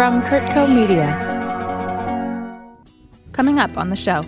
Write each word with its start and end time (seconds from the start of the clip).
from 0.00 0.22
Curtco 0.22 0.66
Media. 0.66 1.08
Coming 3.32 3.58
up 3.58 3.76
on 3.76 3.90
the 3.90 3.96
show. 3.96 4.22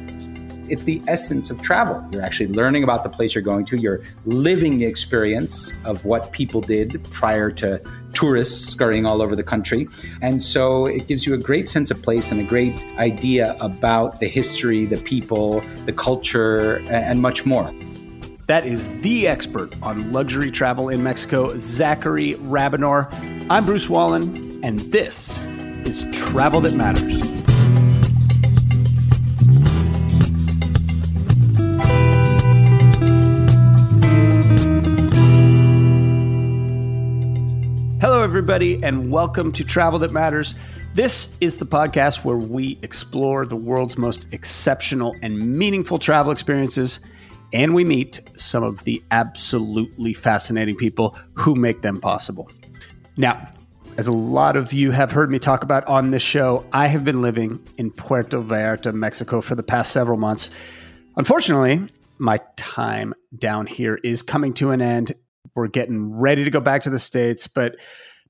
It's 0.68 0.84
the 0.84 1.00
essence 1.08 1.50
of 1.50 1.62
travel. 1.62 2.06
You're 2.12 2.20
actually 2.20 2.48
learning 2.48 2.84
about 2.84 3.04
the 3.04 3.08
place 3.08 3.34
you're 3.34 3.40
going 3.40 3.64
to. 3.64 3.78
You're 3.78 4.02
living 4.26 4.76
the 4.76 4.84
experience 4.84 5.72
of 5.86 6.04
what 6.04 6.30
people 6.32 6.60
did 6.60 7.02
prior 7.04 7.50
to 7.52 7.80
tourists 8.12 8.68
scurrying 8.68 9.06
all 9.06 9.22
over 9.22 9.34
the 9.34 9.42
country. 9.42 9.88
And 10.20 10.42
so 10.42 10.84
it 10.84 11.06
gives 11.06 11.24
you 11.24 11.32
a 11.32 11.38
great 11.38 11.70
sense 11.70 11.90
of 11.90 12.02
place 12.02 12.30
and 12.30 12.38
a 12.38 12.44
great 12.44 12.78
idea 12.98 13.56
about 13.58 14.20
the 14.20 14.28
history, 14.28 14.84
the 14.84 14.98
people, 14.98 15.60
the 15.86 15.92
culture, 15.94 16.82
and 16.90 17.22
much 17.22 17.46
more. 17.46 17.64
That 18.46 18.66
is 18.66 18.90
the 19.00 19.26
expert 19.26 19.74
on 19.82 20.12
luxury 20.12 20.50
travel 20.50 20.90
in 20.90 21.02
Mexico, 21.02 21.56
Zachary 21.56 22.34
Rabinor. 22.34 23.08
I'm 23.48 23.64
Bruce 23.64 23.88
Wallin, 23.88 24.60
and 24.62 24.78
this 24.92 25.40
is 25.86 26.06
Travel 26.12 26.60
That 26.60 26.74
Matters. 26.74 27.20
Hello, 38.00 38.22
everybody, 38.22 38.82
and 38.82 39.10
welcome 39.10 39.52
to 39.52 39.64
Travel 39.64 39.98
That 40.00 40.12
Matters. 40.12 40.54
This 40.94 41.36
is 41.40 41.58
the 41.58 41.66
podcast 41.66 42.24
where 42.24 42.36
we 42.36 42.78
explore 42.82 43.46
the 43.46 43.56
world's 43.56 43.96
most 43.96 44.26
exceptional 44.32 45.16
and 45.22 45.58
meaningful 45.58 45.98
travel 45.98 46.32
experiences, 46.32 47.00
and 47.52 47.74
we 47.74 47.84
meet 47.84 48.20
some 48.36 48.62
of 48.62 48.84
the 48.84 49.02
absolutely 49.10 50.12
fascinating 50.12 50.76
people 50.76 51.16
who 51.34 51.54
make 51.54 51.82
them 51.82 52.00
possible. 52.00 52.50
Now, 53.16 53.51
as 53.96 54.06
a 54.06 54.12
lot 54.12 54.56
of 54.56 54.72
you 54.72 54.90
have 54.90 55.10
heard 55.10 55.30
me 55.30 55.38
talk 55.38 55.62
about 55.64 55.86
on 55.86 56.10
this 56.10 56.22
show, 56.22 56.66
I 56.72 56.86
have 56.86 57.04
been 57.04 57.22
living 57.22 57.62
in 57.78 57.90
Puerto 57.90 58.42
Vallarta, 58.42 58.92
Mexico 58.92 59.40
for 59.40 59.54
the 59.54 59.62
past 59.62 59.92
several 59.92 60.18
months. 60.18 60.50
Unfortunately, 61.16 61.88
my 62.18 62.38
time 62.56 63.14
down 63.36 63.66
here 63.66 63.98
is 64.02 64.22
coming 64.22 64.54
to 64.54 64.70
an 64.70 64.80
end 64.80 65.12
we're 65.54 65.68
getting 65.68 66.14
ready 66.18 66.44
to 66.44 66.50
go 66.50 66.60
back 66.60 66.82
to 66.82 66.90
the 66.90 66.98
States. 66.98 67.46
But 67.46 67.76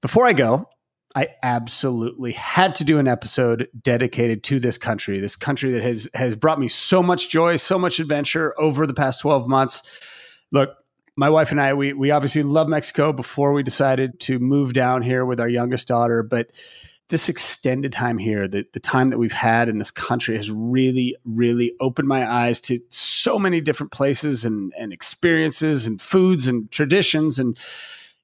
before 0.00 0.26
I 0.26 0.32
go, 0.32 0.68
I 1.14 1.28
absolutely 1.42 2.32
had 2.32 2.74
to 2.76 2.84
do 2.84 2.98
an 2.98 3.06
episode 3.06 3.68
dedicated 3.80 4.42
to 4.44 4.58
this 4.58 4.78
country, 4.78 5.20
this 5.20 5.36
country 5.36 5.72
that 5.72 5.82
has 5.82 6.08
has 6.14 6.36
brought 6.36 6.58
me 6.58 6.68
so 6.68 7.02
much 7.02 7.28
joy, 7.28 7.56
so 7.56 7.78
much 7.78 8.00
adventure 8.00 8.58
over 8.58 8.86
the 8.86 8.94
past 8.94 9.20
12 9.20 9.46
months. 9.46 10.00
Look, 10.50 10.74
my 11.16 11.28
wife 11.28 11.50
and 11.50 11.60
I, 11.60 11.74
we 11.74 11.92
we 11.92 12.10
obviously 12.10 12.42
love 12.42 12.68
Mexico 12.68 13.12
before 13.12 13.52
we 13.52 13.62
decided 13.62 14.18
to 14.20 14.38
move 14.38 14.72
down 14.72 15.02
here 15.02 15.24
with 15.24 15.40
our 15.40 15.48
youngest 15.48 15.88
daughter, 15.88 16.22
but 16.22 16.50
this 17.12 17.28
extended 17.28 17.92
time 17.92 18.16
here, 18.16 18.48
the, 18.48 18.66
the 18.72 18.80
time 18.80 19.08
that 19.08 19.18
we've 19.18 19.32
had 19.32 19.68
in 19.68 19.76
this 19.76 19.90
country 19.90 20.34
has 20.34 20.50
really, 20.50 21.14
really 21.26 21.74
opened 21.78 22.08
my 22.08 22.26
eyes 22.26 22.58
to 22.58 22.80
so 22.88 23.38
many 23.38 23.60
different 23.60 23.92
places 23.92 24.46
and, 24.46 24.72
and 24.78 24.94
experiences 24.94 25.86
and 25.86 26.00
foods 26.00 26.48
and 26.48 26.70
traditions. 26.70 27.38
And, 27.38 27.58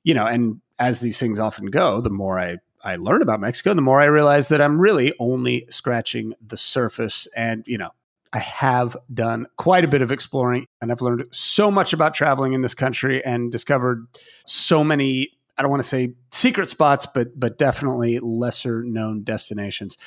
you 0.05 0.15
know, 0.15 0.27
and 0.27 0.63
as 0.79 1.01
these 1.01 1.21
things 1.21 1.39
often 1.39 1.67
go, 1.67 2.01
the 2.01 2.09
more 2.09 2.41
I, 2.41 2.57
I 2.83 2.97
learn 2.97 3.21
about 3.21 3.41
Mexico, 3.41 3.75
the 3.75 3.83
more 3.83 4.01
I 4.01 4.07
realize 4.07 4.49
that 4.49 4.63
I'm 4.63 4.81
really 4.81 5.13
only 5.19 5.67
scratching 5.69 6.33
the 6.41 6.57
surface. 6.57 7.29
And, 7.37 7.65
you 7.67 7.77
know, 7.77 7.91
I 8.33 8.39
have 8.39 8.97
done 9.13 9.47
quite 9.57 9.85
a 9.85 9.89
bit 9.89 10.03
of 10.03 10.13
exploring 10.13 10.67
and 10.81 10.93
I've 10.93 11.01
learned 11.01 11.25
so 11.31 11.71
much 11.71 11.93
about 11.93 12.15
traveling 12.15 12.53
in 12.53 12.63
this 12.63 12.75
country 12.75 13.25
and 13.25 13.51
discovered 13.51 14.07
so 14.47 14.85
many 14.85 15.31
I 15.59 15.63
don't 15.63 15.73
want 15.73 15.83
to 15.83 15.89
say 15.89 16.15
secret 16.31 16.69
spots, 16.69 17.07
but 17.07 17.39
but 17.39 17.59
definitely 17.59 18.21
lesser 18.21 18.85
known 18.85 19.25
destinations. 19.25 19.99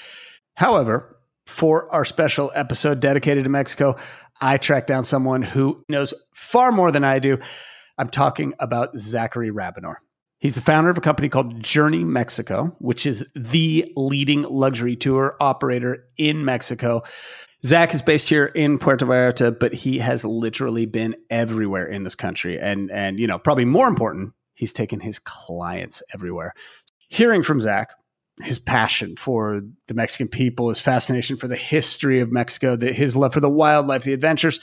However, 0.56 1.18
for 1.46 1.94
our 1.94 2.06
special 2.06 2.52
episode 2.56 3.02
dedicated 3.02 3.44
to 3.44 3.50
Mexico, 3.50 3.98
I 4.40 4.58
tracked 4.58 4.88
down 4.88 5.04
someone 5.04 5.42
who 5.42 5.84
knows 5.90 6.14
far 6.34 6.72
more 6.72 6.92
than 6.92 7.04
I 7.04 7.20
do. 7.20 7.38
I'm 7.98 8.10
talking 8.10 8.54
about 8.60 8.98
Zachary 8.98 9.52
Rabinor. 9.52 9.96
He's 10.40 10.56
the 10.56 10.62
founder 10.62 10.90
of 10.90 10.98
a 10.98 11.02
company 11.02 11.30
called 11.30 11.62
Journey 11.62 12.04
Mexico, 12.04 12.76
which 12.80 13.06
is 13.06 13.24
the 13.36 13.92
leading 13.96 14.42
luxury 14.42 14.96
tour 14.96 15.36
operator 15.40 16.08
in 16.18 16.44
Mexico. 16.44 17.04
Zach 17.64 17.94
is 17.94 18.02
based 18.02 18.28
here 18.28 18.46
in 18.46 18.80
Puerto 18.80 19.06
Vallarta, 19.06 19.58
but 19.58 19.74
he 19.74 20.00
has 20.00 20.26
literally 20.26 20.86
been 20.86 21.16
everywhere 21.30 21.86
in 21.86 22.04
this 22.04 22.16
country. 22.16 22.60
And 22.60 22.90
and 22.92 23.20
you 23.20 23.28
know, 23.28 23.38
probably 23.38 23.66
more 23.66 23.88
important, 23.88 24.34
he's 24.56 24.74
taken 24.74 25.00
his 25.00 25.20
clients 25.20 26.02
everywhere. 26.14 26.54
Hearing 27.10 27.44
from 27.44 27.62
Zach, 27.62 27.92
his 28.42 28.60
passion 28.60 29.16
for 29.16 29.62
the 29.88 29.94
Mexican 29.94 30.28
people, 30.28 30.70
his 30.70 30.80
fascination 30.80 31.38
for 31.38 31.48
the 31.48 31.56
history 31.56 32.20
of 32.22 32.32
Mexico, 32.32 32.76
the, 32.76 32.92
his 32.92 33.16
love 33.16 33.34
for 33.34 33.40
the 33.40 33.50
wildlife, 33.50 34.04
the 34.04 34.14
adventures. 34.14 34.60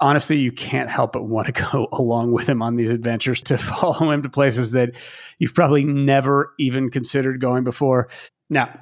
Honestly, 0.00 0.38
you 0.38 0.52
can't 0.52 0.90
help 0.90 1.12
but 1.12 1.24
want 1.24 1.46
to 1.46 1.52
go 1.72 1.88
along 1.92 2.32
with 2.32 2.48
him 2.48 2.62
on 2.62 2.76
these 2.76 2.90
adventures 2.90 3.40
to 3.42 3.58
follow 3.58 4.10
him 4.10 4.22
to 4.22 4.28
places 4.28 4.72
that 4.72 4.94
you've 5.38 5.54
probably 5.54 5.84
never 5.84 6.54
even 6.58 6.90
considered 6.90 7.40
going 7.40 7.64
before. 7.64 8.08
Now, 8.48 8.80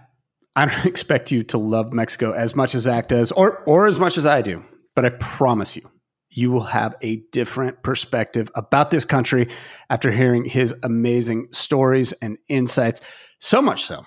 I 0.56 0.66
don't 0.66 0.86
expect 0.86 1.30
you 1.30 1.42
to 1.44 1.58
love 1.58 1.92
Mexico 1.92 2.32
as 2.32 2.54
much 2.54 2.74
as 2.74 2.82
Zach 2.82 3.08
does, 3.08 3.32
or 3.32 3.62
or 3.64 3.86
as 3.86 3.98
much 3.98 4.18
as 4.18 4.26
I 4.26 4.42
do, 4.42 4.64
but 4.94 5.04
I 5.04 5.10
promise 5.10 5.76
you, 5.76 5.90
you 6.30 6.50
will 6.50 6.64
have 6.64 6.94
a 7.02 7.16
different 7.32 7.82
perspective 7.82 8.50
about 8.54 8.90
this 8.90 9.04
country 9.04 9.48
after 9.90 10.10
hearing 10.10 10.44
his 10.44 10.74
amazing 10.82 11.48
stories 11.52 12.12
and 12.14 12.38
insights. 12.48 13.00
So 13.38 13.60
much 13.60 13.84
so 13.84 14.04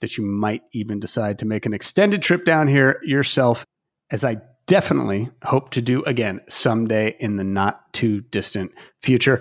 that 0.00 0.16
you 0.16 0.24
might 0.24 0.62
even 0.72 0.98
decide 0.98 1.38
to 1.38 1.46
make 1.46 1.66
an 1.66 1.74
extended 1.74 2.22
trip 2.22 2.44
down 2.44 2.66
here 2.68 3.00
yourself, 3.04 3.64
as 4.10 4.24
I 4.24 4.38
definitely 4.66 5.30
hope 5.44 5.70
to 5.70 5.82
do 5.82 6.02
again 6.04 6.40
someday 6.48 7.16
in 7.20 7.36
the 7.36 7.44
not 7.44 7.92
too 7.92 8.20
distant 8.22 8.72
future. 9.00 9.40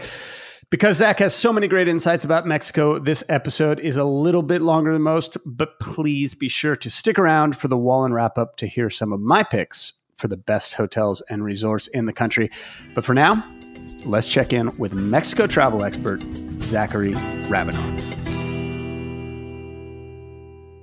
Because 0.72 1.00
Zach 1.00 1.20
has 1.20 1.36
so 1.36 1.52
many 1.52 1.68
great 1.68 1.90
insights 1.90 2.24
about 2.24 2.48
Mexico, 2.48 2.98
this 2.98 3.26
episode 3.28 3.78
is 3.82 3.98
a 3.98 4.06
little 4.06 4.42
bit 4.42 4.62
longer 4.62 4.94
than 4.94 5.02
most, 5.02 5.36
but 5.46 5.78
please 5.82 6.34
be 6.34 6.48
sure 6.48 6.78
to 6.78 6.90
stick 6.90 7.20
around 7.20 7.58
for 7.58 7.68
the 7.68 7.78
Wallin 7.78 8.14
wrap 8.14 8.38
up 8.38 8.56
to 8.56 8.68
hear 8.68 8.90
some 8.90 9.12
of 9.12 9.20
my 9.20 9.44
picks 9.44 9.92
for 10.16 10.30
the 10.30 10.38
best 10.38 10.76
hotels 10.76 11.22
and 11.30 11.44
resorts 11.44 11.88
in 11.88 12.06
the 12.06 12.14
country. 12.14 12.50
But 12.96 13.04
for 13.04 13.14
now, 13.14 13.46
let's 14.06 14.32
check 14.32 14.54
in 14.54 14.78
with 14.78 14.94
Mexico 14.94 15.46
travel 15.46 15.84
expert 15.84 16.24
Zachary 16.58 17.16
Rabinor. 17.50 18.00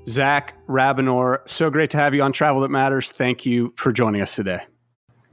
Zach 0.07 0.55
Rabinor, 0.67 1.49
so 1.49 1.71
great 1.71 1.89
to 1.91 1.97
have 1.97 2.15
you 2.15 2.21
on 2.21 2.33
Travel 2.33 2.61
That 2.61 2.71
Matters. 2.71 3.11
Thank 3.11 3.47
you 3.47 3.73
for 3.75 3.91
joining 3.91 4.21
us 4.21 4.37
today. 4.37 4.61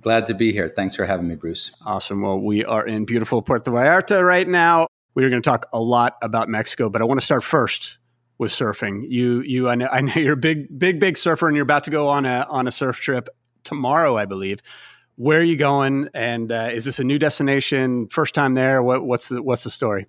Glad 0.06 0.28
to 0.28 0.36
be 0.36 0.52
here. 0.52 0.70
Thanks 0.70 0.96
for 0.96 1.04
having 1.04 1.28
me, 1.28 1.34
Bruce. 1.34 1.72
Awesome. 1.84 2.22
Well, 2.22 2.40
we 2.40 2.64
are 2.64 2.86
in 2.86 3.06
beautiful 3.06 3.42
Puerto 3.42 3.72
Vallarta 3.72 4.24
right 4.24 4.48
now. 4.48 4.86
We 5.16 5.26
are 5.26 5.32
going 5.32 5.42
to 5.42 5.50
talk 5.50 5.66
a 5.74 5.82
lot 5.82 6.18
about 6.22 6.48
Mexico, 6.48 6.92
but 6.92 7.02
I 7.02 7.06
want 7.06 7.20
to 7.20 7.26
start 7.26 7.44
first 7.44 7.98
with 8.38 8.52
surfing. 8.52 9.10
You, 9.10 9.42
you, 9.42 9.68
I 9.68 9.74
know, 9.74 9.88
I 9.92 10.02
know 10.02 10.14
you're 10.14 10.34
a 10.34 10.38
big, 10.38 10.78
big, 10.78 11.00
big 11.00 11.18
surfer, 11.18 11.48
and 11.48 11.56
you're 11.56 11.64
about 11.64 11.86
to 11.86 11.90
go 11.90 12.08
on 12.08 12.28
a 12.28 12.46
on 12.48 12.68
a 12.68 12.72
surf 12.72 12.98
trip 12.98 13.30
tomorrow, 13.64 14.16
I 14.16 14.26
believe. 14.26 14.60
Where 15.16 15.40
are 15.40 15.44
you 15.44 15.58
going? 15.58 16.10
And 16.14 16.52
uh, 16.52 16.70
is 16.72 16.86
this 16.86 17.00
a 17.00 17.04
new 17.04 17.18
destination? 17.18 18.08
First 18.10 18.36
time 18.36 18.54
there? 18.54 18.84
What, 18.84 19.08
what's 19.08 19.30
the 19.30 19.42
what's 19.42 19.64
the 19.64 19.72
story? 19.72 20.06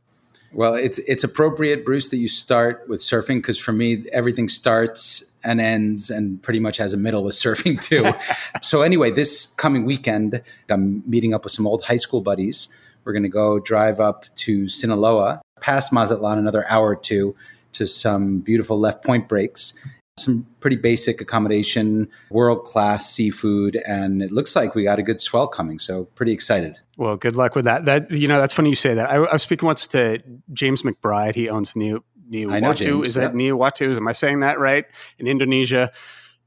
Well, 0.52 0.74
it's 0.74 0.98
it's 1.06 1.24
appropriate, 1.24 1.86
Bruce, 1.86 2.10
that 2.10 2.18
you 2.18 2.28
start 2.28 2.86
with 2.86 3.00
surfing 3.00 3.38
because 3.38 3.58
for 3.58 3.72
me, 3.72 4.04
everything 4.12 4.50
starts 4.50 5.32
and 5.46 5.60
ends 5.60 6.10
and 6.10 6.42
pretty 6.42 6.60
much 6.60 6.76
has 6.76 6.92
a 6.92 6.96
middle 6.96 7.22
with 7.22 7.34
surfing 7.42 7.82
too. 7.82 8.12
so 8.62 8.82
anyway, 8.82 9.10
this 9.10 9.46
coming 9.56 9.86
weekend, 9.86 10.42
I'm 10.68 11.02
meeting 11.08 11.32
up 11.32 11.44
with 11.44 11.52
some 11.52 11.66
old 11.66 11.84
high 11.84 11.96
school 11.96 12.20
buddies. 12.20 12.68
We're 13.04 13.12
going 13.12 13.22
to 13.22 13.28
go 13.28 13.60
drive 13.60 14.00
up 14.00 14.24
to 14.36 14.68
Sinaloa, 14.68 15.40
past 15.60 15.92
Mazatlan, 15.92 16.38
another 16.38 16.68
hour 16.68 16.88
or 16.88 16.96
two, 16.96 17.36
to 17.74 17.86
some 17.86 18.40
beautiful 18.40 18.80
left 18.80 19.04
point 19.04 19.28
breaks, 19.28 19.74
some 20.18 20.44
pretty 20.58 20.76
basic 20.76 21.20
accommodation, 21.20 22.08
world 22.30 22.64
class 22.64 23.08
seafood, 23.08 23.76
and 23.86 24.22
it 24.22 24.32
looks 24.32 24.56
like 24.56 24.74
we 24.74 24.82
got 24.82 24.98
a 24.98 25.04
good 25.04 25.20
swell 25.20 25.46
coming. 25.46 25.78
So 25.78 26.06
pretty 26.16 26.32
excited. 26.32 26.78
Well, 26.96 27.16
good 27.16 27.36
luck 27.36 27.54
with 27.54 27.66
that. 27.66 27.84
That 27.84 28.10
you 28.10 28.26
know, 28.26 28.40
that's 28.40 28.54
funny 28.54 28.70
you 28.70 28.74
say 28.74 28.94
that. 28.94 29.08
I, 29.08 29.16
I 29.16 29.32
was 29.34 29.42
speaking 29.42 29.66
once 29.66 29.86
to 29.88 30.20
James 30.52 30.82
McBride. 30.82 31.36
He 31.36 31.48
owns 31.48 31.76
New 31.76 32.02
New 32.28 32.50
I 32.50 32.60
know 32.60 32.74
James, 32.74 33.08
Is 33.08 33.14
that 33.14 33.32
Nihiwatu? 33.32 33.96
Am 33.96 34.08
I 34.08 34.12
saying 34.12 34.40
that 34.40 34.58
right? 34.58 34.84
In 35.18 35.26
Indonesia. 35.26 35.90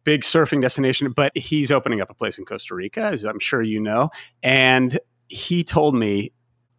Big 0.06 0.22
surfing 0.22 0.62
destination, 0.62 1.12
but 1.12 1.38
he's 1.38 1.72
opening 1.72 2.00
up 2.02 2.10
a 2.10 2.14
place 2.14 2.38
in 2.38 2.46
Costa 2.46 2.74
Rica, 2.74 3.02
as 3.02 3.24
I'm 3.24 3.38
sure 3.38 3.62
you 3.62 3.80
know. 3.80 4.10
And 4.42 4.98
he 5.28 5.64
told 5.64 5.94
me 5.94 6.32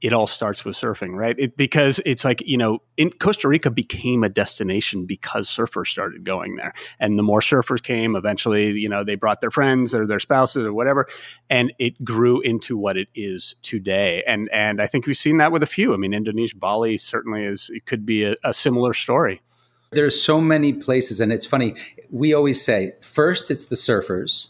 it 0.03 0.13
all 0.13 0.27
starts 0.27 0.65
with 0.65 0.77
surfing, 0.77 1.15
right? 1.15 1.37
It, 1.39 1.57
because 1.57 2.01
it's 2.07 2.25
like, 2.25 2.43
you 2.47 2.57
know, 2.57 2.83
in 2.97 3.11
Costa 3.11 3.49
Rica 3.49 3.71
became 3.71 4.25
a 4.25 4.29
destination 4.29 5.05
because 5.05 5.49
surfers 5.49 5.89
started 5.89 6.25
going 6.25 6.57
there. 6.57 6.73
And 6.99 7.19
the 7.19 7.23
more 7.23 7.41
surfers 7.41 7.83
came, 7.83 8.17
eventually, 8.17 8.71
you 8.73 8.89
know, 8.89 9.05
they 9.05 9.15
brought 9.15 9.41
their 9.41 9.51
friends 9.51 9.95
or 9.95 10.07
their 10.07 10.21
spouses 10.21 10.65
or 10.65 10.73
whatever, 10.73 11.07
and 11.49 11.73
it 11.79 12.03
grew 12.05 12.41
into 12.41 12.77
what 12.77 12.97
it 12.97 13.09
is 13.15 13.55
today. 13.63 14.23
And 14.27 14.49
and 14.51 14.81
I 14.81 14.87
think 14.87 15.07
we've 15.07 15.17
seen 15.17 15.37
that 15.39 15.53
with 15.53 15.63
a 15.63 15.67
few. 15.67 15.93
I 15.93 15.97
mean, 15.97 16.15
Indonesia, 16.15 16.57
Bali 16.57 16.97
certainly 16.97 17.45
is 17.45 17.71
it 17.73 17.85
could 17.87 18.07
be 18.07 18.25
a, 18.25 18.37
a 18.43 18.55
similar 18.55 18.95
story. 18.95 19.43
There's 19.93 20.23
so 20.23 20.41
many 20.41 20.73
places, 20.73 21.21
and 21.21 21.33
it's 21.33 21.45
funny. 21.45 21.75
We 22.11 22.33
always 22.33 22.65
say 22.65 22.93
first 23.01 23.51
it's 23.51 23.67
the 23.67 23.77
surfers, 23.77 24.49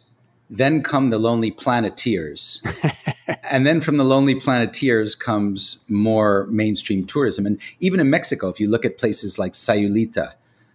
then 0.50 0.82
come 0.82 1.10
the 1.10 1.18
lonely 1.18 1.52
planeteers. 1.52 2.60
and 3.50 3.64
then 3.66 3.80
from 3.80 3.96
the 3.96 4.04
lonely 4.04 4.34
planeteers 4.34 5.14
comes 5.14 5.82
more 5.88 6.46
mainstream 6.50 7.06
tourism. 7.06 7.46
And 7.46 7.58
even 7.78 8.00
in 8.00 8.10
Mexico, 8.10 8.48
if 8.48 8.58
you 8.58 8.68
look 8.68 8.84
at 8.84 8.98
places 8.98 9.38
like 9.38 9.52
Sayulita, 9.52 10.32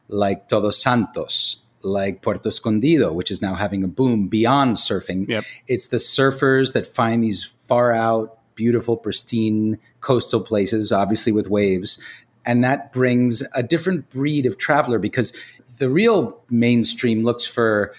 like 0.07 0.47
Todos 0.47 0.81
Santos, 0.81 1.57
like 1.83 2.21
Puerto 2.21 2.47
Escondido, 2.47 3.11
which 3.11 3.29
is 3.29 3.41
now 3.41 3.53
having 3.55 3.83
a 3.83 3.87
boom 3.87 4.27
beyond 4.27 4.77
surfing, 4.77 5.27
Yep. 5.27 5.43
it's 5.67 5.87
the 5.87 5.97
surfers 5.97 6.73
that 6.73 6.87
find 6.87 7.23
these 7.23 7.43
far 7.43 7.91
out, 7.91 8.39
beautiful, 8.55 8.95
pristine 8.95 9.77
coastal 9.99 10.39
places, 10.39 10.91
obviously 10.91 11.33
with 11.33 11.49
waves. 11.49 11.99
And 12.45 12.63
that 12.63 12.93
brings 12.93 13.43
a 13.53 13.61
different 13.61 14.09
breed 14.09 14.45
of 14.45 14.57
traveler 14.57 14.99
because 14.99 15.33
the 15.79 15.89
real 15.89 16.39
mainstream 16.49 17.23
looks 17.23 17.45
for 17.45 17.93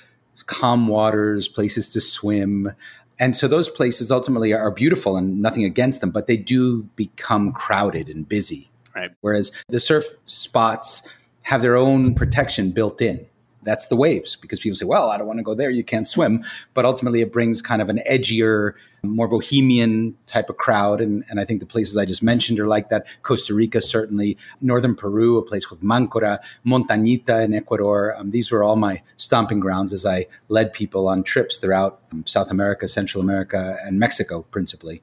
calm 0.46 0.88
waters, 0.88 1.48
places 1.48 1.88
to 1.90 2.00
swim. 2.00 2.72
And 3.18 3.36
so 3.36 3.48
those 3.48 3.68
places 3.68 4.10
ultimately 4.10 4.52
are 4.52 4.70
beautiful 4.70 5.16
and 5.16 5.40
nothing 5.40 5.64
against 5.64 6.00
them, 6.00 6.10
but 6.10 6.26
they 6.26 6.36
do 6.36 6.82
become 6.96 7.52
crowded 7.52 8.08
and 8.08 8.28
busy. 8.28 8.70
Right. 8.94 9.10
Whereas 9.20 9.52
the 9.68 9.80
surf 9.80 10.04
spots 10.26 11.08
have 11.42 11.62
their 11.62 11.76
own 11.76 12.14
protection 12.14 12.72
built 12.72 13.00
in. 13.00 13.24
That's 13.66 13.88
the 13.88 13.96
waves 13.96 14.36
because 14.36 14.60
people 14.60 14.76
say, 14.76 14.86
well, 14.86 15.10
I 15.10 15.18
don't 15.18 15.26
want 15.26 15.38
to 15.38 15.42
go 15.42 15.54
there. 15.54 15.68
You 15.68 15.84
can't 15.84 16.08
swim. 16.08 16.42
But 16.72 16.86
ultimately, 16.86 17.20
it 17.20 17.32
brings 17.32 17.60
kind 17.60 17.82
of 17.82 17.90
an 17.90 18.00
edgier, 18.10 18.72
more 19.02 19.28
bohemian 19.28 20.16
type 20.26 20.48
of 20.48 20.56
crowd. 20.56 21.00
And, 21.02 21.24
and 21.28 21.38
I 21.38 21.44
think 21.44 21.60
the 21.60 21.66
places 21.66 21.96
I 21.96 22.06
just 22.06 22.22
mentioned 22.22 22.58
are 22.58 22.66
like 22.66 22.88
that. 22.88 23.06
Costa 23.22 23.52
Rica, 23.52 23.80
certainly. 23.80 24.38
Northern 24.62 24.94
Peru, 24.94 25.36
a 25.36 25.42
place 25.42 25.66
called 25.66 25.82
Mancora, 25.82 26.38
Montañita 26.64 27.44
in 27.44 27.52
Ecuador. 27.52 28.16
Um, 28.16 28.30
these 28.30 28.50
were 28.50 28.62
all 28.62 28.76
my 28.76 29.02
stomping 29.16 29.60
grounds 29.60 29.92
as 29.92 30.06
I 30.06 30.26
led 30.48 30.72
people 30.72 31.08
on 31.08 31.22
trips 31.22 31.58
throughout 31.58 32.00
um, 32.12 32.24
South 32.24 32.50
America, 32.50 32.88
Central 32.88 33.22
America, 33.22 33.76
and 33.84 33.98
Mexico, 33.98 34.42
principally. 34.50 35.02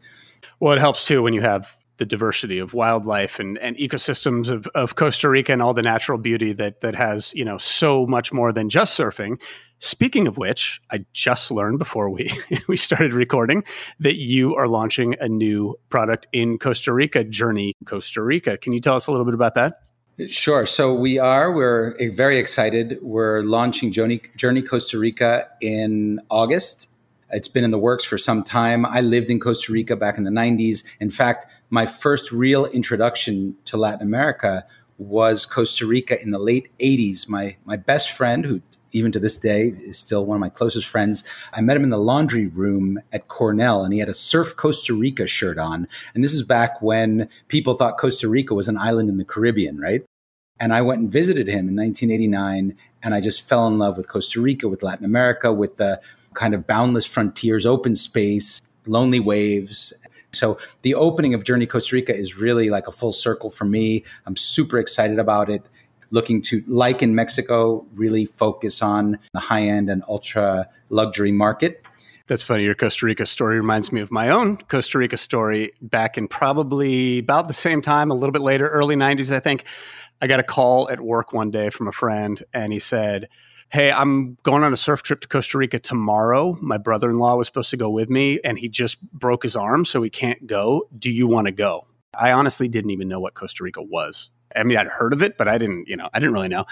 Well, 0.60 0.74
it 0.74 0.80
helps 0.80 1.06
too 1.06 1.22
when 1.22 1.34
you 1.34 1.42
have 1.42 1.76
the 1.98 2.06
diversity 2.06 2.60
of 2.60 2.74
wildlife 2.74 3.40
and, 3.40 3.58
and 3.60 3.78
ecosystems 3.78 4.50
of, 4.50 4.68
of 4.76 4.96
Costa 4.96 5.30
Rica 5.30 5.54
and 5.54 5.62
all 5.62 5.74
the 5.74 5.82
natural 5.82 6.18
beauty 6.18 6.54
that 6.54 6.82
that 6.82 6.96
has 6.96 7.34
you 7.34 7.46
know 7.46 7.58
so 7.58 8.06
much 8.08 8.34
more 8.34 8.52
than 8.52 8.70
just 8.70 8.98
surfing. 8.98 9.42
Speaking 9.80 10.28
of 10.28 10.38
which, 10.38 10.82
I 10.92 11.06
just 11.14 11.52
learned 11.52 11.78
before 11.78 12.10
we 12.10 12.32
we 12.68 12.78
started 12.78 13.14
recording 13.14 13.64
that 14.00 14.16
you 14.16 14.56
are 14.56 14.68
launching 14.68 15.16
a 15.20 15.30
new 15.30 15.76
product 15.90 16.28
in 16.32 16.58
Costa 16.58 16.94
Rica, 16.94 17.24
Journey 17.24 17.74
Costa 17.86 18.22
Rica. 18.22 18.58
Can 18.58 18.74
you 18.74 18.80
tell 18.80 18.96
us 18.96 19.08
a 19.08 19.12
little 19.12 19.26
bit 19.26 19.34
about 19.34 19.56
that? 19.56 19.82
Sure. 20.30 20.66
So 20.68 20.94
we 20.94 21.18
are. 21.18 21.52
We're 21.52 21.98
very 22.12 22.38
excited. 22.38 23.00
We're 23.02 23.42
launching 23.42 23.92
Journey, 23.92 24.22
Journey 24.36 24.62
Costa 24.62 25.00
Rica 25.00 25.48
in 25.60 26.20
August. 26.30 26.88
It's 27.34 27.48
been 27.48 27.64
in 27.64 27.72
the 27.72 27.80
works 27.80 28.06
for 28.06 28.18
some 28.18 28.44
time. 28.44 28.86
I 28.86 29.02
lived 29.02 29.30
in 29.30 29.40
Costa 29.40 29.72
Rica 29.72 29.96
back 29.96 30.18
in 30.18 30.24
the 30.24 30.32
90s. 30.32 30.84
In 31.00 31.10
fact, 31.10 31.46
my 31.70 31.86
first 31.86 32.32
real 32.32 32.66
introduction 32.68 33.56
to 33.66 33.78
Latin 33.78 34.06
America 34.06 34.66
was 34.98 35.46
Costa 35.46 35.86
Rica 35.86 36.22
in 36.22 36.32
the 36.32 36.40
late 36.40 36.70
80s. 36.80 37.28
My 37.28 37.58
my 37.66 37.78
best 37.78 38.12
friend 38.12 38.46
who 38.46 38.62
even 38.94 39.12
to 39.12 39.20
this 39.20 39.38
day 39.38 39.74
is 39.80 39.98
still 39.98 40.26
one 40.26 40.36
of 40.36 40.42
my 40.42 40.50
closest 40.50 40.88
friends. 40.88 41.24
I 41.52 41.62
met 41.62 41.76
him 41.76 41.84
in 41.84 41.90
the 41.90 41.98
laundry 41.98 42.48
room 42.48 43.00
at 43.12 43.28
Cornell 43.28 43.84
and 43.84 43.94
he 43.94 44.00
had 44.00 44.10
a 44.10 44.14
Surf 44.14 44.56
Costa 44.56 44.94
Rica 44.94 45.28
shirt 45.28 45.58
on. 45.58 45.88
And 46.14 46.24
this 46.24 46.34
is 46.34 46.44
back 46.44 46.82
when 46.82 47.28
people 47.48 47.74
thought 47.74 47.98
Costa 47.98 48.30
Rica 48.30 48.54
was 48.54 48.68
an 48.68 48.78
island 48.78 49.10
in 49.10 49.18
the 49.18 49.26
Caribbean, 49.26 49.80
right? 49.80 50.04
And 50.60 50.72
I 50.72 50.82
went 50.82 51.02
and 51.02 51.12
visited 51.12 51.48
him 51.48 51.68
in 51.68 51.76
1989 51.76 52.78
and 53.02 53.14
I 53.14 53.20
just 53.20 53.42
fell 53.42 53.68
in 53.68 53.80
love 53.80 53.98
with 53.98 54.08
Costa 54.08 54.40
Rica, 54.40 54.68
with 54.68 54.84
Latin 54.84 55.06
America, 55.06 55.52
with 55.52 55.78
the 55.78 56.00
kind 56.34 56.54
of 56.54 56.68
boundless 56.68 57.06
frontiers, 57.06 57.66
open 57.66 57.96
space, 57.96 58.62
lonely 58.86 59.20
waves. 59.20 59.94
So 60.32 60.58
the 60.82 60.96
opening 60.96 61.34
of 61.34 61.44
Journey 61.44 61.66
Costa 61.66 61.96
Rica 61.96 62.16
is 62.16 62.38
really 62.38 62.70
like 62.70 62.88
a 62.88 62.92
full 62.92 63.14
circle 63.14 63.50
for 63.50 63.66
me. 63.66 64.04
I'm 64.26 64.36
super 64.36 64.80
excited 64.80 65.20
about 65.20 65.50
it. 65.50 65.64
Looking 66.10 66.42
to, 66.44 66.64
like 66.68 67.02
in 67.02 67.16
Mexico, 67.16 67.86
really 67.96 68.26
focus 68.26 68.82
on 68.82 69.18
the 69.34 69.40
high 69.40 69.64
end 69.64 69.90
and 69.90 70.04
ultra 70.08 70.70
luxury 70.90 71.32
market. 71.32 71.82
That's 72.28 72.44
funny. 72.44 72.64
Your 72.64 72.76
Costa 72.76 73.06
Rica 73.06 73.26
story 73.26 73.58
reminds 73.58 73.92
me 73.92 74.00
of 74.00 74.12
my 74.12 74.30
own 74.30 74.58
Costa 74.58 74.98
Rica 74.98 75.18
story 75.18 75.72
back 75.82 76.18
in 76.18 76.28
probably 76.28 77.20
about 77.20 77.48
the 77.48 77.54
same 77.54 77.82
time, 77.82 78.12
a 78.12 78.14
little 78.14 78.32
bit 78.32 78.42
later, 78.42 78.70
early 78.70 78.96
90s, 78.96 79.36
I 79.36 79.40
think. 79.40 79.66
I 80.22 80.28
got 80.28 80.40
a 80.40 80.44
call 80.44 80.90
at 80.90 81.02
work 81.02 81.34
one 81.34 81.52
day 81.52 81.70
from 81.70 81.88
a 81.88 81.92
friend, 81.92 82.42
and 82.54 82.72
he 82.72 82.80
said, 82.80 83.28
Hey, 83.70 83.92
I'm 83.92 84.38
going 84.44 84.64
on 84.64 84.74
a 84.74 84.78
surf 84.78 85.02
trip 85.04 85.22
to 85.22 85.28
Costa 85.28 85.58
Rica 85.58 85.80
tomorrow. 85.80 86.58
My 86.62 86.78
brother 86.78 87.10
in 87.10 87.18
law 87.18 87.36
was 87.36 87.48
supposed 87.48 87.72
to 87.72 87.78
go 87.78 87.90
with 87.90 88.10
me, 88.10 88.40
and 88.44 88.60
he 88.60 88.70
just 88.70 89.02
broke 89.12 89.44
his 89.44 89.56
arm, 89.56 89.86
so 89.86 90.02
he 90.04 90.10
can't 90.10 90.46
go. 90.46 90.88
Do 90.98 91.10
you 91.10 91.28
want 91.28 91.48
to 91.48 91.52
go? 91.52 91.88
I 92.14 92.32
honestly 92.32 92.68
didn't 92.68 92.92
even 92.92 93.08
know 93.08 93.20
what 93.20 93.34
Costa 93.34 93.64
Rica 93.64 93.82
was. 93.82 94.30
I 94.56 94.64
mean, 94.64 94.78
I'd 94.78 94.88
heard 94.88 95.14
of 95.14 95.24
it, 95.24 95.38
but 95.38 95.48
I 95.48 95.58
didn't, 95.58 95.88
you 95.88 95.96
know, 95.96 96.10
I 96.14 96.20
didn't 96.20 96.34
really 96.34 96.50
know. 96.50 96.66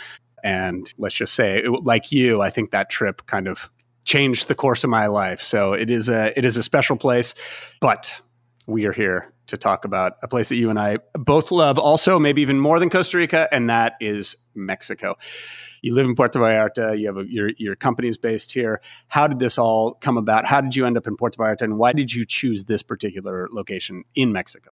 And 0.44 0.92
let's 0.98 1.16
just 1.16 1.34
say, 1.34 1.64
it, 1.64 1.70
like 1.84 2.12
you, 2.12 2.42
I 2.42 2.50
think 2.50 2.72
that 2.72 2.90
trip 2.90 3.26
kind 3.26 3.48
of 3.48 3.70
changed 4.06 4.48
the 4.48 4.56
course 4.56 4.84
of 4.84 4.90
my 4.90 5.08
life. 5.08 5.42
So 5.42 5.74
it 5.74 5.90
is 5.90 6.10
a 6.10 6.38
it 6.38 6.46
is 6.46 6.58
a 6.58 6.64
special 6.64 6.98
place, 6.98 7.34
but 7.80 8.22
we 8.68 8.86
are 8.86 8.94
here 8.94 9.34
to 9.48 9.58
talk 9.58 9.86
about 9.86 10.14
a 10.24 10.28
place 10.28 10.50
that 10.50 10.56
you 10.56 10.70
and 10.70 10.80
I 10.80 10.98
both 11.14 11.52
love, 11.52 11.78
also 11.78 12.18
maybe 12.20 12.42
even 12.42 12.60
more 12.60 12.80
than 12.80 12.90
Costa 12.90 13.18
Rica, 13.18 13.48
and 13.52 13.70
that 13.70 13.96
is 14.00 14.36
Mexico. 14.56 15.18
You 15.82 15.96
live 15.96 16.06
in 16.06 16.16
Puerto 16.16 16.40
Vallarta. 16.40 16.98
You 16.98 17.08
have 17.08 17.18
a, 17.18 17.26
your 17.28 17.50
your 17.58 17.76
company 17.76 18.08
is 18.08 18.18
based 18.18 18.54
here. 18.54 18.82
How 19.08 19.28
did 19.28 19.40
this 19.40 19.58
all 19.58 19.96
come 19.96 20.18
about? 20.18 20.46
How 20.46 20.62
did 20.62 20.76
you 20.76 20.86
end 20.86 20.98
up 20.98 21.08
in 21.08 21.16
Puerto 21.18 21.38
Vallarta, 21.38 21.64
and 21.64 21.78
why 21.78 21.94
did 21.94 22.14
you 22.14 22.26
choose 22.26 22.66
this 22.66 22.84
particular 22.84 23.50
location 23.52 24.04
in 24.16 24.32
Mexico? 24.32 24.70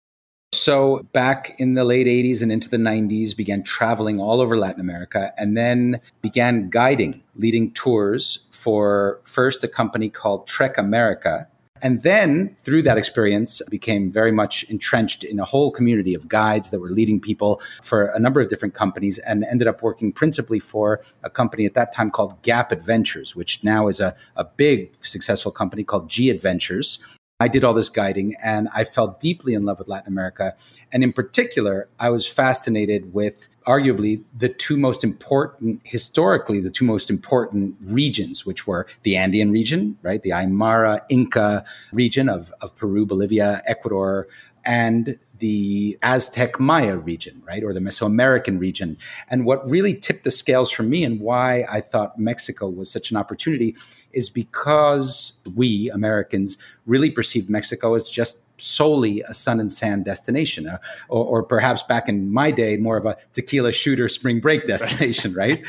So 0.54 1.06
back 1.12 1.56
in 1.60 1.74
the 1.74 1.84
late 1.84 2.08
80s 2.08 2.42
and 2.42 2.52
into 2.52 2.70
the 2.70 2.78
90s, 2.78 3.36
began 3.36 3.64
traveling 3.64 4.20
all 4.20 4.40
over 4.40 4.58
Latin 4.58 4.80
America 4.80 5.34
and 5.38 5.58
then 5.58 6.00
began 6.22 6.70
guiding, 6.70 7.22
leading 7.36 7.72
tours 7.72 8.46
for 8.52 9.20
first 9.26 9.64
a 9.64 9.68
company 9.68 10.10
called 10.10 10.48
Trek 10.48 10.78
America. 10.78 11.48
And 11.82 12.02
then 12.02 12.56
through 12.60 12.84
that 12.84 12.98
experience, 12.98 13.62
became 13.70 14.12
very 14.12 14.32
much 14.32 14.64
entrenched 14.70 15.24
in 15.24 15.40
a 15.40 15.46
whole 15.46 15.72
community 15.72 16.14
of 16.14 16.28
guides 16.28 16.70
that 16.70 16.80
were 16.80 16.90
leading 16.90 17.20
people 17.20 17.62
for 17.82 18.08
a 18.08 18.20
number 18.20 18.42
of 18.42 18.50
different 18.50 18.74
companies 18.74 19.20
and 19.20 19.44
ended 19.44 19.68
up 19.68 19.82
working 19.82 20.12
principally 20.12 20.60
for 20.60 21.02
a 21.24 21.30
company 21.30 21.66
at 21.66 21.74
that 21.74 21.92
time 21.92 22.12
called 22.12 22.42
Gap 22.42 22.72
Adventures, 22.72 23.36
which 23.36 23.64
now 23.64 23.88
is 23.88 24.00
a, 24.00 24.16
a 24.36 24.46
big 24.46 24.96
successful 25.04 25.52
company 25.52 25.84
called 25.84 26.10
G 26.10 26.30
Adventures. 26.30 27.00
I 27.40 27.48
did 27.48 27.64
all 27.64 27.76
this 27.76 27.90
guiding 27.90 28.36
and 28.42 28.68
I 28.74 28.84
fell 28.84 29.16
deeply 29.20 29.54
in 29.54 29.64
love 29.64 29.78
with 29.78 29.88
Latin 29.88 30.12
America. 30.12 30.56
And 30.92 31.04
in 31.04 31.14
particular, 31.14 31.88
I 32.00 32.10
was 32.10 32.26
fascinated 32.26 33.14
with 33.14 33.48
arguably 33.68 34.24
the 34.36 34.50
two 34.50 34.76
most 34.76 35.04
important, 35.04 35.82
historically, 35.84 36.60
the 36.62 36.72
two 36.72 36.86
most 36.86 37.12
important 37.12 37.76
regions, 37.92 38.44
which 38.44 38.66
were 38.66 38.88
the 39.04 39.18
Andean 39.18 39.52
region, 39.52 40.00
right? 40.02 40.24
The 40.24 40.32
Aymara 40.32 41.02
Inca 41.10 41.64
region 41.92 42.28
of, 42.28 42.52
of 42.62 42.76
Peru, 42.76 43.06
Bolivia, 43.06 43.62
Ecuador, 43.68 44.28
and 44.66 45.20
the 45.40 45.98
Aztec 46.02 46.60
Maya 46.60 46.98
region, 46.98 47.42
right? 47.46 47.64
Or 47.64 47.74
the 47.74 47.80
Mesoamerican 47.80 48.60
region. 48.60 48.98
And 49.30 49.46
what 49.46 49.68
really 49.70 49.94
tipped 49.94 50.24
the 50.24 50.32
scales 50.32 50.72
for 50.72 50.84
me 50.84 51.04
and 51.04 51.20
why 51.20 51.66
I 51.70 51.82
thought 51.82 52.18
Mexico 52.18 52.68
was 52.68 52.92
such 52.92 53.12
an 53.12 53.18
opportunity 53.18 53.76
is 54.14 54.30
because 54.30 55.42
we 55.56 55.90
Americans 55.92 56.58
really 56.86 57.12
perceived 57.12 57.50
Mexico 57.50 57.94
as 57.94 58.10
just 58.10 58.42
solely 58.58 59.22
a 59.22 59.34
sun 59.34 59.60
and 59.60 59.72
sand 59.72 60.06
destination, 60.06 60.68
uh, 60.68 60.78
or, 61.10 61.26
or, 61.26 61.44
perhaps 61.44 61.84
back 61.84 62.10
in 62.10 62.34
my 62.34 62.50
day, 62.50 62.78
more 62.78 62.98
of 62.98 63.06
a 63.06 63.16
tequila 63.34 63.72
shooter 63.72 64.10
spring 64.10 64.40
break 64.40 64.66
destination, 64.66 65.32
right? 65.36 65.64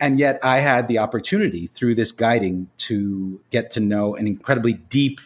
And 0.00 0.18
yet 0.18 0.40
I 0.42 0.58
had 0.58 0.88
the 0.88 0.98
opportunity 0.98 1.66
through 1.66 1.94
this 1.94 2.10
guiding 2.10 2.68
to 2.78 3.40
get 3.50 3.70
to 3.72 3.80
know 3.80 4.16
an 4.16 4.26
incredibly 4.26 4.72
deep 4.72 5.20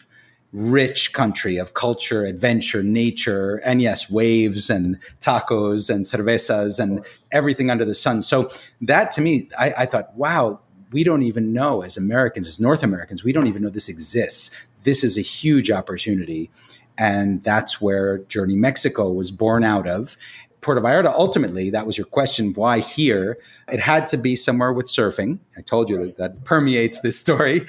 rich 0.53 1.13
country 1.13 1.57
of 1.57 1.73
culture, 1.73 2.23
adventure, 2.23 2.81
nature, 2.81 3.57
and 3.57 3.81
yes, 3.81 4.09
waves 4.09 4.69
and 4.69 4.97
tacos 5.19 5.89
and 5.89 6.05
cervezas 6.05 6.79
and 6.79 7.05
everything 7.31 7.69
under 7.69 7.85
the 7.85 7.95
sun. 7.95 8.21
So 8.21 8.49
that 8.81 9.11
to 9.11 9.21
me, 9.21 9.49
I, 9.59 9.73
I, 9.79 9.85
thought, 9.85 10.15
wow, 10.15 10.59
we 10.91 11.03
don't 11.03 11.23
even 11.23 11.51
know 11.51 11.81
as 11.81 11.97
Americans, 11.97 12.47
as 12.47 12.59
North 12.59 12.83
Americans, 12.83 13.23
we 13.23 13.33
don't 13.33 13.47
even 13.47 13.61
know 13.61 13.69
this 13.69 13.89
exists. 13.89 14.49
This 14.83 15.03
is 15.03 15.17
a 15.17 15.21
huge 15.21 15.69
opportunity. 15.69 16.49
And 16.97 17.43
that's 17.43 17.79
where 17.81 18.19
Journey 18.19 18.55
Mexico 18.55 19.11
was 19.11 19.31
born 19.31 19.63
out 19.63 19.87
of. 19.87 20.17
Puerto 20.61 20.81
Vallarta, 20.81 21.13
ultimately, 21.13 21.69
that 21.69 21.85
was 21.85 21.97
your 21.97 22.07
question. 22.07 22.53
Why 22.53 22.79
here? 22.79 23.37
It 23.71 23.79
had 23.79 24.07
to 24.07 24.17
be 24.17 24.35
somewhere 24.35 24.73
with 24.73 24.87
surfing. 24.87 25.39
I 25.55 25.61
told 25.61 25.89
you 25.89 25.97
that, 25.99 26.17
that 26.17 26.43
permeates 26.45 27.01
this 27.01 27.19
story. 27.19 27.65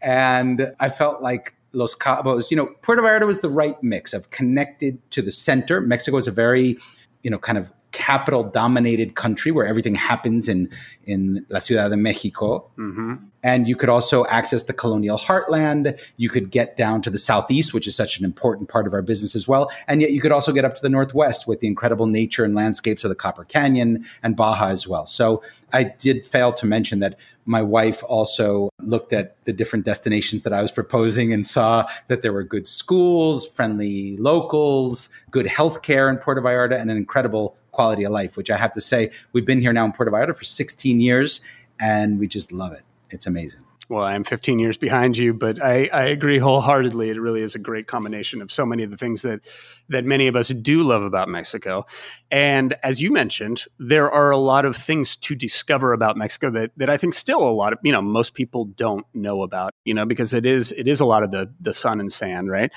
And 0.00 0.72
I 0.78 0.90
felt 0.90 1.22
like 1.22 1.54
Los 1.72 1.94
Cabos, 1.94 2.50
you 2.50 2.56
know, 2.56 2.66
Puerto 2.82 3.02
Vallarta 3.02 3.26
was 3.26 3.40
the 3.40 3.50
right 3.50 3.80
mix 3.82 4.12
of 4.12 4.30
connected 4.30 4.98
to 5.10 5.22
the 5.22 5.30
center. 5.30 5.80
Mexico 5.80 6.16
is 6.16 6.26
a 6.26 6.32
very, 6.32 6.78
you 7.22 7.30
know, 7.30 7.38
kind 7.38 7.58
of 7.58 7.72
capital 7.98 8.44
dominated 8.44 9.16
country 9.16 9.50
where 9.50 9.66
everything 9.66 9.96
happens 9.96 10.46
in, 10.46 10.70
in 11.04 11.44
La 11.48 11.58
Ciudad 11.58 11.88
de 11.88 11.96
Mexico. 11.96 12.70
Mm-hmm. 12.78 13.14
And 13.42 13.66
you 13.66 13.74
could 13.74 13.88
also 13.88 14.24
access 14.26 14.62
the 14.62 14.72
colonial 14.72 15.18
heartland. 15.18 16.00
You 16.16 16.28
could 16.28 16.52
get 16.52 16.76
down 16.76 17.02
to 17.02 17.10
the 17.10 17.18
southeast, 17.18 17.74
which 17.74 17.88
is 17.88 17.96
such 17.96 18.16
an 18.18 18.24
important 18.24 18.68
part 18.68 18.86
of 18.86 18.92
our 18.92 19.02
business 19.02 19.34
as 19.34 19.48
well. 19.48 19.68
And 19.88 20.00
yet 20.00 20.12
you 20.12 20.20
could 20.20 20.30
also 20.30 20.52
get 20.52 20.64
up 20.64 20.74
to 20.74 20.82
the 20.82 20.88
northwest 20.88 21.48
with 21.48 21.58
the 21.58 21.66
incredible 21.66 22.06
nature 22.06 22.44
and 22.44 22.54
landscapes 22.54 23.02
of 23.02 23.08
the 23.08 23.16
Copper 23.16 23.44
Canyon 23.44 24.04
and 24.22 24.36
Baja 24.36 24.66
as 24.66 24.86
well. 24.86 25.06
So 25.06 25.42
I 25.72 25.84
did 25.84 26.24
fail 26.24 26.52
to 26.52 26.66
mention 26.66 27.00
that 27.00 27.18
my 27.46 27.62
wife 27.62 28.04
also 28.06 28.70
looked 28.82 29.12
at 29.12 29.42
the 29.44 29.52
different 29.52 29.84
destinations 29.84 30.42
that 30.42 30.52
I 30.52 30.62
was 30.62 30.70
proposing 30.70 31.32
and 31.32 31.46
saw 31.46 31.86
that 32.08 32.22
there 32.22 32.32
were 32.32 32.44
good 32.44 32.66
schools, 32.66 33.48
friendly 33.48 34.18
locals, 34.18 35.08
good 35.30 35.46
healthcare 35.46 36.10
in 36.10 36.18
Puerto 36.18 36.42
Vallarta, 36.42 36.78
and 36.78 36.90
an 36.90 36.96
incredible 36.98 37.56
quality 37.78 38.02
of 38.02 38.10
life, 38.10 38.36
which 38.36 38.50
I 38.50 38.56
have 38.56 38.72
to 38.72 38.80
say, 38.80 39.12
we've 39.32 39.46
been 39.46 39.60
here 39.60 39.72
now 39.72 39.84
in 39.84 39.92
Puerto 39.92 40.10
Vallarta 40.10 40.36
for 40.36 40.42
16 40.42 41.00
years 41.00 41.40
and 41.78 42.18
we 42.18 42.26
just 42.26 42.50
love 42.50 42.72
it. 42.72 42.82
It's 43.10 43.24
amazing 43.24 43.60
well, 43.88 44.04
I'm 44.04 44.22
15 44.24 44.58
years 44.58 44.76
behind 44.76 45.16
you, 45.16 45.32
but 45.32 45.62
I, 45.62 45.88
I, 45.92 46.04
agree 46.04 46.38
wholeheartedly. 46.38 47.08
It 47.08 47.18
really 47.18 47.40
is 47.40 47.54
a 47.54 47.58
great 47.58 47.86
combination 47.86 48.42
of 48.42 48.52
so 48.52 48.66
many 48.66 48.82
of 48.82 48.90
the 48.90 48.98
things 48.98 49.22
that 49.22 49.40
that 49.88 50.04
many 50.04 50.26
of 50.26 50.36
us 50.36 50.48
do 50.48 50.82
love 50.82 51.02
about 51.02 51.30
Mexico. 51.30 51.86
And 52.30 52.76
as 52.82 53.00
you 53.00 53.10
mentioned, 53.10 53.64
there 53.78 54.10
are 54.10 54.30
a 54.30 54.36
lot 54.36 54.66
of 54.66 54.76
things 54.76 55.16
to 55.16 55.34
discover 55.34 55.94
about 55.94 56.18
Mexico 56.18 56.50
that 56.50 56.72
that 56.76 56.90
I 56.90 56.98
think 56.98 57.14
still 57.14 57.40
a 57.40 57.50
lot 57.50 57.72
of 57.72 57.78
you 57.82 57.92
know 57.92 58.02
most 58.02 58.34
people 58.34 58.66
don't 58.66 59.06
know 59.14 59.42
about. 59.42 59.72
You 59.84 59.94
know, 59.94 60.04
because 60.04 60.34
it 60.34 60.44
is 60.44 60.72
it 60.72 60.86
is 60.86 61.00
a 61.00 61.06
lot 61.06 61.22
of 61.22 61.30
the 61.30 61.50
the 61.58 61.72
sun 61.72 61.98
and 61.98 62.12
sand, 62.12 62.50
right? 62.50 62.70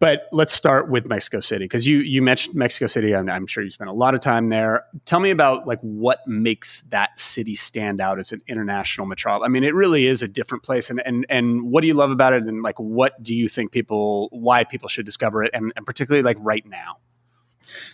But 0.00 0.28
let's 0.32 0.52
start 0.52 0.90
with 0.90 1.06
Mexico 1.06 1.40
City 1.40 1.64
because 1.64 1.86
you 1.86 2.00
you 2.00 2.20
mentioned 2.20 2.56
Mexico 2.56 2.86
City. 2.86 3.14
I'm, 3.14 3.30
I'm, 3.30 3.46
sure 3.46 3.62
you 3.62 3.70
spent 3.70 3.90
a 3.90 3.94
lot 3.94 4.14
of 4.14 4.20
time 4.20 4.48
there. 4.48 4.84
Tell 5.04 5.20
me 5.20 5.30
about 5.30 5.66
like 5.66 5.80
what 5.80 6.18
makes 6.26 6.80
that 6.88 7.16
city 7.16 7.54
stand 7.54 8.00
out 8.00 8.18
as 8.18 8.32
an 8.32 8.42
international 8.48 9.06
metropolis. 9.06 9.46
I 9.46 9.48
mean, 9.48 9.62
it 9.62 9.74
really 9.74 10.06
is 10.06 10.20
a 10.20 10.28
different 10.28 10.64
place. 10.64 10.90
And 10.90 11.00
and 11.06 11.24
and 11.28 11.70
what 11.70 11.82
do 11.82 11.86
you 11.86 11.94
love 11.94 12.10
about 12.10 12.32
it? 12.32 12.42
And 12.42 12.62
like, 12.62 12.78
what 12.78 13.22
do 13.22 13.34
you 13.34 13.48
think 13.48 13.70
people 13.70 14.28
why 14.32 14.64
people 14.64 14.88
should 14.88 15.06
discover 15.06 15.44
it? 15.44 15.50
And, 15.54 15.72
and 15.76 15.86
particularly 15.86 16.22
like 16.22 16.38
right 16.40 16.66
now. 16.66 16.98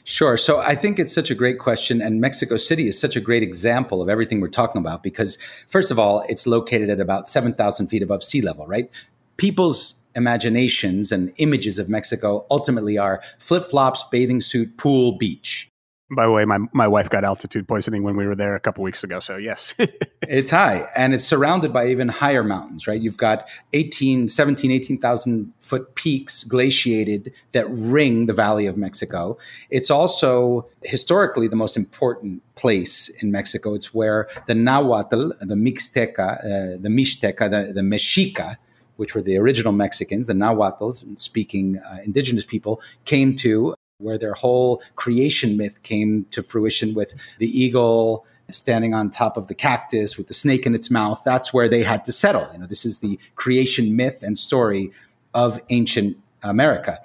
Sure. 0.04 0.37
So 0.37 0.59
I 0.59 0.75
think 0.75 0.99
it's 0.99 1.14
such 1.14 1.30
a 1.30 1.35
great 1.35 1.59
question. 1.59 2.00
And 2.00 2.21
Mexico 2.21 2.57
City 2.57 2.88
is 2.88 2.99
such 2.99 3.14
a 3.14 3.21
great 3.21 3.42
example 3.42 4.02
of 4.02 4.09
everything 4.09 4.40
we're 4.40 4.49
talking 4.49 4.80
about 4.80 5.02
because, 5.02 5.38
first 5.69 5.90
of 5.90 5.99
all, 5.99 6.25
it's 6.28 6.47
located 6.47 6.90
at 6.90 7.00
about 7.00 7.28
7,000 7.28 7.88
feet 7.88 8.02
above 8.02 8.25
sea 8.25 8.40
level, 8.40 8.66
right? 8.66 8.90
People's 9.37 9.95
imaginations 10.14 11.12
and 11.12 11.32
images 11.36 11.78
of 11.78 11.88
Mexico 11.88 12.46
ultimately 12.50 12.98
are 12.98 13.20
flip 13.38 13.64
flops, 13.64 14.04
bathing 14.10 14.40
suit, 14.40 14.76
pool, 14.76 15.16
beach. 15.18 15.70
By 16.12 16.26
the 16.26 16.32
way, 16.32 16.44
my, 16.44 16.58
my 16.72 16.88
wife 16.88 17.08
got 17.08 17.22
altitude 17.22 17.68
poisoning 17.68 18.02
when 18.02 18.16
we 18.16 18.26
were 18.26 18.34
there 18.34 18.56
a 18.56 18.60
couple 18.60 18.82
weeks 18.82 19.04
ago. 19.04 19.20
So, 19.20 19.36
yes. 19.36 19.76
it's 20.22 20.50
high 20.50 20.88
and 20.96 21.14
it's 21.14 21.22
surrounded 21.22 21.72
by 21.72 21.86
even 21.86 22.08
higher 22.08 22.42
mountains, 22.42 22.88
right? 22.88 23.00
You've 23.00 23.16
got 23.16 23.48
18, 23.74 24.28
17, 24.28 24.72
18,000 24.72 25.52
foot 25.60 25.94
peaks 25.94 26.42
glaciated 26.42 27.32
that 27.52 27.68
ring 27.70 28.26
the 28.26 28.32
Valley 28.32 28.66
of 28.66 28.76
Mexico. 28.76 29.38
It's 29.70 29.88
also 29.88 30.68
historically 30.82 31.46
the 31.46 31.54
most 31.54 31.76
important 31.76 32.42
place 32.56 33.08
in 33.22 33.30
Mexico. 33.30 33.74
It's 33.74 33.94
where 33.94 34.28
the 34.48 34.56
Nahuatl, 34.56 35.30
the 35.40 35.54
Mixteca, 35.54 36.38
uh, 36.38 36.76
the 36.80 36.88
Mixteca, 36.88 37.48
the, 37.48 37.72
the 37.72 37.82
Mexica, 37.82 38.56
which 39.00 39.14
were 39.14 39.23
the 39.23 39.38
original 39.38 39.73
Mexicans, 39.73 40.26
the 40.26 40.35
Nahuatls, 40.35 41.19
speaking 41.19 41.78
uh, 41.78 42.00
indigenous 42.04 42.45
people, 42.45 42.83
came 43.07 43.35
to, 43.37 43.75
where 43.97 44.19
their 44.19 44.35
whole 44.35 44.83
creation 44.95 45.57
myth 45.57 45.83
came 45.83 46.26
to 46.33 46.42
fruition 46.42 46.92
with 46.92 47.14
the 47.38 47.49
eagle 47.49 48.26
standing 48.50 48.92
on 48.92 49.09
top 49.09 49.38
of 49.38 49.47
the 49.49 49.54
cactus 49.54 50.19
with 50.19 50.28
the 50.28 50.35
snake 50.35 50.66
in 50.66 50.75
its 50.75 50.90
mouth. 50.90 51.23
That's 51.25 51.50
where 51.50 51.66
they 51.66 51.83
had 51.83 52.04
to 52.04 52.12
settle. 52.12 52.47
You 52.52 52.59
know, 52.59 52.66
this 52.66 52.85
is 52.85 52.99
the 52.99 53.19
creation 53.37 53.97
myth 53.97 54.23
and 54.23 54.38
story 54.38 54.90
of 55.33 55.59
ancient 55.71 56.19
America. 56.42 56.99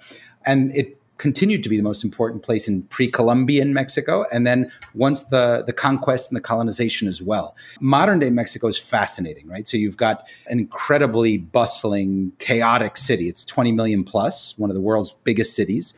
And 0.46 0.76
it 0.76 1.00
continued 1.18 1.64
to 1.64 1.70
be 1.70 1.78
the 1.78 1.84
most 1.84 2.04
important 2.04 2.44
place 2.44 2.68
in 2.68 2.84
pre-Columbian 2.84 3.74
Mexico, 3.74 4.26
and 4.32 4.46
then 4.46 4.72
once 4.94 5.24
the 5.24 5.64
the 5.66 5.74
conquest 5.74 6.30
and 6.30 6.36
the 6.36 6.42
colonization 6.42 7.08
as 7.08 7.22
well. 7.22 7.56
Modern 7.80 8.20
day 8.20 8.30
Mexico 8.30 8.68
is 8.68 8.78
fascinating, 8.78 9.48
right? 9.48 9.68
So 9.68 9.78
you've 9.78 9.98
got 9.98 10.28
an 10.48 10.60
incredibly 10.60 11.38
bustling, 11.38 12.34
chaotic 12.40 12.98
city. 12.98 13.30
It's 13.30 13.46
20 13.46 13.72
million 13.72 14.04
plus, 14.04 14.58
one 14.58 14.70
of 14.70 14.76
the 14.76 14.82
world's 14.82 15.16
biggest 15.24 15.56
cities. 15.56 15.94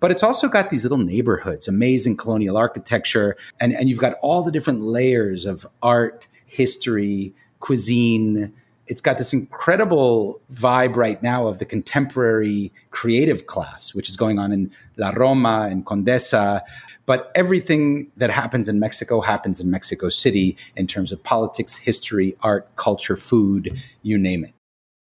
But 0.00 0.10
it's 0.10 0.22
also 0.22 0.48
got 0.48 0.68
these 0.68 0.84
little 0.84 0.98
neighborhoods, 0.98 1.66
amazing 1.66 2.16
colonial 2.16 2.58
architecture, 2.58 3.36
and, 3.60 3.72
and 3.72 3.88
you've 3.88 4.00
got 4.00 4.14
all 4.20 4.42
the 4.42 4.52
different 4.52 4.82
layers 4.82 5.46
of 5.46 5.66
art, 5.82 6.28
history, 6.46 7.34
cuisine, 7.60 8.52
it's 8.86 9.00
got 9.00 9.18
this 9.18 9.32
incredible 9.32 10.40
vibe 10.52 10.96
right 10.96 11.22
now 11.22 11.46
of 11.46 11.58
the 11.58 11.64
contemporary 11.64 12.72
creative 12.90 13.46
class, 13.46 13.94
which 13.94 14.08
is 14.08 14.16
going 14.16 14.38
on 14.38 14.52
in 14.52 14.70
La 14.96 15.10
Roma 15.10 15.68
and 15.70 15.86
Condesa. 15.86 16.60
But 17.06 17.30
everything 17.34 18.10
that 18.16 18.30
happens 18.30 18.68
in 18.68 18.78
Mexico 18.78 19.20
happens 19.20 19.60
in 19.60 19.70
Mexico 19.70 20.08
City 20.08 20.56
in 20.76 20.86
terms 20.86 21.12
of 21.12 21.22
politics, 21.22 21.76
history, 21.76 22.36
art, 22.42 22.68
culture, 22.76 23.16
food, 23.16 23.80
you 24.02 24.18
name 24.18 24.44
it. 24.44 24.52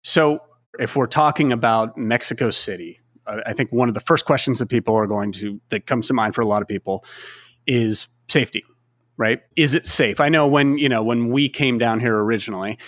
So, 0.02 0.42
if 0.78 0.94
we're 0.94 1.06
talking 1.06 1.50
about 1.50 1.96
Mexico 1.96 2.50
City, 2.50 3.00
I 3.26 3.52
think 3.52 3.72
one 3.72 3.88
of 3.88 3.94
the 3.94 4.00
first 4.00 4.24
questions 4.24 4.58
that 4.60 4.68
people 4.68 4.94
are 4.94 5.06
going 5.06 5.32
to, 5.32 5.60
that 5.70 5.86
comes 5.86 6.06
to 6.08 6.14
mind 6.14 6.34
for 6.34 6.40
a 6.40 6.46
lot 6.46 6.62
of 6.62 6.68
people, 6.68 7.04
is 7.66 8.06
safety 8.28 8.64
right 9.18 9.42
is 9.56 9.74
it 9.74 9.84
safe 9.86 10.20
i 10.20 10.28
know 10.28 10.46
when 10.46 10.78
you 10.78 10.88
know 10.88 11.02
when 11.02 11.30
we 11.30 11.48
came 11.48 11.76
down 11.76 12.00
here 12.00 12.16
originally 12.16 12.78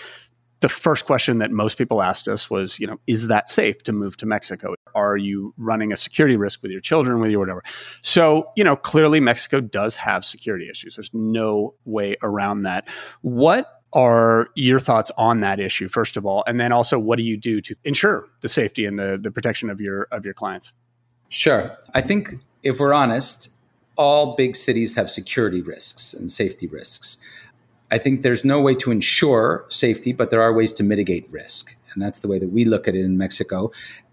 the 0.61 0.69
first 0.69 1.05
question 1.05 1.39
that 1.39 1.51
most 1.51 1.77
people 1.77 2.01
asked 2.01 2.27
us 2.27 2.49
was, 2.49 2.79
you 2.79 2.87
know, 2.87 2.99
is 3.07 3.27
that 3.27 3.49
safe 3.49 3.83
to 3.83 3.91
move 3.91 4.15
to 4.17 4.25
Mexico? 4.25 4.75
Are 4.93 5.17
you 5.17 5.53
running 5.57 5.91
a 5.91 5.97
security 5.97 6.37
risk 6.37 6.61
with 6.61 6.71
your 6.71 6.81
children, 6.81 7.19
with 7.19 7.31
your 7.31 7.39
whatever? 7.39 7.63
So, 8.03 8.49
you 8.55 8.63
know, 8.63 8.75
clearly 8.75 9.19
Mexico 9.19 9.59
does 9.59 9.95
have 9.97 10.23
security 10.23 10.69
issues. 10.69 10.95
There's 10.95 11.09
no 11.13 11.73
way 11.83 12.15
around 12.21 12.61
that. 12.61 12.87
What 13.21 13.81
are 13.93 14.49
your 14.55 14.79
thoughts 14.79 15.11
on 15.17 15.41
that 15.41 15.59
issue, 15.59 15.89
first 15.89 16.15
of 16.15 16.25
all? 16.25 16.43
And 16.45 16.59
then 16.59 16.71
also 16.71 16.97
what 16.97 17.17
do 17.17 17.23
you 17.23 17.37
do 17.37 17.59
to 17.61 17.75
ensure 17.83 18.27
the 18.41 18.49
safety 18.49 18.85
and 18.85 18.97
the, 18.97 19.17
the 19.21 19.31
protection 19.31 19.69
of 19.69 19.81
your 19.81 20.07
of 20.11 20.25
your 20.25 20.33
clients? 20.33 20.73
Sure. 21.29 21.77
I 21.93 22.01
think 22.01 22.35
if 22.61 22.79
we're 22.79 22.93
honest, 22.93 23.51
all 23.97 24.35
big 24.35 24.55
cities 24.55 24.95
have 24.95 25.09
security 25.09 25.61
risks 25.61 26.13
and 26.13 26.31
safety 26.31 26.67
risks. 26.67 27.17
I 27.91 27.97
think 27.97 28.21
there's 28.21 28.45
no 28.45 28.61
way 28.61 28.73
to 28.75 28.91
ensure 28.91 29.65
safety, 29.69 30.13
but 30.13 30.29
there 30.29 30.41
are 30.41 30.53
ways 30.53 30.73
to 30.73 30.83
mitigate 30.83 31.29
risk. 31.29 31.75
And 31.93 32.01
that's 32.01 32.19
the 32.19 32.27
way 32.27 32.39
that 32.39 32.49
we 32.49 32.65
look 32.65 32.87
at 32.87 32.95
it 32.95 33.03
in 33.03 33.17
Mexico. 33.17 33.71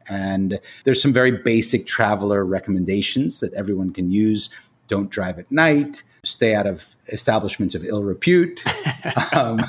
And 0.08 0.58
there's 0.84 1.00
some 1.00 1.12
very 1.12 1.30
basic 1.30 1.86
traveler 1.86 2.44
recommendations 2.44 3.40
that 3.40 3.52
everyone 3.54 3.92
can 3.92 4.10
use. 4.10 4.50
Don't 4.88 5.10
drive 5.10 5.38
at 5.38 5.50
night, 5.52 6.02
stay 6.24 6.54
out 6.54 6.66
of 6.66 6.96
establishments 7.08 7.74
of 7.74 7.84
ill 7.84 8.02
repute. 8.02 8.64
um, 9.34 9.60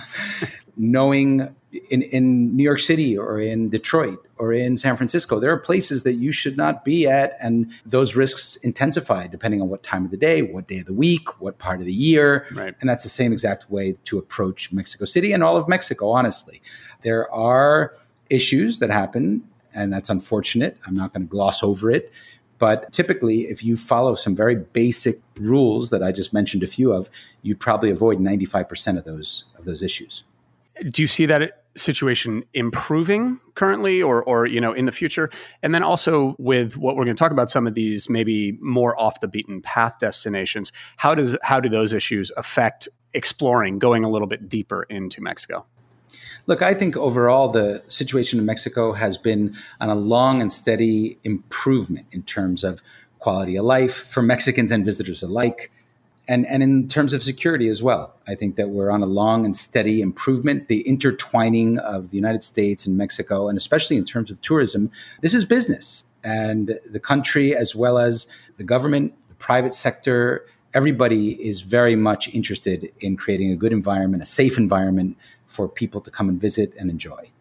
knowing 0.80 1.54
in, 1.92 2.02
in 2.02 2.56
New 2.56 2.64
York 2.64 2.80
City 2.80 3.16
or 3.16 3.40
in 3.40 3.70
Detroit 3.70 4.26
or 4.38 4.54
in 4.54 4.78
San 4.78 4.96
Francisco, 4.96 5.40
there 5.40 5.52
are 5.52 5.60
places 5.60 6.04
that 6.04 6.14
you 6.14 6.32
should 6.32 6.58
not 6.58 6.84
be 6.84 7.06
at, 7.06 7.38
and 7.42 7.70
those 7.86 8.16
risks 8.16 8.56
intensify 8.58 9.28
depending 9.28 9.62
on 9.62 9.68
what 9.68 9.84
time 9.84 10.06
of 10.06 10.12
the 10.12 10.18
day, 10.18 10.42
what 10.42 10.68
day 10.68 10.80
of 10.80 10.86
the 10.86 10.94
week, 10.94 11.42
what 11.42 11.60
part 11.60 11.82
of 11.82 11.86
the 11.86 11.94
year. 11.94 12.46
Right. 12.54 12.74
And 12.80 12.90
that's 12.90 13.04
the 13.04 13.10
same 13.10 13.32
exact 13.34 13.70
way 13.70 13.96
to 14.06 14.18
approach 14.18 14.72
Mexico 14.72 15.06
City 15.06 15.34
and 15.34 15.44
all 15.44 15.58
of 15.58 15.68
Mexico, 15.68 16.10
honestly. 16.10 16.62
There 17.04 17.32
are 17.32 17.94
issues 18.30 18.80
that 18.80 18.90
happen, 18.90 19.44
and 19.74 19.92
that's 19.92 20.10
unfortunate. 20.10 20.78
I'm 20.88 20.96
not 20.96 21.14
going 21.14 21.28
to 21.28 21.30
gloss 21.30 21.62
over 21.62 21.92
it. 21.92 22.12
But 22.58 22.92
typically, 22.92 23.42
if 23.42 23.64
you 23.64 23.78
follow 23.78 24.16
some 24.16 24.36
very 24.36 24.56
basic 24.56 25.22
rules 25.40 25.92
that 25.92 26.04
I 26.04 26.12
just 26.12 26.34
mentioned 26.34 26.64
a 26.64 26.68
few 26.68 26.92
of, 26.92 27.10
you 27.42 27.56
probably 27.56 27.90
avoid 27.90 28.20
95% 28.20 28.98
of 28.98 29.06
those 29.06 29.46
of 29.58 29.66
those 29.66 29.82
issues 29.82 30.24
do 30.90 31.02
you 31.02 31.08
see 31.08 31.26
that 31.26 31.64
situation 31.76 32.44
improving 32.54 33.40
currently 33.56 34.02
or 34.02 34.24
or 34.24 34.46
you 34.46 34.60
know 34.60 34.74
in 34.74 34.86
the 34.86 34.92
future? 34.92 35.30
And 35.64 35.74
then 35.74 35.84
also 35.84 36.36
with 36.38 36.78
what 36.78 36.96
we're 36.96 37.06
going 37.06 37.16
to 37.16 37.20
talk 37.20 37.32
about 37.32 37.50
some 37.50 37.68
of 37.68 37.74
these 37.74 38.10
maybe 38.10 38.58
more 38.62 39.00
off 39.00 39.20
the 39.20 39.28
beaten 39.28 39.62
path 39.62 40.00
destinations 40.00 40.72
how 40.98 41.16
does 41.16 41.38
how 41.44 41.60
do 41.60 41.70
those 41.70 41.94
issues 41.94 42.32
affect 42.38 42.88
exploring 43.14 43.80
going 43.80 44.04
a 44.04 44.10
little 44.10 44.28
bit 44.28 44.50
deeper 44.50 44.84
into 44.90 45.22
mexico? 45.22 45.66
Look, 46.48 46.62
I 46.62 46.74
think 46.74 46.98
overall 46.98 47.50
the 47.50 47.84
situation 47.90 48.40
in 48.40 48.46
Mexico 48.46 48.94
has 48.94 49.18
been 49.18 49.56
on 49.80 49.90
a 49.90 49.96
long 49.96 50.42
and 50.42 50.52
steady 50.52 51.20
improvement 51.24 52.08
in 52.12 52.24
terms 52.24 52.64
of 52.64 52.82
quality 53.20 53.56
of 53.56 53.66
life 53.66 53.94
for 53.94 54.24
Mexicans 54.24 54.72
and 54.72 54.84
visitors 54.84 55.22
alike 55.22 55.72
and 56.30 56.46
and 56.46 56.64
in 56.64 56.88
terms 56.88 57.12
of 57.12 57.24
security 57.24 57.68
as 57.68 57.84
well. 57.84 58.16
I 58.28 58.36
think 58.36 58.56
that 58.56 58.70
we're 58.70 58.92
on 58.92 59.02
a 59.02 59.08
long 59.08 59.44
and 59.44 59.58
steady 59.58 60.02
improvement. 60.02 60.68
The 60.68 60.82
intertwining 60.82 61.80
of 61.80 62.12
the 62.12 62.16
United 62.16 62.44
States 62.44 62.86
and 62.86 62.96
Mexico, 62.96 63.50
and 63.50 63.58
especially 63.58 63.98
in 63.98 64.06
terms 64.06 64.32
of 64.32 64.40
tourism, 64.40 64.92
this 65.22 65.34
is 65.34 65.44
business, 65.44 66.06
and 66.24 66.80
the 66.90 67.00
country 67.00 67.56
as 67.56 67.76
well 67.76 67.98
as 67.98 68.28
the 68.58 68.64
government, 68.64 69.14
the 69.28 69.36
private 69.36 69.74
sector, 69.74 70.46
everybody 70.74 71.32
is 71.46 71.62
very 71.62 71.96
much 71.96 72.30
interested 72.34 72.90
in 73.00 73.18
creating 73.18 73.52
a 73.52 73.56
good 73.56 73.74
environment, 73.74 74.22
a 74.22 74.28
safe 74.28 74.58
environment 74.58 75.18
for 75.48 75.68
people 75.68 76.00
to 76.00 76.12
come 76.12 76.30
and 76.30 76.40
visit 76.40 76.74
and 76.80 76.92
enjoy. 76.92 77.32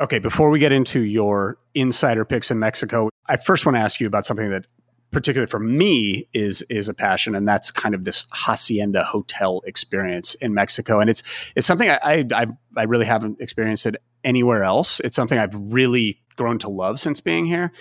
Okay, 0.00 0.18
before 0.18 0.50
we 0.50 0.60
get 0.60 0.72
into 0.72 1.00
your 1.00 1.58
insider 1.74 2.24
picks 2.24 2.50
in 2.50 2.58
Mexico, 2.58 3.08
I 3.28 3.36
first 3.36 3.66
want 3.66 3.76
to 3.76 3.80
ask 3.80 3.98
you 3.98 4.06
about 4.06 4.26
something 4.26 4.50
that 4.50 4.66
particularly 5.10 5.48
for 5.48 5.58
me 5.58 6.28
is 6.32 6.62
is 6.68 6.88
a 6.88 6.94
passion 6.94 7.34
and 7.34 7.46
that's 7.46 7.70
kind 7.70 7.94
of 7.94 8.04
this 8.04 8.26
hacienda 8.32 9.04
hotel 9.04 9.62
experience 9.66 10.34
in 10.36 10.52
Mexico 10.52 11.00
and 11.00 11.08
it's 11.08 11.22
it's 11.56 11.66
something 11.66 11.88
I 11.88 12.26
I, 12.32 12.46
I 12.76 12.82
really 12.84 13.06
haven't 13.06 13.40
experienced 13.40 13.86
it 13.86 13.96
anywhere 14.24 14.64
else. 14.64 15.00
It's 15.00 15.16
something 15.16 15.38
I've 15.38 15.54
really 15.54 16.20
grown 16.36 16.58
to 16.60 16.68
love 16.68 17.00
since 17.00 17.20
being 17.20 17.44
here. 17.44 17.72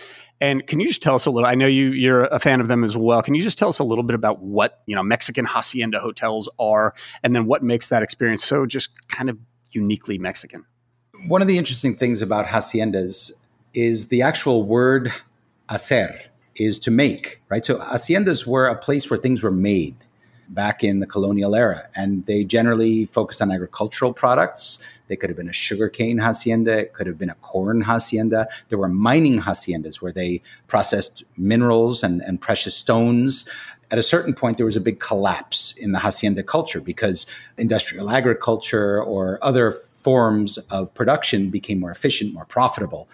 And 0.42 0.66
can 0.68 0.80
you 0.80 0.88
just 0.88 1.02
tell 1.02 1.16
us 1.16 1.26
a 1.26 1.32
little? 1.32 1.48
I 1.48 1.56
know 1.56 1.68
you 1.68 1.92
you're 1.92 2.26
a 2.26 2.40
fan 2.40 2.62
of 2.62 2.68
them 2.68 2.84
as 2.84 2.96
well. 2.96 3.22
Can 3.22 3.34
you 3.34 3.42
just 3.42 3.58
tell 3.58 3.70
us 3.70 3.80
a 3.80 3.84
little 3.84 4.04
bit 4.04 4.14
about 4.14 4.42
what 4.42 4.82
you 4.86 4.96
know 4.96 5.04
Mexican 5.04 5.46
hacienda 5.46 6.00
hotels 6.00 6.50
are, 6.60 6.94
and 7.24 7.36
then 7.36 7.46
what 7.46 7.64
makes 7.64 7.90
that 7.90 8.04
experience 8.04 8.44
so 8.44 8.66
just 8.66 9.08
kind 9.08 9.30
of 9.30 9.38
uniquely 9.72 10.18
Mexican? 10.18 10.66
One 11.28 11.42
of 11.42 11.48
the 11.48 11.58
interesting 11.58 11.96
things 11.96 12.22
about 12.22 12.46
haciendas 12.46 13.32
is 13.74 14.10
the 14.10 14.22
actual 14.22 14.64
word 14.64 15.12
hacer 15.70 16.20
is 16.60 16.80
to 16.80 16.92
make, 16.92 17.42
right? 17.50 17.66
So 17.66 17.78
haciendas 17.78 18.46
were 18.46 18.68
a 18.68 18.76
place 18.76 19.10
where 19.10 19.20
things 19.20 19.44
were 19.44 19.52
made 19.52 19.96
back 20.50 20.84
in 20.84 21.00
the 21.00 21.06
colonial 21.06 21.56
era. 21.56 21.88
And 21.96 22.26
they 22.26 22.44
generally 22.44 23.06
focused 23.06 23.42
on 23.42 23.52
agricultural 23.52 24.14
products. 24.14 24.80
They 25.08 25.16
could 25.16 25.30
have 25.30 25.38
been 25.38 25.50
a 25.50 25.54
sugarcane 25.54 26.18
hacienda, 26.18 26.80
it 26.80 26.94
could 26.94 27.08
have 27.08 27.18
been 27.18 27.30
a 27.30 27.36
corn 27.36 27.82
hacienda. 27.82 28.48
There 28.70 28.78
were 28.78 28.88
mining 28.88 29.42
haciendas 29.42 29.98
where 29.98 30.12
they 30.12 30.42
processed 30.68 31.24
minerals 31.38 32.04
and, 32.04 32.22
and 32.22 32.40
precious 32.40 32.76
stones. 32.76 33.48
At 33.92 34.00
a 34.00 34.04
certain 34.04 34.34
point, 34.34 34.58
there 34.58 34.66
was 34.66 34.76
a 34.76 34.82
big 34.82 35.00
collapse 35.00 35.74
in 35.78 35.92
the 35.94 36.00
hacienda 36.00 36.44
culture 36.44 36.82
because 36.82 37.26
industrial 37.58 38.10
agriculture 38.10 39.02
or 39.02 39.40
other 39.42 39.72
forms 39.72 40.58
of 40.70 40.94
production 40.94 41.50
became 41.50 41.80
more 41.80 41.92
efficient, 41.92 42.34
more 42.34 42.46
profitable. 42.46 43.10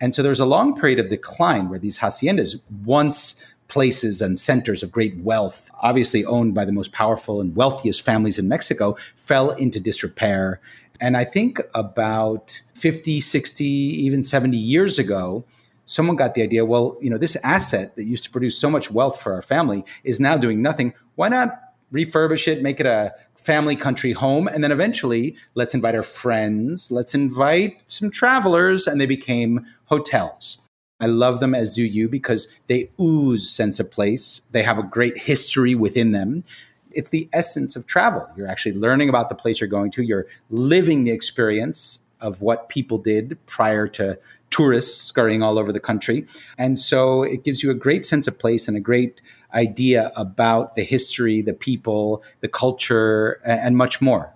And 0.00 0.14
so 0.14 0.22
there 0.22 0.30
was 0.30 0.40
a 0.40 0.46
long 0.46 0.78
period 0.78 0.98
of 0.98 1.08
decline 1.08 1.68
where 1.68 1.78
these 1.78 1.98
haciendas, 1.98 2.60
once 2.84 3.44
places 3.68 4.22
and 4.22 4.38
centers 4.38 4.82
of 4.82 4.92
great 4.92 5.16
wealth, 5.18 5.70
obviously 5.80 6.24
owned 6.24 6.54
by 6.54 6.64
the 6.64 6.72
most 6.72 6.92
powerful 6.92 7.40
and 7.40 7.56
wealthiest 7.56 8.02
families 8.02 8.38
in 8.38 8.48
Mexico, 8.48 8.96
fell 9.14 9.50
into 9.50 9.80
disrepair. 9.80 10.60
And 11.00 11.16
I 11.16 11.24
think 11.24 11.60
about 11.74 12.62
50, 12.74 13.20
60, 13.20 13.64
even 13.64 14.22
70 14.22 14.56
years 14.56 14.98
ago, 14.98 15.44
someone 15.86 16.16
got 16.16 16.34
the 16.34 16.42
idea 16.42 16.64
well, 16.64 16.96
you 17.00 17.10
know, 17.10 17.18
this 17.18 17.36
asset 17.42 17.96
that 17.96 18.04
used 18.04 18.24
to 18.24 18.30
produce 18.30 18.58
so 18.58 18.70
much 18.70 18.90
wealth 18.90 19.20
for 19.20 19.32
our 19.32 19.42
family 19.42 19.84
is 20.04 20.20
now 20.20 20.36
doing 20.36 20.62
nothing. 20.62 20.92
Why 21.14 21.28
not 21.28 21.65
refurbish 21.92 22.48
it, 22.48 22.62
make 22.62 22.80
it 22.80 22.86
a 22.86 23.14
family 23.36 23.76
country 23.76 24.12
home? 24.12 24.48
And 24.48 24.62
then 24.64 24.72
eventually, 24.72 25.36
let's 25.54 25.74
invite 25.74 25.94
our 25.94 26.02
friends, 26.02 26.90
let's 26.90 27.14
invite 27.14 27.82
some 27.88 28.10
travelers, 28.10 28.86
and 28.86 29.00
they 29.00 29.06
became 29.06 29.64
hotels. 29.84 30.58
I 31.00 31.06
love 31.06 31.40
them 31.40 31.54
as 31.54 31.74
do 31.74 31.84
you 31.84 32.08
because 32.08 32.48
they 32.68 32.90
ooze 33.00 33.48
sense 33.48 33.78
of 33.78 33.90
place. 33.90 34.40
They 34.52 34.62
have 34.62 34.78
a 34.78 34.82
great 34.82 35.18
history 35.18 35.74
within 35.74 36.12
them. 36.12 36.42
It's 36.90 37.10
the 37.10 37.28
essence 37.32 37.76
of 37.76 37.86
travel. 37.86 38.26
You're 38.36 38.48
actually 38.48 38.74
learning 38.74 39.10
about 39.10 39.28
the 39.28 39.34
place 39.34 39.60
you're 39.60 39.68
going 39.68 39.90
to. 39.92 40.02
You're 40.02 40.26
living 40.50 41.04
the 41.04 41.10
experience 41.10 41.98
of 42.20 42.40
what 42.40 42.70
people 42.70 42.96
did 42.96 43.38
prior 43.46 43.86
to 43.88 44.18
tourists 44.50 45.02
scurrying 45.02 45.42
all 45.42 45.58
over 45.58 45.72
the 45.72 45.80
country. 45.80 46.26
And 46.58 46.78
so 46.78 47.22
it 47.22 47.44
gives 47.44 47.62
you 47.62 47.70
a 47.70 47.74
great 47.74 48.06
sense 48.06 48.26
of 48.26 48.38
place 48.38 48.68
and 48.68 48.76
a 48.76 48.80
great 48.80 49.20
idea 49.54 50.12
about 50.16 50.74
the 50.74 50.84
history, 50.84 51.42
the 51.42 51.54
people, 51.54 52.22
the 52.40 52.48
culture, 52.48 53.40
and 53.44 53.76
much 53.76 54.00
more. 54.00 54.32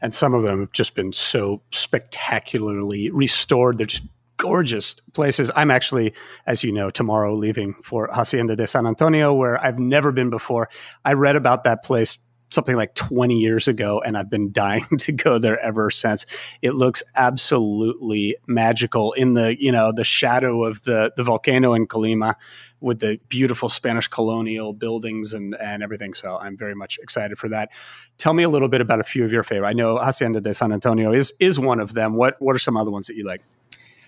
And 0.00 0.12
some 0.14 0.34
of 0.34 0.42
them 0.42 0.60
have 0.60 0.72
just 0.72 0.94
been 0.94 1.12
so 1.12 1.60
spectacularly 1.70 3.10
restored. 3.10 3.78
They're 3.78 3.86
just 3.86 4.04
gorgeous 4.36 4.96
places. 5.12 5.50
I'm 5.54 5.70
actually, 5.70 6.14
as 6.46 6.64
you 6.64 6.72
know, 6.72 6.90
tomorrow 6.90 7.34
leaving 7.34 7.74
for 7.74 8.08
Hacienda 8.12 8.56
de 8.56 8.66
San 8.66 8.86
Antonio, 8.86 9.32
where 9.32 9.62
I've 9.64 9.78
never 9.78 10.10
been 10.12 10.30
before. 10.30 10.68
I 11.04 11.12
read 11.12 11.36
about 11.36 11.64
that 11.64 11.84
place 11.84 12.18
something 12.52 12.76
like 12.76 12.94
20 12.94 13.38
years 13.38 13.68
ago 13.68 14.00
and 14.04 14.16
I've 14.16 14.30
been 14.30 14.52
dying 14.62 14.86
to 14.98 15.12
go 15.12 15.38
there 15.38 15.58
ever 15.60 15.90
since. 15.90 16.26
It 16.60 16.72
looks 16.72 17.02
absolutely 17.14 18.36
magical 18.46 19.12
in 19.12 19.34
the, 19.34 19.60
you 19.60 19.72
know, 19.72 19.92
the 19.92 20.04
shadow 20.04 20.64
of 20.64 20.82
the 20.82 21.12
the 21.16 21.24
volcano 21.24 21.74
in 21.74 21.86
Colima 21.86 22.34
with 22.80 22.98
the 22.98 23.18
beautiful 23.28 23.68
Spanish 23.68 24.08
colonial 24.08 24.72
buildings 24.72 25.32
and 25.32 25.54
and 25.56 25.82
everything. 25.82 26.14
So 26.14 26.36
I'm 26.38 26.56
very 26.56 26.74
much 26.74 26.98
excited 27.02 27.38
for 27.38 27.48
that. 27.48 27.70
Tell 28.18 28.34
me 28.34 28.42
a 28.42 28.48
little 28.48 28.68
bit 28.68 28.80
about 28.80 29.00
a 29.00 29.04
few 29.04 29.24
of 29.24 29.32
your 29.32 29.42
favorite. 29.42 29.68
I 29.68 29.72
know 29.72 29.96
Hacienda 29.96 30.40
de 30.40 30.52
San 30.52 30.72
Antonio 30.72 31.12
is 31.12 31.32
is 31.40 31.58
one 31.58 31.80
of 31.80 31.94
them. 31.94 32.14
What 32.14 32.36
what 32.40 32.54
are 32.54 32.60
some 32.60 32.76
other 32.76 32.90
ones 32.90 33.06
that 33.06 33.16
you 33.16 33.24
like? 33.24 33.42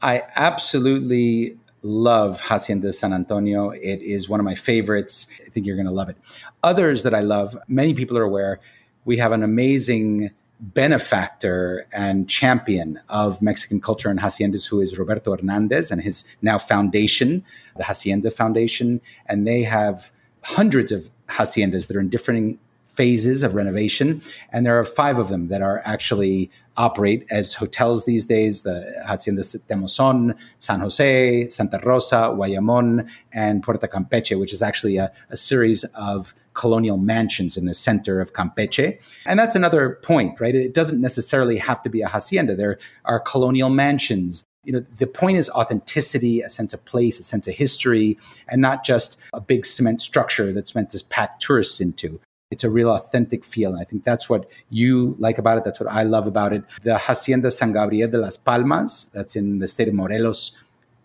I 0.03 0.23
absolutely 0.37 1.57
love 1.85 2.41
Hacienda 2.41 2.93
San 2.93 3.13
Antonio. 3.13 3.71
It 3.71 4.03
is 4.03 4.29
one 4.29 4.41
of 4.41 4.45
my 4.45 4.55
favorites. 4.55 5.29
I 5.47 5.51
think 5.51 5.67
you're 5.67 5.77
going 5.77 5.87
to 5.87 5.93
love 5.93 6.09
it. 6.09 6.17
Others 6.63 7.03
that 7.05 7.15
I 7.15 7.21
love, 7.21 7.57
many 7.69 7.95
people 7.95 8.19
are 8.19 8.23
aware, 8.23 8.59
we 9.05 9.19
have 9.19 9.33
an 9.33 9.43
amazing 9.43 10.31
benefactor 10.61 11.87
and 11.93 12.29
champion 12.29 12.99
of 13.11 13.43
Mexican 13.43 13.81
culture 13.81 14.09
and 14.09 14.19
haciendas, 14.19 14.67
who 14.67 14.81
is 14.81 14.99
Roberto 14.99 15.37
Hernandez 15.37 15.91
and 15.91 16.01
his 16.01 16.25
now 16.41 16.57
foundation, 16.57 17.45
the 17.77 17.85
Hacienda 17.85 18.31
Foundation. 18.31 19.03
And 19.27 19.47
they 19.47 19.63
have 19.63 20.11
hundreds 20.43 20.91
of 20.91 21.11
haciendas 21.29 21.89
that 21.89 21.97
are 21.97 22.01
in 22.01 22.09
different 22.09 22.59
phases 22.95 23.43
of 23.43 23.55
renovation. 23.55 24.23
And 24.53 24.65
there 24.65 24.79
are 24.79 24.85
five 24.85 25.19
of 25.19 25.29
them 25.29 25.49
that 25.49 25.63
are 25.63 25.83
actually 25.85 26.51
operate 26.77 27.27
as 27.31 27.55
hotels 27.55 28.05
these 28.05 28.27
days 28.27 28.63
the 28.63 28.93
Hacienda 29.07 29.43
de 29.43 29.59
Temozón, 29.59 30.37
San 30.59 30.81
Jose, 30.81 31.49
Santa 31.51 31.81
Rosa, 31.85 32.33
Uayamón, 32.35 33.09
and 33.33 33.63
Puerto 33.63 33.87
Campeche, 33.87 34.39
which 34.39 34.53
is 34.53 34.63
actually 34.63 34.97
a, 34.97 35.13
a 35.31 35.37
series 35.37 35.85
of 35.95 36.35
colonial 36.55 36.97
mansions 36.97 37.57
in 37.57 37.67
the 37.67 37.75
center 37.75 38.21
of 38.21 38.33
Campeche. 38.33 38.99
And 39.27 39.39
that's 39.39 39.55
another 39.55 39.99
point, 40.03 40.41
right? 40.41 40.55
It 40.55 40.75
doesn't 40.75 41.01
necessarily 41.01 41.59
have 41.59 41.83
to 41.83 41.89
be 41.89 42.01
a 42.01 42.09
hacienda. 42.09 42.55
There 42.57 42.79
are 43.05 43.21
colonial 43.21 43.71
mansions 43.71 44.45
you 44.65 44.73
know 44.73 44.81
the 44.99 45.07
point 45.07 45.37
is 45.37 45.51
authenticity 45.51 46.41
a 46.41 46.49
sense 46.49 46.73
of 46.73 46.83
place 46.87 47.21
a 47.21 47.23
sense 47.23 47.47
of 47.47 47.55
history 47.55 48.19
and 48.49 48.63
not 48.63 48.83
just 48.83 49.19
a 49.35 49.41
big 49.41 49.67
cement 49.67 50.01
structure 50.01 50.53
that's 50.53 50.75
meant 50.75 50.89
to 50.89 51.05
pack 51.11 51.39
tourists 51.39 51.83
into 51.83 52.19
it's 52.55 52.65
a 52.65 52.71
real 52.71 52.91
authentic 52.99 53.45
feel. 53.45 53.71
And 53.73 53.81
I 53.81 53.85
think 53.85 54.05
that's 54.05 54.27
what 54.31 54.43
you 54.71 55.17
like 55.19 55.39
about 55.39 55.59
it. 55.59 55.65
That's 55.67 55.81
what 55.81 55.91
I 56.01 56.03
love 56.05 56.27
about 56.27 56.53
it. 56.57 56.63
The 56.83 56.97
Hacienda 56.97 57.51
San 57.51 57.73
Gabriel 57.73 58.11
de 58.11 58.19
las 58.19 58.37
Palmas, 58.37 59.07
that's 59.13 59.35
in 59.37 59.59
the 59.59 59.69
state 59.69 59.89
of 59.89 59.95
Morelos, 59.95 60.53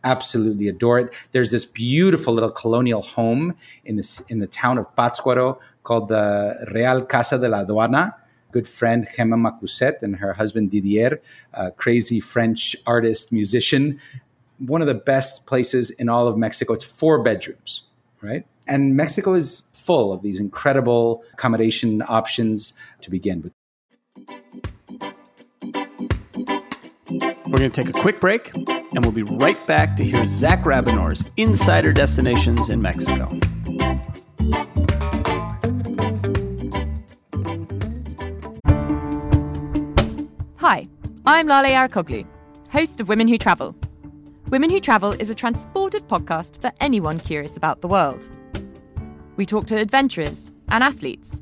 absolutely 0.03 0.67
adore 0.69 0.99
it. 0.99 1.07
There's 1.33 1.51
this 1.51 1.65
beautiful 1.65 2.33
little 2.33 2.51
colonial 2.51 3.01
home 3.01 3.55
in 3.83 3.97
this 3.97 4.21
in 4.31 4.39
the 4.39 4.47
town 4.47 4.77
of 4.77 4.85
Pátzcuaro 4.95 5.59
called 5.83 6.07
the 6.07 6.25
Real 6.73 7.03
Casa 7.03 7.38
de 7.38 7.49
la 7.49 7.65
Aduana. 7.65 8.13
Good 8.51 8.67
friend 8.67 9.07
Gemma 9.15 9.38
Macuset 9.38 10.01
and 10.01 10.15
her 10.15 10.33
husband 10.33 10.71
Didier, 10.71 11.19
crazy 11.77 12.19
French 12.19 12.75
artist, 12.85 13.31
musician. 13.31 13.99
One 14.57 14.81
of 14.81 14.88
the 14.88 15.01
best 15.13 15.45
places 15.45 15.91
in 16.01 16.09
all 16.09 16.27
of 16.27 16.35
Mexico. 16.38 16.73
It's 16.73 16.83
four 16.83 17.21
bedrooms, 17.21 17.83
right? 18.21 18.45
And 18.69 18.95
Mexico 18.95 19.34
is 19.34 19.63
full 19.73 20.13
of 20.13 20.21
these 20.21 20.39
incredible 20.39 21.23
accommodation 21.34 22.03
options 22.08 22.73
to 23.01 23.10
begin 23.10 23.41
with. 23.41 23.51
We're 27.47 27.58
going 27.58 27.71
to 27.71 27.84
take 27.84 27.89
a 27.89 27.99
quick 27.99 28.19
break, 28.19 28.53
and 28.53 29.03
we'll 29.03 29.12
be 29.12 29.23
right 29.23 29.58
back 29.65 29.95
to 29.95 30.03
hear 30.03 30.23
Zach 30.27 30.65
Rabinor's 30.65 31.25
Insider 31.36 31.91
Destinations 31.91 32.69
in 32.69 32.79
Mexico. 32.79 33.25
Hi, 40.58 40.88
I'm 41.25 41.47
Lale 41.47 41.73
Arikoglu, 41.73 42.27
host 42.69 42.99
of 43.01 43.10
Women 43.10 43.27
Who 43.27 43.39
Travel. 43.39 43.75
Women 44.49 44.69
Who 44.69 44.79
Travel 44.79 45.13
is 45.13 45.32
a 45.32 45.36
transported 45.36 46.08
podcast 46.08 46.62
for 46.62 46.71
anyone 46.79 47.19
curious 47.19 47.58
about 47.58 47.82
the 47.82 47.88
world. 47.88 48.29
We 49.39 49.45
talk 49.45 49.67
to 49.67 49.78
adventurers 49.78 50.52
and 50.67 50.84
athletes. 50.84 51.39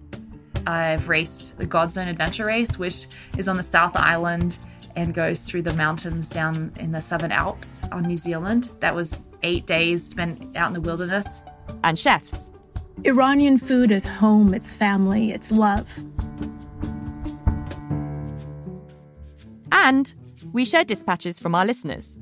I've 0.67 1.09
raced 1.09 1.57
the 1.57 1.65
Godzone 1.65 2.07
Adventure 2.07 2.45
Race, 2.45 2.77
which 2.77 3.07
is 3.39 3.47
on 3.47 3.57
the 3.57 3.63
South 3.63 3.95
Island 3.95 4.59
and 4.95 5.15
goes 5.15 5.41
through 5.41 5.63
the 5.63 5.73
mountains 5.73 6.29
down 6.29 6.71
in 6.75 6.91
the 6.91 7.01
Southern 7.01 7.31
Alps 7.31 7.81
on 7.91 8.03
New 8.03 8.15
Zealand. 8.15 8.69
That 8.81 8.93
was 8.93 9.23
eight 9.41 9.65
days 9.65 10.05
spent 10.07 10.55
out 10.55 10.67
in 10.67 10.73
the 10.73 10.81
wilderness. 10.81 11.41
And 11.83 11.97
chefs. 11.97 12.51
Iranian 13.03 13.57
food 13.57 13.89
is 13.89 14.05
home, 14.05 14.53
it's 14.53 14.73
family, 14.73 15.31
it's 15.31 15.51
love. 15.51 15.91
And 19.71 20.13
we 20.53 20.65
share 20.65 20.83
dispatches 20.83 21.39
from 21.39 21.55
our 21.55 21.65
listeners. 21.65 22.15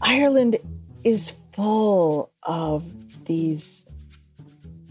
Ireland 0.00 0.58
is 1.02 1.32
full 1.50 2.30
of 2.44 2.84
these 3.26 3.88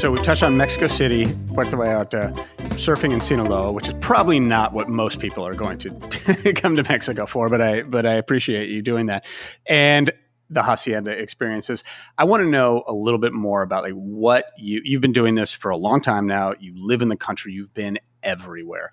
So 0.00 0.10
we've 0.10 0.22
touched 0.22 0.42
on 0.42 0.56
Mexico 0.56 0.86
City, 0.86 1.26
Puerto 1.52 1.76
Vallarta, 1.76 2.32
surfing 2.78 3.12
in 3.12 3.20
Sinaloa, 3.20 3.70
which 3.70 3.86
is 3.86 3.92
probably 4.00 4.40
not 4.40 4.72
what 4.72 4.88
most 4.88 5.20
people 5.20 5.46
are 5.46 5.52
going 5.52 5.76
to 5.76 6.52
come 6.56 6.74
to 6.76 6.82
Mexico 6.84 7.26
for, 7.26 7.50
but 7.50 7.60
I 7.60 7.82
but 7.82 8.06
I 8.06 8.14
appreciate 8.14 8.70
you 8.70 8.80
doing 8.80 9.06
that. 9.06 9.26
And 9.66 10.10
the 10.48 10.62
hacienda 10.62 11.10
experiences. 11.10 11.84
I 12.16 12.24
want 12.24 12.42
to 12.42 12.48
know 12.48 12.82
a 12.86 12.94
little 12.94 13.20
bit 13.20 13.34
more 13.34 13.60
about 13.60 13.84
like 13.84 13.92
what 13.92 14.46
you 14.56 14.80
you've 14.84 15.02
been 15.02 15.12
doing 15.12 15.34
this 15.34 15.52
for 15.52 15.70
a 15.70 15.76
long 15.76 16.00
time 16.00 16.26
now. 16.26 16.54
You 16.58 16.72
live 16.74 17.02
in 17.02 17.10
the 17.10 17.16
country, 17.16 17.52
you've 17.52 17.74
been 17.74 17.98
everywhere 18.22 18.92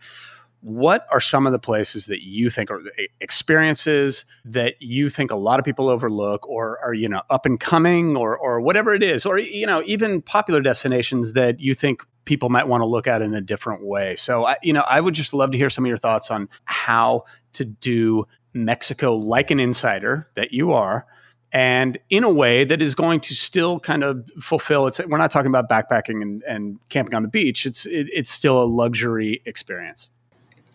what 0.62 1.06
are 1.12 1.22
some 1.22 1.46
of 1.46 1.52
the 1.52 1.60
places 1.60 2.08
that 2.08 2.24
you 2.24 2.50
think 2.50 2.72
are 2.72 2.82
experiences 3.22 4.26
that 4.46 4.82
you 4.82 5.10
think 5.10 5.32
a 5.32 5.36
lot 5.36 5.60
of 5.60 5.66
people 5.66 5.88
overlook 5.90 6.48
or 6.48 6.80
are 6.84 6.94
you 6.94 7.08
know 7.08 7.22
up 7.30 7.46
and 7.46 7.60
coming 7.60 8.18
or 8.18 8.38
or 8.38 8.60
whatever 8.62 8.94
it 8.94 9.04
is? 9.04 9.26
Or 9.26 9.38
you 9.38 9.66
know 9.66 9.82
even 9.86 10.22
popular 10.22 10.62
destinations 10.62 11.34
that 11.34 11.60
you 11.60 11.76
think 11.76 12.02
people 12.26 12.50
might 12.50 12.68
want 12.68 12.82
to 12.82 12.86
look 12.86 13.08
at 13.08 13.22
in 13.22 13.34
a 13.34 13.42
different 13.42 13.86
way. 13.86 14.16
So 14.18 14.46
I, 14.46 14.58
you 14.62 14.74
know 14.74 14.84
i 14.88 15.00
would 15.00 15.14
just 15.14 15.34
love 15.34 15.52
to 15.52 15.58
hear 15.58 15.70
some 15.70 15.86
of 15.86 15.90
your 15.90 15.98
thoughts 15.98 16.30
on 16.32 16.50
how 16.66 17.24
to 17.54 17.66
do 17.66 18.26
mexico 18.54 19.16
like 19.16 19.52
an 19.52 19.60
insider 19.60 20.28
that 20.36 20.52
you 20.52 20.74
are 20.74 21.06
and 21.52 21.98
in 22.10 22.24
a 22.24 22.30
way 22.30 22.66
that 22.66 22.82
is 22.82 22.94
going 22.96 23.20
to 23.22 23.36
still 23.36 23.80
kind 23.80 24.04
of 24.04 24.30
fulfill 24.40 24.88
its 24.88 25.00
we're 25.00 25.18
not 25.18 25.32
talking 25.32 25.48
about 25.48 25.70
backpacking 25.70 26.22
and, 26.22 26.44
and 26.44 26.80
camping 26.90 27.16
on 27.16 27.24
the 27.24 27.30
beach. 27.30 27.66
It's 27.66 27.86
it, 27.86 28.08
it's 28.14 28.32
still 28.32 28.62
a 28.62 28.66
luxury 28.66 29.42
experience 29.46 30.10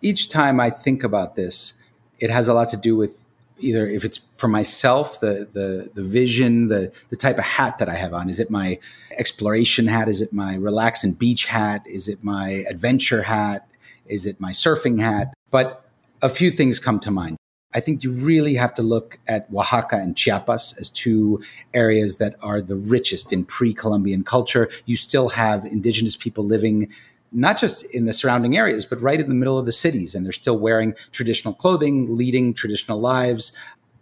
each 0.02 0.28
time 0.28 0.60
I 0.60 0.70
think 0.70 1.02
about 1.04 1.36
this, 1.36 1.74
it 2.18 2.30
has 2.30 2.48
a 2.48 2.54
lot 2.54 2.68
to 2.70 2.76
do 2.76 2.96
with 2.96 3.22
either 3.58 3.86
if 3.86 4.04
it's 4.04 4.18
for 4.34 4.48
myself, 4.48 5.20
the 5.20 5.48
the 5.52 5.90
the 5.94 6.02
vision, 6.02 6.68
the 6.68 6.92
the 7.08 7.16
type 7.16 7.38
of 7.38 7.44
hat 7.44 7.78
that 7.78 7.88
I 7.88 7.94
have 7.94 8.12
on. 8.12 8.28
Is 8.28 8.40
it 8.40 8.50
my 8.50 8.78
exploration 9.12 9.86
hat? 9.86 10.08
Is 10.08 10.20
it 10.20 10.32
my 10.32 10.56
relax 10.56 11.04
and 11.04 11.18
beach 11.18 11.46
hat? 11.46 11.84
Is 11.86 12.08
it 12.08 12.22
my 12.22 12.64
adventure 12.68 13.22
hat? 13.22 13.68
Is 14.06 14.26
it 14.26 14.40
my 14.40 14.50
surfing 14.50 15.00
hat? 15.00 15.32
But 15.50 15.84
a 16.20 16.28
few 16.28 16.50
things 16.50 16.78
come 16.78 16.98
to 17.00 17.10
mind. 17.10 17.36
I 17.74 17.80
think 17.80 18.04
you 18.04 18.12
really 18.12 18.54
have 18.54 18.74
to 18.74 18.82
look 18.82 19.18
at 19.26 19.48
Oaxaca 19.52 19.96
and 19.96 20.16
Chiapas 20.16 20.74
as 20.78 20.90
two 20.90 21.42
areas 21.72 22.16
that 22.16 22.36
are 22.42 22.60
the 22.60 22.76
richest 22.76 23.32
in 23.32 23.44
pre 23.44 23.72
Columbian 23.72 24.24
culture. 24.24 24.68
You 24.84 24.96
still 24.96 25.30
have 25.30 25.64
indigenous 25.64 26.16
people 26.16 26.44
living 26.44 26.92
not 27.32 27.58
just 27.58 27.84
in 27.84 28.06
the 28.06 28.12
surrounding 28.12 28.56
areas, 28.56 28.86
but 28.86 29.00
right 29.00 29.20
in 29.20 29.28
the 29.28 29.34
middle 29.34 29.58
of 29.58 29.66
the 29.66 29.72
cities. 29.72 30.14
And 30.14 30.24
they're 30.24 30.32
still 30.32 30.58
wearing 30.58 30.94
traditional 31.10 31.54
clothing, 31.54 32.16
leading 32.16 32.54
traditional 32.54 33.00
lives. 33.00 33.52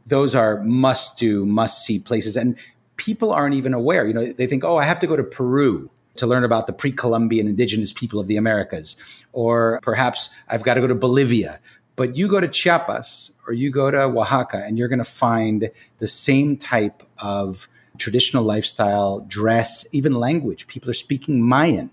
Those 0.06 0.34
are 0.34 0.62
must 0.62 1.18
do, 1.18 1.46
must 1.46 1.84
see 1.84 1.98
places. 1.98 2.36
And 2.36 2.56
people 2.96 3.32
aren't 3.32 3.54
even 3.54 3.72
aware. 3.72 4.06
You 4.06 4.14
know, 4.14 4.32
they 4.32 4.46
think, 4.46 4.64
oh, 4.64 4.76
I 4.76 4.84
have 4.84 4.98
to 5.00 5.06
go 5.06 5.16
to 5.16 5.24
Peru 5.24 5.90
to 6.16 6.26
learn 6.26 6.44
about 6.44 6.66
the 6.66 6.72
pre 6.72 6.92
Columbian 6.92 7.46
indigenous 7.46 7.92
people 7.92 8.18
of 8.18 8.26
the 8.26 8.36
Americas. 8.36 8.96
Or 9.32 9.80
perhaps 9.82 10.28
I've 10.48 10.62
got 10.62 10.74
to 10.74 10.80
go 10.80 10.86
to 10.86 10.94
Bolivia. 10.94 11.60
But 11.96 12.16
you 12.16 12.28
go 12.28 12.40
to 12.40 12.48
Chiapas 12.48 13.32
or 13.46 13.52
you 13.52 13.70
go 13.70 13.90
to 13.90 14.04
Oaxaca 14.04 14.64
and 14.64 14.78
you're 14.78 14.88
going 14.88 15.00
to 15.00 15.04
find 15.04 15.70
the 15.98 16.06
same 16.06 16.56
type 16.56 17.02
of 17.18 17.68
traditional 17.98 18.42
lifestyle, 18.42 19.20
dress, 19.28 19.86
even 19.92 20.14
language. 20.14 20.66
People 20.66 20.88
are 20.88 20.94
speaking 20.94 21.42
Mayan 21.42 21.90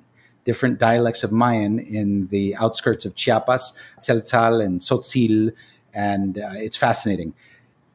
different 0.47 0.79
dialects 0.79 1.25
of 1.25 1.31
Mayan 1.33 1.77
in 1.77 2.27
the 2.27 2.55
outskirts 2.55 3.03
of 3.03 3.15
Chiapas, 3.15 3.73
Tzeltal 3.99 4.63
and 4.63 4.79
Tzotzil, 4.79 5.51
and 5.93 6.39
uh, 6.39 6.51
it's 6.53 6.77
fascinating. 6.77 7.33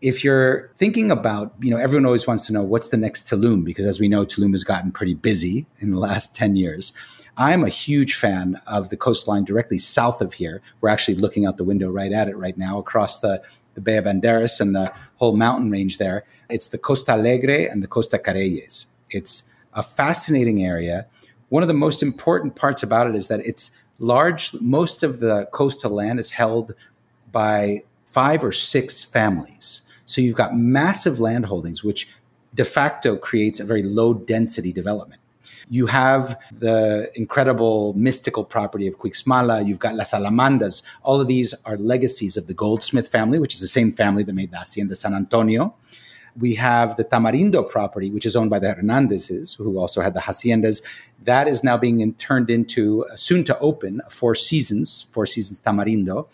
If 0.03 0.23
you're 0.23 0.71
thinking 0.77 1.11
about, 1.11 1.55
you 1.63 1.71
know, 1.71 1.79
everyone 1.79 2.05
always 2.05 2.27
wants 2.27 2.47
to 2.49 2.53
know 2.53 2.63
what's 2.63 2.89
the 2.89 2.99
next 2.99 3.27
Tulum, 3.27 3.65
because 3.65 3.87
as 3.87 3.99
we 3.99 4.07
know, 4.07 4.27
Tulum 4.27 4.53
has 4.53 4.65
gotten 4.65 4.93
pretty 4.93 5.15
busy 5.15 5.65
in 5.79 5.93
the 5.93 5.99
last 6.09 6.35
10 6.35 6.57
years. 6.57 6.93
I'm 7.39 7.65
a 7.65 7.71
huge 7.71 8.17
fan 8.17 8.61
of 8.67 8.91
the 8.91 8.99
coastline 8.99 9.45
directly 9.45 9.79
south 9.79 10.21
of 10.21 10.35
here. 10.35 10.61
We're 10.83 10.91
actually 10.91 11.15
looking 11.15 11.47
out 11.47 11.57
the 11.57 11.65
window 11.65 11.91
right 11.91 12.13
at 12.13 12.29
it 12.29 12.37
right 12.37 12.59
now 12.59 12.79
across 12.79 13.21
the, 13.21 13.43
the 13.73 13.81
Bay 13.81 13.97
of 13.97 14.05
Banderas 14.05 14.61
and 14.61 14.75
the 14.75 14.93
whole 15.17 15.37
mountain 15.37 15.71
range 15.71 15.97
there. 15.97 16.25
It's 16.51 16.69
the 16.69 16.77
Costa 16.77 17.13
Alegre 17.13 17.71
and 17.71 17.83
the 17.83 17.89
Costa 17.89 18.19
Careyes. 18.19 18.85
It's 19.09 19.45
a 19.73 19.83
fascinating 19.83 20.63
area 20.63 21.07
one 21.53 21.63
of 21.63 21.69
the 21.69 21.75
most 21.75 22.03
important 22.03 22.57
parts 22.57 22.83
about 22.83 23.07
it 23.07 23.15
is 23.15 23.29
that 23.29 23.41
it's 23.41 23.73
large. 23.99 24.55
Most 24.55 25.03
of 25.03 25.21
the 25.21 25.47
coastal 25.53 25.91
land 25.91 26.19
is 26.19 26.31
held 26.31 26.73
by 27.31 27.83
five 28.07 28.43
or 28.43 28.53
six 28.53 29.05
families. 29.05 29.83
So 30.07 30.23
you've 30.23 30.35
got 30.35 30.57
massive 30.57 31.21
land 31.21 31.45
holdings, 31.45 31.85
which 31.85 32.09
de 32.55 32.65
facto 32.65 33.19
creates 33.19 33.61
a 33.61 33.65
very 33.65 33.83
low 33.83 34.15
density 34.15 34.73
development. 34.73 35.21
You 35.69 35.85
have 35.89 36.41
the 36.59 37.13
incredible 37.15 37.93
mystical 37.99 38.45
property 38.45 38.87
of 38.87 38.99
Cuixmala. 38.99 39.67
You've 39.67 39.79
got 39.79 39.95
Las 39.95 40.13
Alamandas. 40.13 40.83
All 41.03 41.21
of 41.21 41.27
these 41.27 41.53
are 41.67 41.77
legacies 41.77 42.39
of 42.39 42.47
the 42.47 42.55
Goldsmith 42.55 43.09
family, 43.09 43.39
which 43.39 43.55
is 43.57 43.61
the 43.61 43.67
same 43.67 43.93
family 43.93 44.23
that 44.23 44.33
made 44.33 44.53
the 44.53 44.57
Hacienda 44.57 44.97
San 44.97 45.13
Antonio. 45.13 45.75
We 46.39 46.55
have 46.55 46.97
the 46.97 47.05
Tamarindo 47.05 47.69
property, 47.69 48.11
which 48.11 48.25
is 48.25 48.37
owned 48.37 48.51
by 48.51 48.59
the 48.59 48.69
Hernandezes, 48.69 49.57
who 49.57 49.79
also 49.79 50.01
had 50.01 50.15
the 50.15 50.21
haciendas. 50.21 50.83
That 51.25 51.47
is 51.47 51.63
now 51.63 51.77
being 51.77 52.15
turned 52.15 52.51
into 52.51 53.05
uh, 53.07 53.17
soon 53.17 53.45
to 53.45 53.59
open 53.59 54.01
Four 54.09 54.35
Seasons, 54.35 55.07
Four 55.11 55.27
Seasons 55.27 55.61
Tamarindo. 55.61 56.29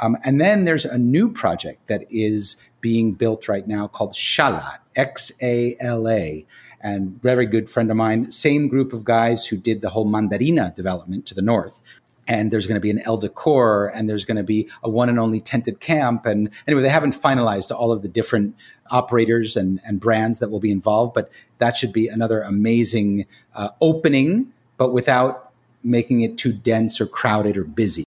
Um, 0.00 0.16
and 0.24 0.40
then 0.40 0.64
there's 0.64 0.84
a 0.84 0.98
new 0.98 1.30
project 1.30 1.86
that 1.86 2.04
is 2.10 2.56
being 2.80 3.12
built 3.12 3.48
right 3.48 3.66
now 3.66 3.86
called 3.86 4.12
Xala, 4.12 4.78
X 4.96 5.32
A 5.40 5.76
L 5.78 6.08
A. 6.08 6.44
And 6.80 7.22
very 7.22 7.46
good 7.46 7.70
friend 7.70 7.90
of 7.90 7.96
mine, 7.96 8.30
same 8.30 8.68
group 8.68 8.92
of 8.92 9.04
guys 9.04 9.46
who 9.46 9.56
did 9.56 9.80
the 9.80 9.88
whole 9.90 10.04
Mandarina 10.04 10.74
development 10.74 11.24
to 11.26 11.34
the 11.34 11.40
north, 11.40 11.80
and 12.26 12.50
there's 12.50 12.66
going 12.66 12.76
to 12.76 12.80
be 12.80 12.90
an 12.90 13.00
El 13.04 13.16
Decor, 13.16 13.88
and 13.94 14.08
there's 14.08 14.24
going 14.24 14.36
to 14.36 14.42
be 14.42 14.68
a 14.82 14.88
one 14.88 15.08
and 15.08 15.18
only 15.18 15.40
tented 15.40 15.80
camp. 15.80 16.26
And 16.26 16.50
anyway, 16.66 16.82
they 16.82 16.88
haven't 16.88 17.14
finalized 17.14 17.74
all 17.74 17.92
of 17.92 18.02
the 18.02 18.08
different 18.08 18.54
operators 18.90 19.56
and, 19.56 19.80
and 19.86 20.00
brands 20.00 20.38
that 20.38 20.50
will 20.50 20.60
be 20.60 20.70
involved, 20.70 21.14
but 21.14 21.30
that 21.58 21.76
should 21.76 21.92
be 21.92 22.08
another 22.08 22.42
amazing 22.42 23.26
uh, 23.54 23.68
opening, 23.80 24.52
but 24.76 24.92
without 24.92 25.52
making 25.82 26.22
it 26.22 26.38
too 26.38 26.52
dense 26.52 27.00
or 27.00 27.06
crowded 27.06 27.56
or 27.56 27.64
busy 27.64 28.04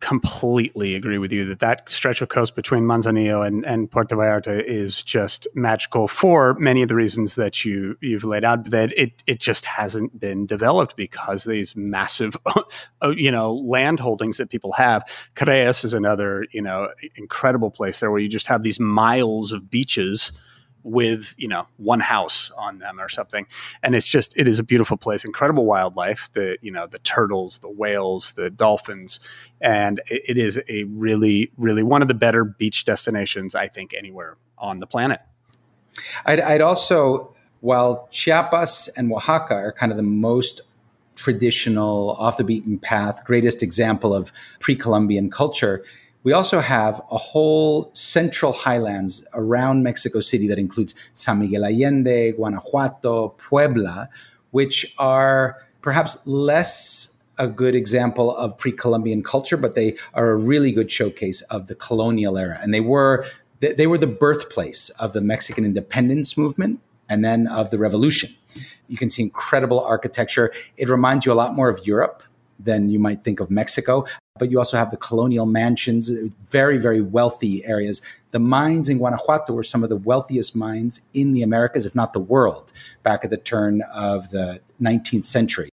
completely 0.00 0.94
agree 0.94 1.18
with 1.18 1.30
you 1.30 1.44
that 1.44 1.60
that 1.60 1.88
stretch 1.88 2.22
of 2.22 2.28
coast 2.28 2.56
between 2.56 2.84
Manzanillo 2.84 3.46
and, 3.46 3.64
and 3.66 3.90
Puerto 3.90 4.16
Vallarta 4.16 4.62
is 4.64 5.02
just 5.02 5.46
magical 5.54 6.08
for 6.08 6.54
many 6.54 6.82
of 6.82 6.88
the 6.88 6.94
reasons 6.94 7.34
that 7.34 7.64
you 7.64 7.96
you've 8.00 8.24
laid 8.24 8.44
out. 8.44 8.70
That 8.70 8.92
it 8.96 9.22
it 9.26 9.40
just 9.40 9.66
hasn't 9.66 10.18
been 10.18 10.46
developed 10.46 10.96
because 10.96 11.44
these 11.44 11.76
massive, 11.76 12.36
uh, 13.02 13.10
you 13.16 13.30
know, 13.30 13.54
land 13.54 14.00
holdings 14.00 14.38
that 14.38 14.50
people 14.50 14.72
have. 14.72 15.04
Careyes 15.36 15.84
is 15.84 15.94
another 15.94 16.46
you 16.50 16.62
know 16.62 16.88
incredible 17.16 17.70
place 17.70 18.00
there 18.00 18.10
where 18.10 18.20
you 18.20 18.28
just 18.28 18.46
have 18.46 18.62
these 18.62 18.80
miles 18.80 19.52
of 19.52 19.70
beaches 19.70 20.32
with 20.82 21.34
you 21.36 21.48
know 21.48 21.66
one 21.76 22.00
house 22.00 22.50
on 22.56 22.78
them 22.78 23.00
or 23.00 23.08
something. 23.08 23.46
And 23.82 23.94
it's 23.94 24.08
just 24.08 24.34
it 24.36 24.48
is 24.48 24.58
a 24.58 24.62
beautiful 24.62 24.96
place 24.96 25.24
incredible 25.24 25.66
wildlife 25.66 26.30
the 26.32 26.58
you 26.62 26.70
know 26.70 26.86
the 26.86 26.98
turtles 27.00 27.58
the 27.58 27.70
whales 27.70 28.32
the 28.32 28.50
dolphins. 28.50 29.20
And 29.60 30.00
it, 30.10 30.22
it 30.30 30.38
is 30.38 30.60
a 30.68 30.84
really 30.84 31.50
really 31.56 31.82
one 31.82 32.02
of 32.02 32.08
the 32.08 32.14
better 32.14 32.44
beach 32.44 32.84
destinations 32.84 33.54
i 33.54 33.68
think 33.68 33.94
anywhere 33.94 34.36
on 34.58 34.78
the 34.78 34.86
planet. 34.86 35.20
I'd, 36.24 36.40
I'd 36.40 36.60
also 36.60 37.34
while 37.60 38.08
chiapas 38.10 38.88
and 38.96 39.12
oaxaca 39.12 39.54
are 39.54 39.72
kind 39.72 39.92
of 39.92 39.96
the 39.96 40.02
most 40.02 40.62
traditional 41.16 42.12
off 42.12 42.36
the 42.38 42.44
beaten 42.44 42.78
path 42.78 43.22
greatest 43.24 43.62
example 43.62 44.14
of 44.14 44.32
pre-columbian 44.60 45.30
culture 45.30 45.84
we 46.22 46.32
also 46.32 46.60
have 46.60 47.00
a 47.10 47.16
whole 47.16 47.90
central 47.94 48.52
highlands 48.52 49.24
around 49.32 49.82
Mexico 49.82 50.20
City 50.20 50.46
that 50.48 50.58
includes 50.58 50.94
San 51.14 51.38
Miguel 51.38 51.64
Allende, 51.64 52.32
Guanajuato, 52.32 53.30
Puebla, 53.30 54.08
which 54.50 54.94
are 54.98 55.56
perhaps 55.80 56.18
less 56.26 57.16
a 57.38 57.48
good 57.48 57.74
example 57.74 58.36
of 58.36 58.56
pre-Columbian 58.58 59.22
culture, 59.22 59.56
but 59.56 59.74
they 59.74 59.96
are 60.12 60.30
a 60.30 60.36
really 60.36 60.72
good 60.72 60.90
showcase 60.90 61.40
of 61.42 61.68
the 61.68 61.74
colonial 61.74 62.36
era. 62.36 62.58
And 62.62 62.74
they 62.74 62.82
were 62.82 63.24
they 63.60 63.86
were 63.86 63.98
the 63.98 64.06
birthplace 64.06 64.88
of 65.00 65.12
the 65.12 65.20
Mexican 65.20 65.66
independence 65.66 66.38
movement 66.38 66.80
and 67.10 67.22
then 67.22 67.46
of 67.46 67.70
the 67.70 67.78
revolution. 67.78 68.34
You 68.88 68.96
can 68.96 69.10
see 69.10 69.22
incredible 69.22 69.80
architecture. 69.80 70.50
It 70.78 70.88
reminds 70.88 71.26
you 71.26 71.32
a 71.32 71.34
lot 71.34 71.54
more 71.54 71.68
of 71.68 71.86
Europe 71.86 72.22
than 72.64 72.90
you 72.90 72.98
might 72.98 73.22
think 73.22 73.40
of 73.40 73.50
Mexico. 73.50 74.04
But 74.38 74.50
you 74.50 74.58
also 74.58 74.76
have 74.76 74.90
the 74.90 74.96
colonial 74.96 75.46
mansions, 75.46 76.10
uh, 76.10 76.28
very, 76.42 76.78
very 76.78 77.00
wealthy 77.00 77.64
areas. 77.64 78.00
The 78.30 78.38
mines 78.38 78.88
in 78.88 78.98
Guanajuato 78.98 79.52
were 79.52 79.62
some 79.62 79.82
of 79.82 79.90
the 79.90 79.96
wealthiest 79.96 80.54
mines 80.54 81.00
in 81.14 81.32
the 81.32 81.42
Americas, 81.42 81.84
if 81.84 81.94
not 81.94 82.12
the 82.12 82.20
world, 82.20 82.72
back 83.02 83.24
at 83.24 83.30
the 83.30 83.36
turn 83.36 83.82
of 83.92 84.30
the 84.30 84.60
19th 84.80 85.24
century. 85.24 85.68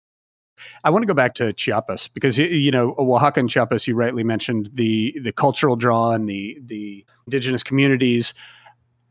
I 0.83 0.89
want 0.89 1.03
to 1.03 1.07
go 1.07 1.13
back 1.13 1.33
to 1.35 1.51
Chiapas 1.51 2.07
because 2.07 2.37
you 2.37 2.71
know 2.71 2.95
Oaxaca 2.97 3.39
and 3.39 3.49
Chiapas. 3.49 3.87
You 3.87 3.95
rightly 3.95 4.23
mentioned 4.23 4.69
the 4.73 5.17
the 5.19 5.31
cultural 5.33 5.75
draw 5.75 6.11
and 6.11 6.29
the 6.29 6.57
the 6.65 7.05
indigenous 7.27 7.63
communities 7.63 8.33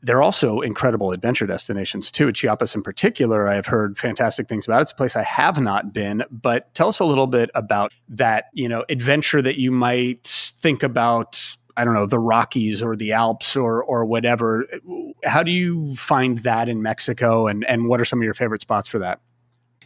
they're 0.03 0.23
also 0.23 0.61
incredible 0.61 1.13
adventure 1.13 1.47
destinations 1.47 2.11
too. 2.11 2.33
Chiapas, 2.33 2.75
in 2.75 2.83
particular, 2.83 3.49
I 3.49 3.55
have 3.55 3.67
heard 3.67 3.99
fantastic 3.99 4.49
things 4.49 4.67
about. 4.67 4.83
It's 4.83 4.93
a 4.93 4.97
place 4.97 5.17
I 5.17 5.23
have 5.23 5.61
not 5.61 5.93
been, 5.93 6.25
but 6.31 6.73
tell 6.75 6.89
us 6.89 6.99
a 6.99 7.05
little 7.05 7.27
bit 7.27 7.51
about 7.55 7.93
that. 8.09 8.47
You 8.53 8.69
know, 8.69 8.85
adventure 8.89 9.41
that 9.43 9.59
you 9.59 9.71
might 9.71 10.27
think 10.27 10.83
about. 10.83 11.57
I 11.77 11.85
don't 11.85 11.95
know 11.95 12.05
the 12.05 12.19
Rockies 12.19 12.83
or 12.83 12.97
the 12.97 13.13
Alps 13.13 13.57
or 13.57 13.83
or 13.83 14.05
whatever. 14.05 14.67
How 15.25 15.43
do 15.43 15.51
you 15.51 15.97
find 15.97 16.39
that 16.39 16.69
in 16.69 16.83
Mexico, 16.83 17.47
and 17.47 17.65
and 17.67 17.89
what 17.89 18.01
are 18.01 18.05
some 18.05 18.19
of 18.19 18.25
your 18.25 18.35
favorite 18.35 18.61
spots 18.61 18.89
for 18.89 18.99
that? 18.99 19.21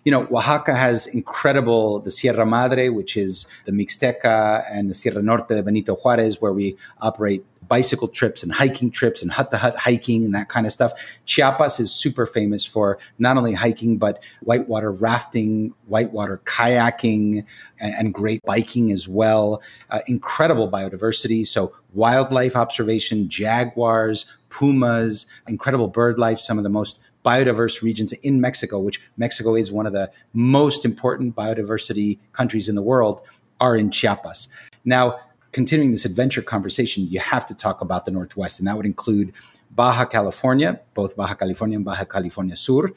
you 0.06 0.12
know, 0.12 0.24
Oaxaca 0.30 0.72
has 0.76 1.08
incredible, 1.08 1.98
the 1.98 2.12
Sierra 2.12 2.46
Madre, 2.46 2.90
which 2.90 3.16
is 3.16 3.44
the 3.64 3.72
Mixteca 3.72 4.64
and 4.70 4.88
the 4.88 4.94
Sierra 4.94 5.20
Norte 5.20 5.48
de 5.48 5.62
Benito 5.64 5.96
Juarez, 5.96 6.40
where 6.40 6.52
we 6.52 6.76
operate 7.00 7.44
bicycle 7.68 8.08
trips 8.08 8.42
and 8.42 8.52
hiking 8.52 8.90
trips 8.90 9.22
and 9.22 9.30
hut 9.30 9.50
to 9.50 9.56
hut 9.56 9.76
hiking 9.76 10.24
and 10.24 10.34
that 10.34 10.48
kind 10.48 10.66
of 10.66 10.72
stuff. 10.72 10.92
Chiapas 11.24 11.80
is 11.80 11.92
super 11.92 12.26
famous 12.26 12.64
for 12.64 12.98
not 13.18 13.36
only 13.36 13.52
hiking, 13.52 13.98
but 13.98 14.22
whitewater 14.42 14.92
rafting, 14.92 15.74
whitewater 15.86 16.40
kayaking, 16.44 17.44
and, 17.78 17.94
and 17.94 18.14
great 18.14 18.42
biking 18.44 18.92
as 18.92 19.08
well. 19.08 19.62
Uh, 19.90 20.00
incredible 20.06 20.70
biodiversity. 20.70 21.46
So, 21.46 21.72
wildlife 21.94 22.56
observation, 22.56 23.28
jaguars, 23.28 24.26
pumas, 24.48 25.26
incredible 25.48 25.88
bird 25.88 26.18
life, 26.18 26.38
some 26.38 26.58
of 26.58 26.64
the 26.64 26.70
most 26.70 27.00
biodiverse 27.24 27.82
regions 27.82 28.12
in 28.12 28.40
Mexico, 28.40 28.78
which 28.78 29.00
Mexico 29.16 29.56
is 29.56 29.72
one 29.72 29.86
of 29.86 29.92
the 29.92 30.10
most 30.32 30.84
important 30.84 31.34
biodiversity 31.34 32.18
countries 32.32 32.68
in 32.68 32.76
the 32.76 32.82
world, 32.82 33.22
are 33.60 33.76
in 33.76 33.90
Chiapas. 33.90 34.48
Now, 34.84 35.18
continuing 35.56 35.90
this 35.90 36.04
adventure 36.04 36.42
conversation, 36.42 37.06
you 37.08 37.18
have 37.18 37.46
to 37.46 37.54
talk 37.54 37.80
about 37.80 38.04
the 38.04 38.10
Northwest, 38.10 38.58
and 38.58 38.68
that 38.68 38.76
would 38.76 38.84
include 38.84 39.32
Baja 39.70 40.04
California, 40.04 40.78
both 40.92 41.16
Baja 41.16 41.32
California 41.32 41.76
and 41.76 41.84
Baja 41.84 42.04
California 42.04 42.54
Sur, 42.54 42.92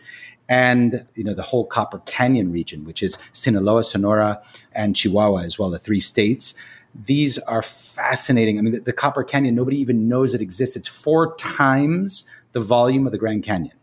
and 0.50 1.06
you 1.16 1.24
know 1.24 1.34
the 1.34 1.42
whole 1.42 1.66
Copper 1.66 2.00
Canyon 2.00 2.52
region, 2.52 2.84
which 2.84 3.02
is 3.02 3.18
Sinaloa, 3.32 3.86
Sonora, 3.86 4.42
and 4.74 4.94
Chihuahua 4.94 5.44
as 5.44 5.58
well, 5.58 5.70
the 5.70 5.80
three 5.80 6.02
states. 6.02 6.54
These 6.94 7.40
are 7.40 7.62
fascinating. 7.62 8.60
I 8.60 8.62
mean, 8.62 8.74
the, 8.74 8.82
the 8.82 8.92
Copper 8.92 9.24
Canyon, 9.24 9.56
nobody 9.56 9.78
even 9.78 10.10
knows 10.10 10.36
it 10.36 10.42
exists. 10.42 10.76
It's 10.76 10.90
four 10.90 11.38
times 11.38 12.26
the 12.52 12.60
volume 12.60 13.06
of 13.06 13.14
the 13.14 13.18
Grand 13.18 13.44
Canyon 13.44 13.79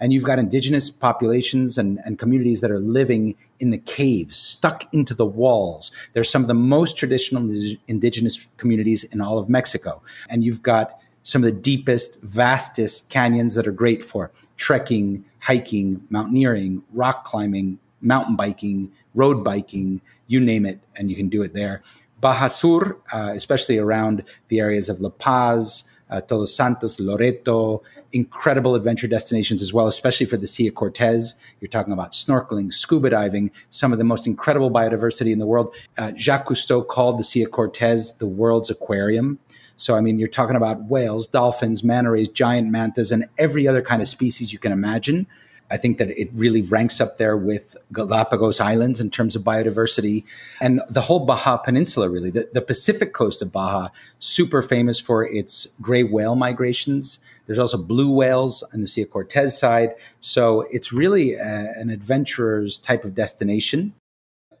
and 0.00 0.12
you've 0.12 0.24
got 0.24 0.38
indigenous 0.38 0.90
populations 0.90 1.78
and, 1.78 2.00
and 2.04 2.18
communities 2.18 2.62
that 2.62 2.70
are 2.70 2.80
living 2.80 3.36
in 3.60 3.70
the 3.70 3.78
caves, 3.78 4.36
stuck 4.36 4.92
into 4.94 5.14
the 5.14 5.26
walls. 5.26 5.92
They're 6.14 6.24
some 6.24 6.42
of 6.42 6.48
the 6.48 6.54
most 6.54 6.96
traditional 6.96 7.42
indigenous 7.86 8.46
communities 8.56 9.04
in 9.04 9.20
all 9.20 9.38
of 9.38 9.48
Mexico. 9.48 10.02
And 10.30 10.42
you've 10.42 10.62
got 10.62 10.98
some 11.22 11.44
of 11.44 11.54
the 11.54 11.60
deepest, 11.60 12.20
vastest 12.22 13.10
canyons 13.10 13.54
that 13.54 13.68
are 13.68 13.72
great 13.72 14.02
for 14.02 14.32
trekking, 14.56 15.24
hiking, 15.40 16.02
mountaineering, 16.08 16.82
rock 16.92 17.24
climbing, 17.24 17.78
mountain 18.00 18.36
biking, 18.36 18.90
road 19.14 19.44
biking, 19.44 20.00
you 20.26 20.40
name 20.40 20.64
it, 20.64 20.80
and 20.96 21.10
you 21.10 21.16
can 21.16 21.28
do 21.28 21.42
it 21.42 21.52
there. 21.52 21.82
Baja 22.20 22.48
Sur, 22.48 22.96
uh, 23.12 23.32
especially 23.34 23.78
around 23.78 24.24
the 24.48 24.60
areas 24.60 24.88
of 24.88 25.00
La 25.00 25.08
Paz, 25.10 25.84
uh, 26.10 26.20
Todos 26.20 26.54
Santos, 26.54 26.98
Loreto, 26.98 27.82
incredible 28.12 28.74
adventure 28.74 29.06
destinations 29.06 29.62
as 29.62 29.72
well, 29.72 29.86
especially 29.86 30.26
for 30.26 30.36
the 30.36 30.46
Sea 30.46 30.68
of 30.68 30.74
Cortez. 30.74 31.34
You're 31.60 31.68
talking 31.68 31.92
about 31.92 32.12
snorkeling, 32.12 32.72
scuba 32.72 33.10
diving, 33.10 33.50
some 33.70 33.92
of 33.92 33.98
the 33.98 34.04
most 34.04 34.26
incredible 34.26 34.70
biodiversity 34.70 35.32
in 35.32 35.38
the 35.38 35.46
world. 35.46 35.74
Uh, 35.96 36.12
Jacques 36.16 36.46
Cousteau 36.46 36.86
called 36.86 37.18
the 37.18 37.24
Sea 37.24 37.44
of 37.44 37.50
Cortez 37.50 38.16
the 38.16 38.26
world's 38.26 38.70
aquarium. 38.70 39.38
So, 39.76 39.96
I 39.96 40.02
mean, 40.02 40.18
you're 40.18 40.28
talking 40.28 40.56
about 40.56 40.84
whales, 40.84 41.26
dolphins, 41.26 41.82
manta 41.82 42.10
rays, 42.10 42.28
giant 42.28 42.70
mantas, 42.70 43.10
and 43.10 43.26
every 43.38 43.66
other 43.66 43.80
kind 43.80 44.02
of 44.02 44.08
species 44.08 44.52
you 44.52 44.58
can 44.58 44.72
imagine. 44.72 45.26
I 45.70 45.76
think 45.76 45.98
that 45.98 46.10
it 46.10 46.28
really 46.34 46.62
ranks 46.62 47.00
up 47.00 47.18
there 47.18 47.36
with 47.36 47.76
Galapagos 47.92 48.60
Islands 48.60 49.00
in 49.00 49.10
terms 49.10 49.36
of 49.36 49.42
biodiversity 49.42 50.24
and 50.60 50.82
the 50.88 51.00
whole 51.00 51.24
Baja 51.24 51.56
Peninsula, 51.58 52.08
really. 52.08 52.30
The, 52.30 52.48
the 52.52 52.60
Pacific 52.60 53.12
coast 53.12 53.40
of 53.40 53.52
Baja, 53.52 53.88
super 54.18 54.62
famous 54.62 54.98
for 54.98 55.24
its 55.24 55.68
gray 55.80 56.02
whale 56.02 56.34
migrations. 56.34 57.20
There's 57.46 57.58
also 57.58 57.78
blue 57.78 58.12
whales 58.12 58.62
on 58.74 58.80
the 58.80 58.86
Sea 58.86 59.02
of 59.02 59.10
Cortez 59.10 59.58
side. 59.58 59.94
So 60.20 60.62
it's 60.70 60.92
really 60.92 61.34
a, 61.34 61.72
an 61.76 61.90
adventurer's 61.90 62.78
type 62.78 63.04
of 63.04 63.14
destination. 63.14 63.94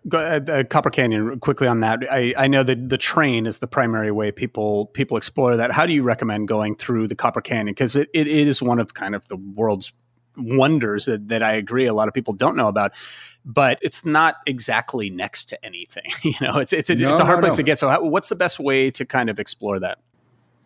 Go, 0.08 0.18
uh, 0.18 0.40
uh, 0.50 0.64
Copper 0.64 0.90
Canyon, 0.90 1.40
quickly 1.40 1.66
on 1.66 1.80
that. 1.80 2.10
I, 2.10 2.32
I 2.36 2.48
know 2.48 2.62
that 2.62 2.88
the 2.88 2.96
train 2.96 3.46
is 3.46 3.58
the 3.58 3.66
primary 3.66 4.10
way 4.10 4.32
people 4.32 4.86
people 4.86 5.18
explore 5.18 5.56
that. 5.56 5.72
How 5.72 5.84
do 5.84 5.92
you 5.92 6.02
recommend 6.02 6.48
going 6.48 6.74
through 6.76 7.08
the 7.08 7.14
Copper 7.14 7.42
Canyon? 7.42 7.74
Because 7.74 7.96
it, 7.96 8.08
it 8.14 8.26
is 8.26 8.62
one 8.62 8.78
of 8.78 8.94
kind 8.94 9.14
of 9.14 9.28
the 9.28 9.36
world's 9.36 9.92
wonders 10.40 11.06
that, 11.06 11.28
that 11.28 11.42
I 11.42 11.52
agree 11.52 11.86
a 11.86 11.94
lot 11.94 12.08
of 12.08 12.14
people 12.14 12.34
don't 12.34 12.56
know 12.56 12.68
about. 12.68 12.92
But 13.44 13.78
it's 13.80 14.04
not 14.04 14.36
exactly 14.46 15.08
next 15.08 15.46
to 15.46 15.64
anything. 15.64 16.10
you 16.22 16.34
know, 16.40 16.58
it's 16.58 16.72
it's 16.72 16.90
a, 16.90 16.94
no, 16.94 17.12
it's 17.12 17.20
a 17.20 17.24
hard 17.24 17.38
no, 17.38 17.42
place 17.42 17.54
no. 17.54 17.56
to 17.56 17.62
get. 17.62 17.78
So, 17.78 17.88
how, 17.88 18.02
what's 18.04 18.28
the 18.28 18.36
best 18.36 18.58
way 18.58 18.90
to 18.90 19.06
kind 19.06 19.30
of 19.30 19.38
explore 19.38 19.80
that? 19.80 19.98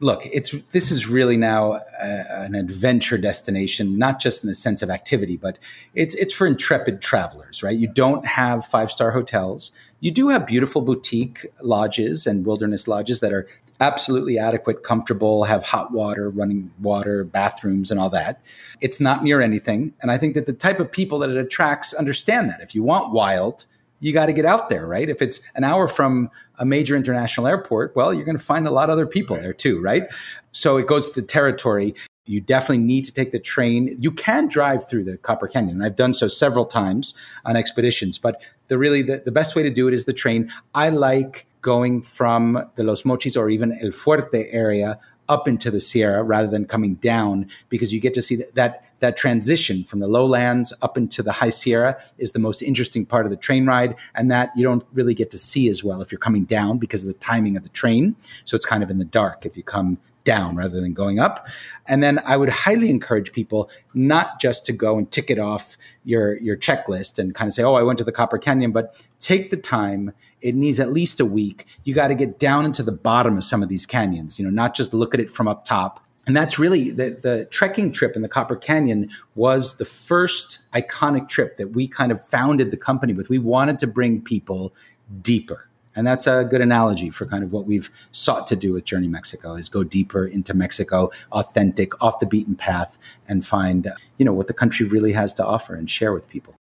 Look, 0.00 0.26
it's 0.26 0.50
this 0.72 0.90
is 0.90 1.08
really 1.08 1.36
now 1.36 1.74
a, 1.74 2.42
an 2.42 2.56
adventure 2.56 3.16
destination, 3.16 3.96
not 3.96 4.20
just 4.20 4.42
in 4.42 4.48
the 4.48 4.54
sense 4.54 4.82
of 4.82 4.90
activity, 4.90 5.36
but 5.36 5.56
it's 5.94 6.16
it's 6.16 6.34
for 6.34 6.48
intrepid 6.48 7.00
travelers, 7.00 7.62
right? 7.62 7.76
You 7.76 7.86
don't 7.86 8.26
have 8.26 8.66
five 8.66 8.90
star 8.90 9.12
hotels. 9.12 9.70
You 10.00 10.10
do 10.10 10.28
have 10.28 10.46
beautiful 10.46 10.82
boutique 10.82 11.46
lodges 11.62 12.26
and 12.26 12.44
wilderness 12.44 12.88
lodges 12.88 13.20
that 13.20 13.32
are 13.32 13.46
absolutely 13.80 14.38
adequate, 14.38 14.82
comfortable, 14.82 15.44
have 15.44 15.62
hot 15.62 15.92
water, 15.92 16.30
running 16.30 16.70
water, 16.80 17.24
bathrooms, 17.24 17.90
and 17.90 17.98
all 17.98 18.10
that. 18.10 18.40
It's 18.80 19.00
not 19.00 19.24
near 19.24 19.40
anything. 19.40 19.92
And 20.00 20.10
I 20.10 20.18
think 20.18 20.34
that 20.34 20.46
the 20.46 20.52
type 20.52 20.80
of 20.80 20.90
people 20.90 21.18
that 21.20 21.30
it 21.30 21.36
attracts 21.36 21.92
understand 21.92 22.48
that. 22.50 22.60
If 22.60 22.74
you 22.74 22.82
want 22.82 23.12
wild, 23.12 23.66
you 24.00 24.12
got 24.12 24.26
to 24.26 24.32
get 24.32 24.44
out 24.44 24.68
there, 24.68 24.86
right? 24.86 25.08
If 25.08 25.22
it's 25.22 25.40
an 25.54 25.64
hour 25.64 25.88
from 25.88 26.30
a 26.58 26.66
major 26.66 26.94
international 26.94 27.46
airport, 27.46 27.96
well, 27.96 28.12
you're 28.12 28.24
going 28.24 28.38
to 28.38 28.42
find 28.42 28.66
a 28.66 28.70
lot 28.70 28.90
of 28.90 28.92
other 28.92 29.06
people 29.06 29.36
there 29.36 29.52
too, 29.52 29.80
right? 29.80 30.04
So 30.52 30.76
it 30.76 30.86
goes 30.86 31.08
to 31.10 31.20
the 31.20 31.26
territory. 31.26 31.94
You 32.26 32.40
definitely 32.40 32.84
need 32.84 33.04
to 33.06 33.12
take 33.12 33.32
the 33.32 33.38
train. 33.38 33.96
You 33.98 34.10
can 34.10 34.46
drive 34.46 34.88
through 34.88 35.04
the 35.04 35.18
Copper 35.18 35.48
Canyon. 35.48 35.82
I've 35.82 35.96
done 35.96 36.14
so 36.14 36.28
several 36.28 36.64
times 36.64 37.14
on 37.44 37.56
expeditions, 37.56 38.18
but 38.18 38.42
the 38.68 38.78
really 38.78 39.02
the, 39.02 39.22
the 39.24 39.32
best 39.32 39.56
way 39.56 39.62
to 39.62 39.70
do 39.70 39.88
it 39.88 39.94
is 39.94 40.04
the 40.04 40.12
train. 40.12 40.50
I 40.74 40.90
like 40.90 41.46
going 41.64 42.02
from 42.02 42.62
the 42.76 42.84
Los 42.84 43.02
Mochis 43.02 43.36
or 43.36 43.48
even 43.48 43.76
El 43.80 43.88
Fuerte 43.88 44.46
area 44.50 44.98
up 45.30 45.48
into 45.48 45.70
the 45.70 45.80
Sierra 45.80 46.22
rather 46.22 46.46
than 46.46 46.66
coming 46.66 46.96
down 46.96 47.48
because 47.70 47.94
you 47.94 47.98
get 47.98 48.12
to 48.12 48.20
see 48.20 48.36
that, 48.36 48.54
that 48.54 48.84
that 49.00 49.16
transition 49.16 49.82
from 49.82 49.98
the 49.98 50.06
lowlands 50.06 50.74
up 50.82 50.98
into 50.98 51.22
the 51.22 51.32
high 51.32 51.50
Sierra 51.50 51.96
is 52.18 52.32
the 52.32 52.38
most 52.38 52.60
interesting 52.60 53.06
part 53.06 53.24
of 53.24 53.30
the 53.30 53.36
train 53.36 53.64
ride 53.66 53.96
and 54.14 54.30
that 54.30 54.50
you 54.54 54.62
don't 54.62 54.84
really 54.92 55.14
get 55.14 55.30
to 55.30 55.38
see 55.38 55.68
as 55.70 55.82
well 55.82 56.02
if 56.02 56.12
you're 56.12 56.18
coming 56.18 56.44
down 56.44 56.76
because 56.76 57.02
of 57.02 57.08
the 57.08 57.18
timing 57.18 57.56
of 57.56 57.62
the 57.62 57.70
train. 57.70 58.14
So 58.44 58.54
it's 58.54 58.66
kind 58.66 58.82
of 58.82 58.90
in 58.90 58.98
the 58.98 59.04
dark 59.06 59.46
if 59.46 59.56
you 59.56 59.62
come 59.62 59.98
down 60.24 60.56
rather 60.56 60.80
than 60.80 60.92
going 60.92 61.18
up. 61.18 61.46
And 61.86 62.02
then 62.02 62.20
I 62.24 62.36
would 62.36 62.48
highly 62.48 62.90
encourage 62.90 63.32
people 63.32 63.70
not 63.92 64.40
just 64.40 64.64
to 64.66 64.72
go 64.72 64.98
and 64.98 65.10
tick 65.10 65.30
it 65.30 65.38
off 65.38 65.76
your 66.04 66.36
your 66.38 66.56
checklist 66.56 67.18
and 67.18 67.34
kind 67.34 67.48
of 67.48 67.54
say, 67.54 67.62
"Oh, 67.62 67.74
I 67.74 67.82
went 67.82 67.98
to 67.98 68.04
the 68.04 68.12
Copper 68.12 68.38
Canyon," 68.38 68.72
but 68.72 69.04
take 69.20 69.50
the 69.50 69.56
time. 69.56 70.12
It 70.40 70.54
needs 70.54 70.80
at 70.80 70.92
least 70.92 71.20
a 71.20 71.24
week. 71.24 71.66
You 71.84 71.94
got 71.94 72.08
to 72.08 72.14
get 72.14 72.38
down 72.38 72.64
into 72.64 72.82
the 72.82 72.92
bottom 72.92 73.36
of 73.36 73.44
some 73.44 73.62
of 73.62 73.68
these 73.68 73.86
canyons, 73.86 74.38
you 74.38 74.44
know, 74.44 74.50
not 74.50 74.74
just 74.74 74.92
look 74.92 75.14
at 75.14 75.20
it 75.20 75.30
from 75.30 75.48
up 75.48 75.64
top. 75.64 76.00
And 76.26 76.34
that's 76.34 76.58
really 76.58 76.90
the, 76.90 77.18
the 77.22 77.44
trekking 77.50 77.92
trip 77.92 78.16
in 78.16 78.22
the 78.22 78.28
Copper 78.28 78.56
Canyon 78.56 79.10
was 79.34 79.76
the 79.76 79.84
first 79.84 80.58
iconic 80.74 81.28
trip 81.28 81.56
that 81.56 81.72
we 81.72 81.86
kind 81.86 82.10
of 82.10 82.24
founded 82.26 82.70
the 82.70 82.76
company 82.76 83.12
with. 83.12 83.28
We 83.28 83.38
wanted 83.38 83.78
to 83.80 83.86
bring 83.86 84.22
people 84.22 84.74
deeper 85.20 85.68
and 85.96 86.06
that's 86.06 86.26
a 86.26 86.44
good 86.44 86.60
analogy 86.60 87.10
for 87.10 87.26
kind 87.26 87.44
of 87.44 87.52
what 87.52 87.66
we've 87.66 87.90
sought 88.12 88.46
to 88.48 88.56
do 88.56 88.72
with 88.72 88.84
Journey 88.84 89.08
Mexico 89.08 89.54
is 89.54 89.68
go 89.68 89.84
deeper 89.84 90.26
into 90.26 90.54
Mexico, 90.54 91.10
authentic, 91.32 92.02
off 92.02 92.18
the 92.18 92.26
beaten 92.26 92.54
path, 92.54 92.98
and 93.28 93.44
find, 93.44 93.90
you 94.18 94.24
know, 94.24 94.32
what 94.32 94.46
the 94.46 94.54
country 94.54 94.86
really 94.86 95.12
has 95.12 95.32
to 95.34 95.46
offer 95.46 95.74
and 95.74 95.90
share 95.90 96.12
with 96.12 96.28
people. 96.28 96.54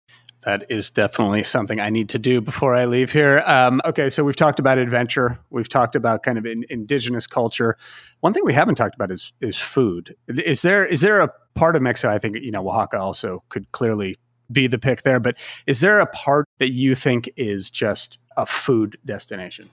That 0.46 0.66
is 0.70 0.90
definitely 0.90 1.44
something 1.44 1.80
I 1.80 1.90
need 1.90 2.10
to 2.10 2.20
do 2.20 2.42
before 2.42 2.76
I 2.76 2.86
leave 2.86 3.14
here. 3.14 3.42
Um, 3.46 3.82
okay, 3.86 4.10
so 4.10 4.24
we've 4.24 4.36
talked 4.36 4.60
about 4.60 4.78
adventure. 4.78 5.40
We've 5.50 5.70
talked 5.70 5.96
about 5.96 6.24
kind 6.24 6.38
of 6.38 6.46
in, 6.46 6.66
indigenous 6.70 7.28
culture. 7.28 7.78
One 8.20 8.34
thing 8.34 8.44
we 8.44 8.54
haven't 8.54 8.76
talked 8.76 8.96
about 8.96 9.10
is 9.12 9.32
is 9.40 9.58
food. 9.58 10.16
Is 10.28 10.62
there 10.62 10.86
is 10.86 11.02
there 11.02 11.22
a 11.22 11.32
part 11.56 11.78
of 11.78 11.82
Mexico? 11.82 12.14
I 12.14 12.20
think 12.20 12.36
you 12.42 12.52
know 12.52 12.68
Oaxaca 12.68 13.00
also 13.00 13.44
could 13.50 13.72
clearly 13.72 14.18
be 14.54 14.68
the 14.68 14.80
pick 14.80 15.02
there. 15.02 15.20
But 15.20 15.38
is 15.68 15.82
there 15.82 16.00
a 16.00 16.06
part 16.06 16.48
that 16.60 16.72
you 16.72 16.96
think 16.96 17.30
is 17.36 17.70
just 17.70 18.20
a 18.38 18.46
food 18.46 18.98
destination? 19.06 19.70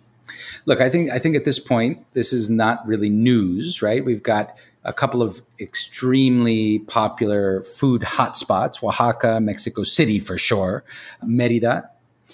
Look, 0.64 0.80
I 0.80 0.88
think 0.88 1.10
I 1.10 1.18
think 1.18 1.36
at 1.36 1.44
this 1.44 1.58
point 1.58 2.04
this 2.12 2.32
is 2.32 2.48
not 2.48 2.86
really 2.86 3.10
news, 3.10 3.82
right? 3.82 4.04
We've 4.04 4.22
got 4.22 4.56
a 4.84 4.92
couple 4.92 5.22
of 5.22 5.42
extremely 5.58 6.80
popular 6.80 7.62
food 7.64 8.02
hotspots: 8.02 8.82
Oaxaca, 8.82 9.40
Mexico 9.40 9.82
City 9.82 10.18
for 10.18 10.38
sure, 10.38 10.84
Merida. 11.22 11.90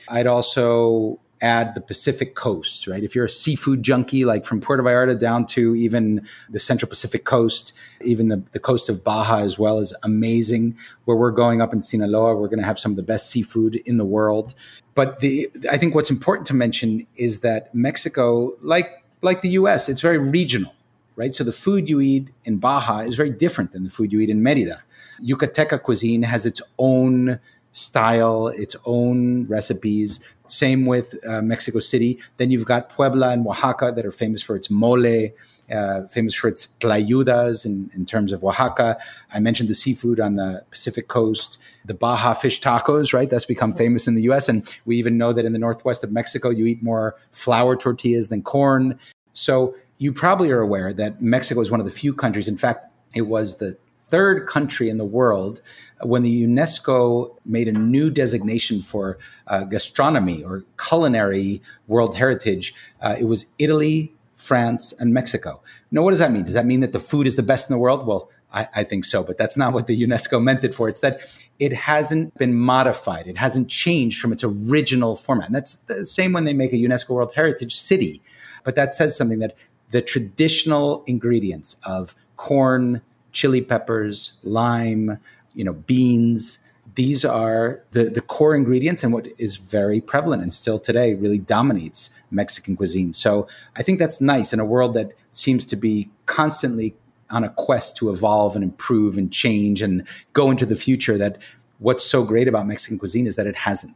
I'd 0.09 0.27
also 0.27 1.19
add 1.41 1.75
the 1.75 1.81
Pacific 1.81 2.35
coast, 2.35 2.87
right? 2.87 3.03
If 3.03 3.15
you're 3.15 3.27
a 3.27 3.31
seafood 3.31 3.83
junkie, 3.83 4.25
like 4.25 4.45
from 4.45 4.61
Puerto 4.61 4.83
Vallarta 4.83 5.19
down 5.19 5.47
to 5.49 5.75
even 5.75 6.27
the 6.49 6.61
Central 6.61 6.89
Pacific 6.89 7.25
coast, 7.25 7.73
even 8.01 8.29
the, 8.29 8.43
the 8.53 8.59
coast 8.59 8.89
of 8.89 9.05
Baja 9.05 9.39
as 9.39 9.59
well 9.59 9.79
is 9.79 9.95
amazing. 10.03 10.77
Where 11.05 11.17
we're 11.17 11.31
going 11.31 11.61
up 11.61 11.73
in 11.73 11.81
Sinaloa, 11.81 12.35
we're 12.37 12.49
going 12.49 12.61
to 12.61 12.65
have 12.65 12.79
some 12.79 12.93
of 12.93 12.97
the 12.97 13.03
best 13.03 13.31
seafood 13.31 13.77
in 13.77 13.99
the 13.99 14.05
world. 14.05 14.55
But 14.95 15.21
the 15.21 15.51
I 15.71 15.77
think 15.77 15.95
what's 15.95 16.11
important 16.11 16.47
to 16.49 16.55
mention 16.55 17.07
is 17.17 17.41
that 17.41 17.75
Mexico, 17.75 18.55
like 18.63 19.05
like 19.23 19.43
the 19.43 19.51
US, 19.51 19.89
it's 19.89 20.01
very 20.01 20.19
regional, 20.19 20.75
right? 21.17 21.35
So 21.35 21.45
the 21.45 21.53
food 21.53 21.89
you 21.89 22.01
eat 22.01 22.29
in 22.45 22.59
Baja 22.59 23.01
is 23.01 23.15
very 23.15 23.31
different 23.31 23.73
than 23.73 23.85
the 23.85 23.91
food 23.91 24.13
you 24.13 24.21
eat 24.21 24.31
in 24.31 24.43
Merida. 24.43 24.83
Yucateca 25.23 25.83
cuisine 25.83 26.23
has 26.23 26.47
its 26.47 26.63
own 26.79 27.39
style, 27.77 28.49
its 28.49 28.75
own 28.87 29.47
recipes. 29.47 30.21
Same 30.51 30.87
with 30.87 31.15
uh, 31.27 31.43
Mexico 31.43 31.79
City. 31.79 32.19
Then 32.37 32.51
you've 32.51 32.65
got 32.65 32.89
Puebla 32.89 33.31
and 33.31 33.47
Oaxaca 33.47 33.93
that 33.95 34.05
are 34.05 34.13
famous 34.13 34.43
for 34.43 34.57
its 34.57 34.71
mole, 34.71 35.29
uh, 35.71 36.07
famous 36.09 36.35
for 36.35 36.49
its 36.49 36.69
tlayudas 36.81 37.67
in, 37.67 37.91
in 37.95 38.07
terms 38.07 38.33
of 38.33 38.45
Oaxaca. 38.45 38.97
I 39.33 39.41
mentioned 39.41 39.69
the 39.69 39.75
seafood 39.75 40.21
on 40.21 40.37
the 40.37 40.65
Pacific 40.71 41.09
coast, 41.09 41.59
the 41.85 41.95
Baja 41.95 42.35
fish 42.35 42.61
tacos, 42.61 43.13
right? 43.13 43.29
That's 43.29 43.47
become 43.47 43.75
famous 43.75 44.07
in 44.07 44.15
the 44.15 44.23
US. 44.31 44.49
And 44.49 44.69
we 44.85 44.97
even 44.97 45.19
know 45.19 45.33
that 45.33 45.45
in 45.45 45.53
the 45.53 45.59
northwest 45.59 46.05
of 46.05 46.13
Mexico, 46.13 46.51
you 46.51 46.67
eat 46.67 46.83
more 46.83 47.17
flour 47.31 47.77
tortillas 47.77 48.29
than 48.29 48.43
corn. 48.43 48.99
So 49.33 49.75
you 49.99 50.13
probably 50.13 50.51
are 50.51 50.61
aware 50.61 50.93
that 50.93 51.21
Mexico 51.21 51.61
is 51.61 51.71
one 51.71 51.81
of 51.81 51.87
the 51.87 51.93
few 51.93 52.15
countries, 52.15 52.49
in 52.49 52.57
fact, 52.57 52.87
it 53.15 53.23
was 53.23 53.57
the 53.57 53.77
third 54.09 54.47
country 54.47 54.89
in 54.89 54.99
the 54.99 55.05
world 55.05 55.61
when 56.03 56.23
the 56.23 56.47
UNESCO 56.47 57.35
made 57.45 57.69
a 57.69 57.73
new 57.73 58.11
designation 58.11 58.81
for 58.81 59.19
uh, 59.47 59.65
gastronomy 59.65 60.43
or 60.45 60.65
culinary 60.79 61.63
world 61.87 62.17
heritage. 62.17 62.75
Uh, 63.01 63.17
it 63.19 63.25
was 63.25 63.47
Italy, 63.59 64.13
France, 64.35 64.93
and 65.01 65.13
Mexico. 65.13 65.63
Now, 65.91 66.03
what 66.03 66.11
does 66.11 66.19
that 66.19 66.31
mean? 66.31 66.45
Does 66.45 66.55
that 66.55 66.67
mean 66.67 66.81
that 66.81 66.93
the 66.93 67.01
food 67.01 67.27
is 67.27 67.37
the 67.37 67.43
best 67.43 67.69
in 67.69 67.75
the 67.75 67.79
world? 67.79 68.07
Well, 68.07 68.31
I, 68.53 68.69
I, 68.75 68.85
think 68.85 69.05
so, 69.05 69.25
but 69.25 69.39
that's 69.39 69.57
not 69.57 69.73
what 69.73 69.87
the 69.87 70.01
UNESCO 70.01 70.43
meant 70.43 70.65
it 70.65 70.75
for. 70.75 70.89
It's 70.89 71.01
that 71.01 71.21
it 71.59 71.73
hasn't 71.73 72.35
been 72.39 72.55
modified, 72.55 73.27
it 73.27 73.37
hasn't 73.37 73.69
changed 73.69 74.21
from 74.21 74.33
its 74.33 74.45
original 74.45 75.17
format. 75.17 75.47
And 75.47 75.55
that's 75.57 75.77
the 75.77 76.07
same 76.07 76.33
when 76.33 76.45
they 76.45 76.55
make 76.55 76.73
a 76.73 76.77
UNESCO 76.77 77.11
World 77.11 77.33
Heritage 77.35 77.75
city. 77.75 78.23
But 78.63 78.77
that 78.77 78.93
says 78.93 79.17
something 79.17 79.41
that 79.41 79.57
the 79.91 80.03
traditional 80.03 81.03
ingredients 81.07 81.77
of 81.85 82.15
corn, 82.37 83.03
chili 83.37 83.61
peppers, 83.61 84.33
lime, 84.45 85.19
you 85.55 85.63
know, 85.63 85.75
beans. 85.75 86.59
These 86.95 87.23
are 87.23 87.83
the, 87.91 88.05
the 88.05 88.23
core 88.23 88.55
ingredients 88.55 89.05
and 89.05 89.13
what 89.13 89.29
is 89.37 89.57
very 89.57 90.01
prevalent 90.01 90.43
and 90.43 90.55
still 90.55 90.79
today 90.79 91.13
really 91.13 91.39
dominates 91.39 92.19
Mexican 92.31 92.77
cuisine. 92.77 93.13
So 93.13 93.47
I 93.77 93.83
think 93.83 93.99
that's 93.99 94.23
nice 94.23 94.55
in 94.55 94.61
a 94.61 94.65
world 94.65 94.95
that 94.95 95.13
seems 95.35 95.67
to 95.67 95.77
be 95.77 96.09
constantly 96.25 96.95
on 97.29 97.45
a 97.45 97.51
quest 97.51 97.95
to 97.99 98.09
evolve 98.09 98.55
and 98.55 98.65
improve 98.65 99.19
and 99.19 99.31
change 99.31 99.83
and 99.83 100.07
go 100.33 100.51
into 100.51 100.65
the 100.65 100.77
future 100.77 101.19
that 101.19 101.37
what's 101.79 102.07
so 102.07 102.25
great 102.25 102.49
about 102.49 102.67
Mexican 102.67 102.99
cuisine 102.99 103.27
is 103.27 103.37
that 103.37 103.47
it 103.47 103.57
hasn't. 103.57 103.95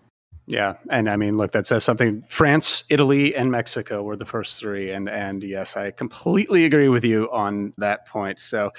Yeah, 0.50 0.74
and 0.90 1.08
I 1.08 1.16
mean, 1.16 1.36
look, 1.36 1.52
that 1.52 1.66
says 1.68 1.84
something. 1.84 2.24
France, 2.28 2.82
Italy, 2.88 3.36
and 3.36 3.52
Mexico 3.52 4.02
were 4.02 4.16
the 4.16 4.26
first 4.26 4.58
three, 4.58 4.90
and 4.90 5.08
and 5.08 5.44
yes, 5.44 5.76
I 5.76 5.92
completely 5.92 6.64
agree 6.64 6.88
with 6.88 7.04
you 7.04 7.30
on 7.30 7.72
that 7.78 8.08
point. 8.08 8.40
So, 8.40 8.72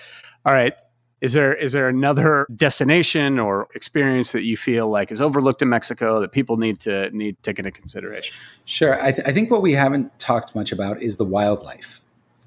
all 0.46 0.54
right, 0.54 0.74
is 1.22 1.32
there 1.32 1.54
is 1.54 1.72
there 1.72 1.88
another 1.88 2.46
destination 2.54 3.40
or 3.40 3.70
experience 3.74 4.34
that 4.34 4.42
you 4.42 4.58
feel 4.58 4.90
like 4.90 5.14
is 5.14 5.22
overlooked 5.22 5.62
in 5.62 5.70
Mexico 5.70 6.20
that 6.20 6.34
people 6.34 6.58
need 6.58 6.80
to 6.82 7.10
need 7.12 7.38
to 7.38 7.42
take 7.44 7.58
into 7.58 7.72
consideration? 7.72 8.36
Sure. 8.66 9.02
I, 9.02 9.12
th- 9.12 9.26
I 9.28 9.32
think 9.32 9.50
what 9.50 9.62
we 9.62 9.72
haven't 9.72 10.18
talked 10.20 10.56
much 10.56 10.74
about 10.74 11.02
is 11.02 11.18
the 11.18 11.26
wildlife. 11.26 12.02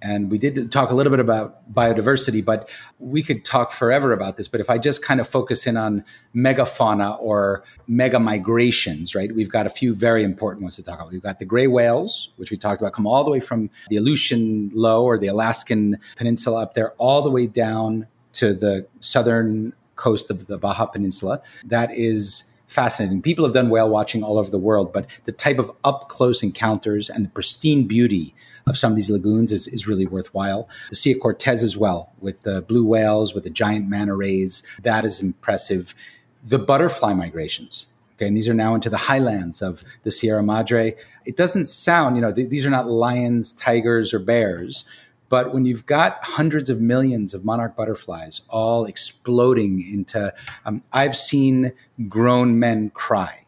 And 0.05 0.31
we 0.31 0.37
did 0.37 0.71
talk 0.71 0.91
a 0.91 0.95
little 0.95 1.11
bit 1.11 1.19
about 1.19 1.73
biodiversity, 1.73 2.45
but 2.45 2.69
we 2.99 3.23
could 3.23 3.43
talk 3.43 3.73
forever 3.73 4.13
about 4.13 4.37
this. 4.37 4.49
But 4.49 4.61
if 4.61 4.69
I 4.69 4.77
just 4.77 5.03
kind 5.03 5.19
of 5.19 5.27
focus 5.27 5.67
in 5.67 5.79
on 5.79 6.05
megafauna 6.37 7.17
or 7.21 7.65
mega 7.87 8.21
migrations, 8.21 9.15
right? 9.15 9.35
We've 9.35 9.49
got 9.49 9.65
a 9.65 9.71
few 9.71 9.95
very 9.95 10.23
important 10.23 10.63
ones 10.63 10.77
to 10.77 10.83
talk 10.83 10.97
about. 10.97 11.11
We've 11.11 11.23
got 11.23 11.39
the 11.39 11.47
gray 11.47 11.69
whales, 11.69 12.29
which 12.37 12.51
we 12.51 12.59
talked 12.59 12.83
about, 12.83 12.93
come 12.93 13.07
all 13.07 13.25
the 13.25 13.31
way 13.31 13.41
from 13.41 13.71
the 13.89 13.97
Aleutian 13.97 14.71
Low 14.75 15.05
or 15.05 15.17
the 15.17 15.29
Alaskan 15.29 15.99
Peninsula 16.17 16.61
up 16.61 16.75
there, 16.75 16.93
all 16.99 17.23
the 17.23 17.31
way 17.31 17.47
down 17.47 18.07
to 18.35 18.53
the 18.53 18.87
southern 19.01 19.73
coast 19.97 20.31
of 20.31 20.49
the 20.49 20.59
Baja 20.59 20.85
Peninsula. 20.85 21.41
That 21.65 21.91
is 21.97 22.53
fascinating. 22.67 23.23
People 23.23 23.45
have 23.45 23.55
done 23.55 23.71
whale 23.71 23.89
watching 23.89 24.23
all 24.23 24.37
over 24.37 24.51
the 24.51 24.59
world, 24.59 24.93
but 24.93 25.07
the 25.25 25.33
type 25.33 25.59
of 25.59 25.71
up 25.83 26.11
close 26.11 26.43
encounters 26.43 27.09
and 27.09 27.25
the 27.25 27.31
pristine 27.31 27.87
beauty 27.87 28.35
of 28.67 28.77
some 28.77 28.93
of 28.93 28.97
these 28.97 29.11
lagoons 29.11 29.53
is, 29.53 29.69
is 29.69 29.87
really 29.87 30.07
worthwhile. 30.07 30.69
The 30.91 30.97
Sea 30.97 31.13
of 31.13 31.21
Cortez 31.21 31.63
as 31.63 31.77
well, 31.77 32.13
with 32.21 32.43
the 32.43 32.63
blue 32.63 32.85
whales, 32.85 33.35
with 33.35 33.45
the 33.45 33.51
giant 33.51 33.89
manta 33.89 34.15
rays, 34.15 34.63
that 34.83 35.05
is 35.05 35.21
impressive. 35.21 35.95
The 36.45 36.59
butterfly 36.59 37.15
migrations. 37.15 37.87
Okay, 38.17 38.29
and 38.29 38.37
these 38.37 38.49
are 38.49 38.55
now 38.55 38.75
into 38.75 38.89
the 38.89 38.97
highlands 38.97 39.61
of 39.61 39.83
the 40.05 40.11
Sierra 40.11 40.43
Madre. 40.43 40.95
It 41.25 41.37
doesn't 41.37 41.67
sound, 41.67 42.17
you 42.17 42.23
know, 42.23 42.33
th- 42.33 42.49
these 42.49 42.65
are 42.65 42.71
not 42.71 42.89
lions, 42.89 43.53
tigers, 43.53 44.15
or 44.15 44.21
bears, 44.21 44.85
but 45.29 45.53
when 45.53 45.67
you've 45.67 45.87
got 45.87 46.19
hundreds 46.23 46.71
of 46.71 46.81
millions 46.81 47.35
of 47.35 47.45
monarch 47.45 47.75
butterflies 47.75 48.43
all 48.49 48.85
exploding 48.85 49.81
into, 49.81 50.33
um, 50.65 50.83
I've 50.93 51.17
seen 51.17 51.73
grown 52.09 52.61
men 52.61 52.91
cry 52.91 53.44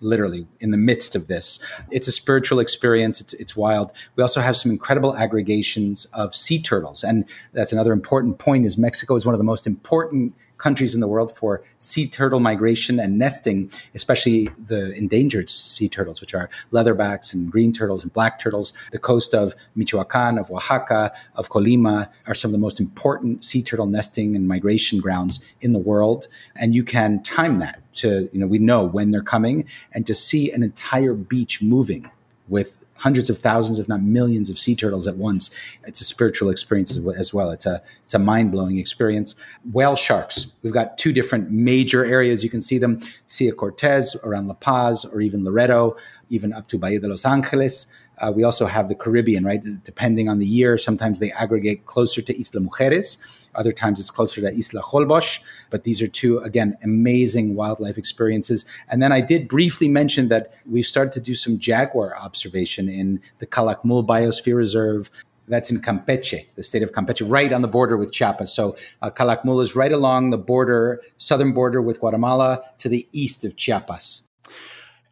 literally 0.00 0.46
in 0.60 0.70
the 0.70 0.76
midst 0.76 1.14
of 1.14 1.28
this. 1.28 1.60
It's 1.90 2.08
a 2.08 2.12
spiritual 2.12 2.60
experience. 2.60 3.20
It's, 3.20 3.32
it's 3.34 3.56
wild. 3.56 3.92
We 4.16 4.22
also 4.22 4.40
have 4.40 4.56
some 4.56 4.70
incredible 4.70 5.16
aggregations 5.16 6.04
of 6.06 6.34
sea 6.34 6.60
turtles. 6.60 7.04
And 7.04 7.24
that's 7.52 7.72
another 7.72 7.92
important 7.92 8.38
point 8.38 8.66
is 8.66 8.78
Mexico 8.78 9.14
is 9.16 9.26
one 9.26 9.34
of 9.34 9.38
the 9.38 9.44
most 9.44 9.66
important 9.66 10.34
countries 10.58 10.94
in 10.94 11.00
the 11.00 11.08
world 11.08 11.34
for 11.34 11.62
sea 11.78 12.06
turtle 12.06 12.40
migration 12.40 13.00
and 13.00 13.16
nesting, 13.16 13.70
especially 13.94 14.50
the 14.66 14.92
endangered 14.94 15.48
sea 15.48 15.88
turtles, 15.88 16.20
which 16.20 16.34
are 16.34 16.50
leatherbacks 16.72 17.32
and 17.32 17.50
green 17.50 17.72
turtles 17.72 18.02
and 18.02 18.12
black 18.12 18.38
turtles. 18.38 18.72
The 18.92 18.98
coast 18.98 19.34
of 19.34 19.54
Michoacan, 19.76 20.36
of 20.36 20.50
Oaxaca, 20.50 21.12
of 21.36 21.48
Colima 21.48 22.08
are 22.26 22.34
some 22.34 22.48
of 22.50 22.52
the 22.52 22.58
most 22.58 22.80
important 22.80 23.44
sea 23.44 23.62
turtle 23.62 23.86
nesting 23.86 24.36
and 24.36 24.46
migration 24.46 25.00
grounds 25.00 25.40
in 25.60 25.72
the 25.72 25.78
world. 25.78 26.28
And 26.56 26.74
you 26.74 26.84
can 26.84 27.22
time 27.22 27.60
that 27.60 27.80
to, 27.98 28.28
you 28.32 28.40
know, 28.40 28.46
we 28.46 28.58
know 28.58 28.84
when 28.84 29.10
they're 29.10 29.22
coming 29.22 29.64
and 29.92 30.06
to 30.06 30.14
see 30.14 30.50
an 30.50 30.62
entire 30.62 31.14
beach 31.14 31.62
moving 31.62 32.10
with 32.48 32.78
hundreds 32.98 33.30
of 33.30 33.38
thousands, 33.38 33.78
if 33.78 33.88
not 33.88 34.02
millions, 34.02 34.50
of 34.50 34.58
sea 34.58 34.74
turtles 34.74 35.06
at 35.06 35.16
once. 35.16 35.50
It's 35.84 36.00
a 36.00 36.04
spiritual 36.04 36.50
experience 36.50 36.96
as 36.96 37.32
well. 37.32 37.50
It's 37.50 37.66
a 37.66 37.82
it's 38.04 38.14
a 38.14 38.18
mind 38.18 38.52
blowing 38.52 38.78
experience. 38.78 39.34
Whale 39.72 39.96
sharks. 39.96 40.52
We've 40.62 40.72
got 40.72 40.98
two 40.98 41.12
different 41.12 41.50
major 41.50 42.04
areas. 42.04 42.44
You 42.44 42.50
can 42.50 42.60
see 42.60 42.78
them: 42.78 43.00
Sea 43.26 43.48
of 43.48 43.56
Cortez 43.56 44.16
around 44.22 44.48
La 44.48 44.54
Paz, 44.54 45.04
or 45.04 45.20
even 45.20 45.44
Loreto, 45.44 45.96
even 46.28 46.52
up 46.52 46.66
to 46.68 46.78
Bahia 46.78 47.00
de 47.00 47.08
Los 47.08 47.24
Angeles. 47.24 47.86
Uh, 48.20 48.32
we 48.34 48.42
also 48.42 48.66
have 48.66 48.88
the 48.88 48.94
Caribbean, 48.94 49.44
right? 49.44 49.62
Depending 49.84 50.28
on 50.28 50.38
the 50.38 50.46
year, 50.46 50.78
sometimes 50.78 51.20
they 51.20 51.32
aggregate 51.32 51.86
closer 51.86 52.20
to 52.22 52.32
Isla 52.34 52.66
Mujeres. 52.66 53.18
Other 53.54 53.72
times 53.72 54.00
it's 54.00 54.10
closer 54.10 54.40
to 54.40 54.48
Isla 54.48 54.82
Holbox. 54.82 55.40
But 55.70 55.84
these 55.84 56.02
are 56.02 56.08
two, 56.08 56.38
again, 56.38 56.76
amazing 56.82 57.54
wildlife 57.54 57.98
experiences. 57.98 58.64
And 58.88 59.02
then 59.02 59.12
I 59.12 59.20
did 59.20 59.48
briefly 59.48 59.88
mention 59.88 60.28
that 60.28 60.52
we've 60.66 60.86
started 60.86 61.12
to 61.12 61.20
do 61.20 61.34
some 61.34 61.58
jaguar 61.58 62.16
observation 62.16 62.88
in 62.88 63.20
the 63.38 63.46
Calakmul 63.46 64.06
Biosphere 64.06 64.56
Reserve. 64.56 65.10
That's 65.48 65.70
in 65.70 65.80
Campeche, 65.80 66.44
the 66.56 66.62
state 66.62 66.82
of 66.82 66.92
Campeche, 66.92 67.28
right 67.28 67.52
on 67.54 67.62
the 67.62 67.68
border 67.68 67.96
with 67.96 68.12
Chiapas. 68.12 68.52
So 68.52 68.76
uh, 69.00 69.10
Calakmul 69.10 69.62
is 69.62 69.74
right 69.74 69.92
along 69.92 70.28
the 70.28 70.38
border, 70.38 71.00
southern 71.16 71.52
border 71.52 71.80
with 71.80 72.00
Guatemala 72.00 72.62
to 72.78 72.88
the 72.88 73.08
east 73.12 73.44
of 73.46 73.56
Chiapas. 73.56 74.26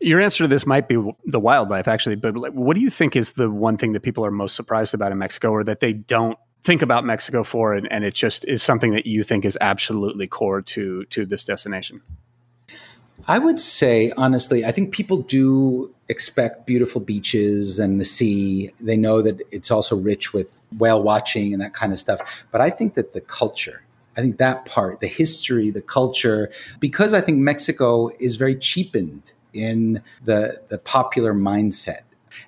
Your 0.01 0.21
answer 0.21 0.45
to 0.45 0.49
this 0.49 0.67
might 0.67 0.89
be 0.89 0.97
the 1.25 1.41
wildlife, 1.41 1.89
actually. 1.89 2.17
But 2.17 2.55
what 2.55 2.75
do 2.75 2.81
you 2.81 2.91
think 2.91 3.17
is 3.17 3.33
the 3.33 3.51
one 3.51 3.77
thing 3.77 3.93
that 3.93 4.01
people 4.01 4.25
are 4.25 4.31
most 4.31 4.55
surprised 4.55 4.95
about 4.95 5.13
in 5.13 5.19
Mexico, 5.19 5.51
or 5.51 5.65
that 5.65 5.81
they 5.81 5.93
don't 5.93 6.39
think 6.63 6.83
about 6.83 7.05
Mexico 7.05 7.45
for, 7.45 7.73
and, 7.73 7.91
and 7.91 8.05
it 8.05 8.15
just 8.15 8.45
is 8.47 8.63
something 8.63 8.93
that 8.93 9.07
you 9.07 9.23
think 9.23 9.45
is 9.45 9.57
absolutely 9.61 10.27
core 10.27 10.61
to 10.63 11.05
to 11.07 11.25
this 11.25 11.45
destination? 11.45 12.03
I 13.27 13.39
would 13.39 13.59
say, 13.59 14.13
honestly, 14.17 14.65
I 14.65 14.73
think 14.73 14.93
people 14.93 15.23
do 15.23 15.93
expect 16.09 16.67
beautiful 16.67 17.01
beaches 17.01 17.79
and 17.79 17.99
the 17.99 18.05
sea. 18.05 18.71
They 18.79 18.97
know 18.97 19.23
that 19.23 19.41
it's 19.51 19.71
also 19.71 19.97
rich 19.97 20.35
with 20.35 20.61
whale 20.79 21.03
watching 21.03 21.53
and 21.53 21.63
that 21.63 21.73
kind 21.73 21.93
of 21.93 21.99
stuff. 21.99 22.45
But 22.51 22.61
I 22.61 22.71
think 22.71 22.95
that 22.95 23.15
the 23.15 23.23
culture 23.23 23.83
I 24.17 24.23
think 24.23 24.39
that 24.39 24.65
part, 24.65 25.01
the 25.01 25.07
history, 25.07 25.71
the 25.71 25.83
culture, 25.83 26.51
because 26.81 27.13
I 27.13 27.21
think 27.21 27.39
Mexico 27.39 28.11
is 28.19 28.37
very 28.37 28.57
cheapened 28.57 29.35
in 29.57 30.03
the, 30.25 30.63
the 30.69 30.79
popular 30.79 31.33
mindset. 31.33 32.01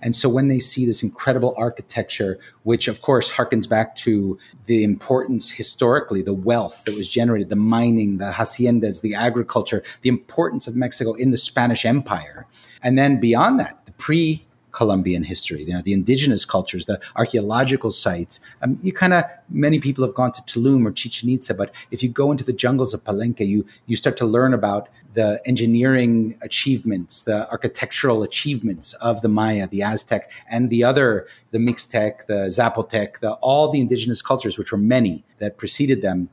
And 0.02 0.14
so 0.14 0.28
when 0.28 0.48
they 0.48 0.58
see 0.58 0.86
this 0.86 1.02
incredible 1.02 1.54
architecture, 1.56 2.38
which 2.62 2.88
of 2.88 3.00
course 3.00 3.30
harkens 3.30 3.68
back 3.68 3.96
to 3.96 4.38
the 4.66 4.84
importance 4.84 5.50
historically, 5.50 6.22
the 6.22 6.34
wealth 6.34 6.84
that 6.84 6.94
was 6.94 7.08
generated, 7.08 7.48
the 7.48 7.56
mining, 7.56 8.18
the 8.18 8.32
haciendas, 8.32 9.00
the 9.00 9.14
agriculture, 9.14 9.82
the 10.02 10.08
importance 10.08 10.66
of 10.66 10.76
Mexico 10.76 11.14
in 11.14 11.30
the 11.30 11.36
Spanish 11.36 11.84
Empire. 11.84 12.46
And 12.82 12.98
then 12.98 13.20
beyond 13.20 13.58
that, 13.60 13.84
the 13.86 13.92
pre 13.92 14.46
Columbian 14.78 15.24
history, 15.24 15.64
you 15.64 15.74
know, 15.74 15.82
the 15.82 15.92
indigenous 15.92 16.44
cultures, 16.44 16.86
the 16.86 17.00
archaeological 17.16 17.90
sites. 17.90 18.38
Um, 18.62 18.78
you 18.80 18.92
kind 18.92 19.12
of, 19.12 19.24
many 19.48 19.80
people 19.80 20.04
have 20.06 20.14
gone 20.14 20.30
to 20.30 20.42
Tulum 20.42 20.86
or 20.86 20.92
Chichen 20.92 21.28
Itza, 21.30 21.52
but 21.52 21.74
if 21.90 22.00
you 22.00 22.08
go 22.08 22.30
into 22.30 22.44
the 22.44 22.52
jungles 22.52 22.94
of 22.94 23.02
Palenque, 23.02 23.44
you, 23.44 23.66
you 23.86 23.96
start 23.96 24.16
to 24.18 24.24
learn 24.24 24.54
about 24.54 24.88
the 25.14 25.40
engineering 25.46 26.38
achievements, 26.42 27.22
the 27.22 27.50
architectural 27.50 28.22
achievements 28.22 28.92
of 29.10 29.20
the 29.20 29.28
Maya, 29.28 29.66
the 29.66 29.82
Aztec, 29.82 30.30
and 30.48 30.70
the 30.70 30.84
other, 30.84 31.26
the 31.50 31.58
Mixtec, 31.58 32.26
the 32.26 32.46
Zapotec, 32.58 33.18
the, 33.18 33.32
all 33.48 33.72
the 33.72 33.80
indigenous 33.80 34.22
cultures, 34.22 34.58
which 34.58 34.70
were 34.70 34.78
many 34.78 35.24
that 35.40 35.56
preceded 35.56 36.02
them 36.02 36.28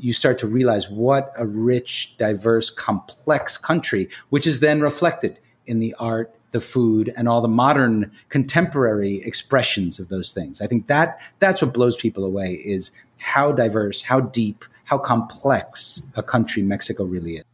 you 0.00 0.12
start 0.12 0.38
to 0.38 0.46
realize 0.46 0.88
what 0.88 1.32
a 1.36 1.44
rich, 1.44 2.16
diverse, 2.18 2.70
complex 2.70 3.58
country, 3.58 4.08
which 4.28 4.46
is 4.46 4.60
then 4.60 4.80
reflected 4.80 5.40
in 5.66 5.80
the 5.80 5.92
art, 5.98 6.37
the 6.50 6.60
food, 6.60 7.12
and 7.16 7.28
all 7.28 7.40
the 7.40 7.48
modern 7.48 8.10
contemporary 8.28 9.16
expressions 9.24 9.98
of 9.98 10.08
those 10.08 10.32
things. 10.32 10.60
I 10.60 10.66
think 10.66 10.86
that 10.86 11.20
that's 11.38 11.62
what 11.62 11.74
blows 11.74 11.96
people 11.96 12.24
away 12.24 12.54
is 12.64 12.92
how 13.18 13.52
diverse, 13.52 14.02
how 14.02 14.20
deep, 14.20 14.64
how 14.84 14.98
complex 14.98 16.02
a 16.16 16.22
country 16.22 16.62
Mexico 16.62 17.04
really 17.04 17.36
is. 17.36 17.44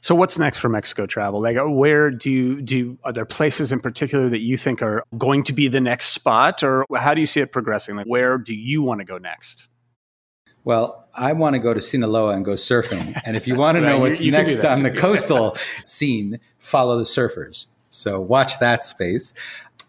So 0.00 0.14
what's 0.14 0.38
next 0.38 0.58
for 0.58 0.68
Mexico 0.68 1.06
travel? 1.06 1.40
Like 1.40 1.56
uh, 1.56 1.68
where 1.68 2.10
do 2.10 2.30
you 2.30 2.62
do 2.62 2.96
are 3.04 3.12
there 3.12 3.24
places 3.24 3.72
in 3.72 3.80
particular 3.80 4.28
that 4.28 4.40
you 4.40 4.56
think 4.56 4.82
are 4.82 5.02
going 5.18 5.42
to 5.44 5.52
be 5.52 5.68
the 5.68 5.80
next 5.80 6.10
spot 6.10 6.62
or 6.62 6.86
how 6.94 7.14
do 7.14 7.20
you 7.20 7.26
see 7.26 7.40
it 7.40 7.52
progressing? 7.52 7.96
Like 7.96 8.06
where 8.06 8.38
do 8.38 8.54
you 8.54 8.82
want 8.82 9.00
to 9.00 9.04
go 9.04 9.18
next? 9.18 9.68
Well, 10.64 11.06
I 11.14 11.32
want 11.34 11.54
to 11.54 11.58
go 11.58 11.74
to 11.74 11.80
Sinaloa 11.80 12.34
and 12.34 12.44
go 12.44 12.52
surfing. 12.52 13.20
And 13.24 13.36
if 13.36 13.46
you 13.46 13.54
want 13.54 13.76
to 13.78 13.82
know 13.82 13.98
what's 13.98 14.20
you, 14.20 14.26
you 14.26 14.32
next 14.32 14.64
on 14.64 14.82
the 14.82 14.90
coastal 14.96 15.56
scene, 15.84 16.40
follow 16.58 16.96
the 16.96 17.04
surfers. 17.04 17.66
So 17.94 18.20
watch 18.20 18.58
that 18.58 18.84
space. 18.84 19.32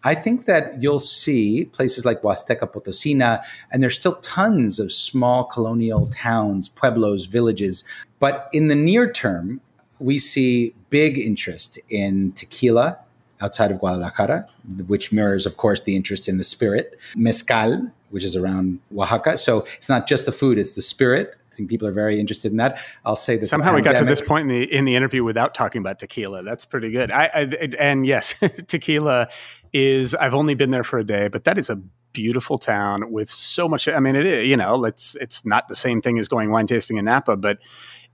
I 0.04 0.14
think 0.14 0.44
that 0.44 0.80
you'll 0.80 1.00
see 1.00 1.64
places 1.64 2.04
like 2.04 2.22
Huasteca 2.22 2.72
Potosina, 2.72 3.42
and 3.72 3.82
there's 3.82 3.96
still 3.96 4.16
tons 4.16 4.78
of 4.78 4.92
small 4.92 5.44
colonial 5.44 6.06
towns, 6.06 6.68
pueblos, 6.68 7.26
villages. 7.26 7.82
But 8.20 8.48
in 8.52 8.68
the 8.68 8.76
near 8.76 9.10
term, 9.10 9.60
we 9.98 10.18
see 10.18 10.74
big 10.90 11.18
interest 11.18 11.78
in 11.88 12.32
tequila 12.32 12.98
outside 13.40 13.70
of 13.70 13.80
Guadalajara, 13.80 14.46
which 14.86 15.12
mirrors, 15.12 15.44
of 15.44 15.56
course, 15.56 15.82
the 15.82 15.96
interest 15.96 16.28
in 16.28 16.38
the 16.38 16.44
spirit, 16.44 16.98
mezcal, 17.16 17.90
which 18.10 18.24
is 18.24 18.36
around 18.36 18.78
Oaxaca. 18.96 19.36
So 19.38 19.60
it's 19.76 19.88
not 19.88 20.06
just 20.06 20.26
the 20.26 20.32
food, 20.32 20.58
it's 20.58 20.74
the 20.74 20.82
spirit. 20.82 21.36
I 21.56 21.58
think 21.58 21.70
people 21.70 21.88
are 21.88 21.92
very 21.92 22.20
interested 22.20 22.50
in 22.50 22.58
that. 22.58 22.78
I'll 23.06 23.16
say 23.16 23.38
that 23.38 23.46
somehow 23.46 23.74
we 23.74 23.80
got 23.80 23.96
to 23.96 24.04
this 24.04 24.20
point 24.20 24.42
in 24.42 24.48
the 24.48 24.70
in 24.70 24.84
the 24.84 24.94
interview 24.94 25.24
without 25.24 25.54
talking 25.54 25.80
about 25.80 25.98
tequila. 25.98 26.42
That's 26.42 26.66
pretty 26.66 26.90
good. 26.90 27.10
I, 27.10 27.30
I 27.32 27.68
and 27.78 28.06
yes, 28.06 28.34
tequila 28.66 29.28
is. 29.72 30.14
I've 30.14 30.34
only 30.34 30.54
been 30.54 30.70
there 30.70 30.84
for 30.84 30.98
a 30.98 31.04
day, 31.04 31.28
but 31.28 31.44
that 31.44 31.56
is 31.56 31.70
a 31.70 31.76
beautiful 32.12 32.58
town 32.58 33.10
with 33.10 33.30
so 33.30 33.70
much. 33.70 33.88
I 33.88 33.98
mean, 34.00 34.16
it 34.16 34.26
is. 34.26 34.46
You 34.46 34.58
know, 34.58 34.84
it's 34.84 35.14
it's 35.14 35.46
not 35.46 35.68
the 35.68 35.76
same 35.76 36.02
thing 36.02 36.18
as 36.18 36.28
going 36.28 36.50
wine 36.50 36.66
tasting 36.66 36.98
in 36.98 37.06
Napa, 37.06 37.38
but 37.38 37.58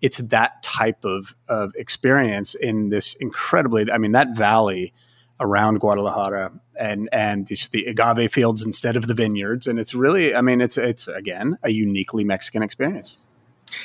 it's 0.03 0.19
that 0.19 0.63
type 0.63 1.05
of, 1.05 1.35
of 1.49 1.73
experience 1.77 2.55
in 2.55 2.91
this 2.91 3.15
incredibly, 3.15 3.91
I 3.91 3.99
mean, 3.99 4.13
that 4.13 4.37
valley 4.37 4.93
around 5.41 5.81
Guadalajara 5.81 6.53
and 6.79 7.09
and 7.13 7.47
the 7.47 7.85
agave 7.85 8.33
fields 8.33 8.65
instead 8.65 8.97
of 8.97 9.07
the 9.07 9.15
vineyards, 9.15 9.67
and 9.67 9.79
it's 9.79 9.95
really, 9.95 10.35
I 10.35 10.41
mean, 10.41 10.61
it's 10.61 10.79
it's 10.79 11.09
again 11.09 11.59
a 11.63 11.71
uniquely 11.71 12.25
Mexican 12.25 12.63
experience. 12.63 13.19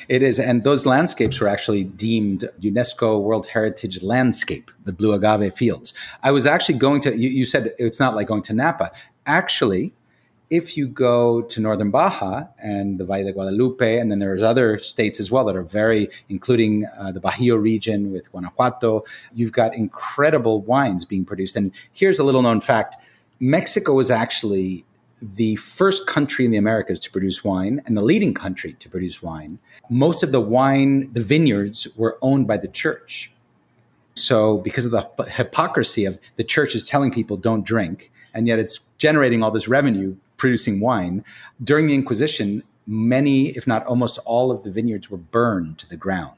It 0.09 0.21
is, 0.21 0.39
and 0.39 0.63
those 0.63 0.85
landscapes 0.85 1.39
were 1.39 1.47
actually 1.47 1.83
deemed 1.83 2.49
UNESCO 2.61 3.21
World 3.21 3.47
Heritage 3.47 4.03
Landscape, 4.03 4.71
the 4.85 4.93
blue 4.93 5.13
agave 5.13 5.53
fields. 5.53 5.93
I 6.23 6.31
was 6.31 6.45
actually 6.45 6.77
going 6.77 7.01
to. 7.01 7.15
You, 7.15 7.29
you 7.29 7.45
said 7.45 7.73
it's 7.77 7.99
not 7.99 8.15
like 8.15 8.27
going 8.27 8.43
to 8.43 8.53
Napa. 8.53 8.91
Actually, 9.25 9.93
if 10.49 10.77
you 10.77 10.87
go 10.87 11.41
to 11.41 11.59
northern 11.59 11.91
Baja 11.91 12.45
and 12.61 12.99
the 12.99 13.05
Valle 13.05 13.25
de 13.25 13.33
Guadalupe, 13.33 13.97
and 13.97 14.09
then 14.09 14.19
there's 14.19 14.41
other 14.41 14.79
states 14.79 15.19
as 15.19 15.31
well 15.31 15.45
that 15.45 15.55
are 15.55 15.63
very, 15.63 16.09
including 16.29 16.85
uh, 16.97 17.11
the 17.11 17.19
Bajío 17.19 17.61
region 17.61 18.11
with 18.11 18.31
Guanajuato, 18.31 19.03
you've 19.33 19.51
got 19.51 19.75
incredible 19.75 20.61
wines 20.61 21.03
being 21.03 21.25
produced. 21.25 21.55
And 21.55 21.71
here's 21.91 22.19
a 22.19 22.23
little 22.23 22.41
known 22.41 22.61
fact 22.61 22.95
Mexico 23.39 23.93
was 23.93 24.09
actually 24.09 24.85
the 25.21 25.55
first 25.55 26.07
country 26.07 26.45
in 26.45 26.51
the 26.51 26.57
Americas 26.57 26.99
to 26.99 27.11
produce 27.11 27.43
wine 27.43 27.81
and 27.85 27.97
the 27.97 28.01
leading 28.01 28.33
country 28.33 28.73
to 28.73 28.89
produce 28.89 29.23
wine. 29.23 29.59
Most 29.89 30.23
of 30.23 30.31
the 30.31 30.41
wine, 30.41 31.11
the 31.13 31.21
vineyards 31.21 31.87
were 31.95 32.17
owned 32.21 32.47
by 32.47 32.57
the 32.57 32.67
church. 32.67 33.31
So, 34.13 34.57
because 34.59 34.85
of 34.85 34.91
the 34.91 35.23
hypocrisy 35.29 36.05
of 36.05 36.19
the 36.35 36.43
church 36.43 36.75
is 36.75 36.87
telling 36.87 37.11
people 37.11 37.37
don't 37.37 37.65
drink, 37.65 38.11
and 38.33 38.47
yet 38.47 38.59
it's 38.59 38.79
generating 38.97 39.43
all 39.43 39.51
this 39.51 39.67
revenue 39.67 40.15
producing 40.37 40.79
wine. 40.79 41.23
During 41.63 41.87
the 41.87 41.95
Inquisition, 41.95 42.63
many, 42.87 43.49
if 43.49 43.67
not 43.67 43.85
almost 43.85 44.17
all, 44.25 44.51
of 44.51 44.63
the 44.63 44.71
vineyards 44.71 45.11
were 45.11 45.17
burned 45.17 45.77
to 45.79 45.89
the 45.89 45.97
ground. 45.97 46.33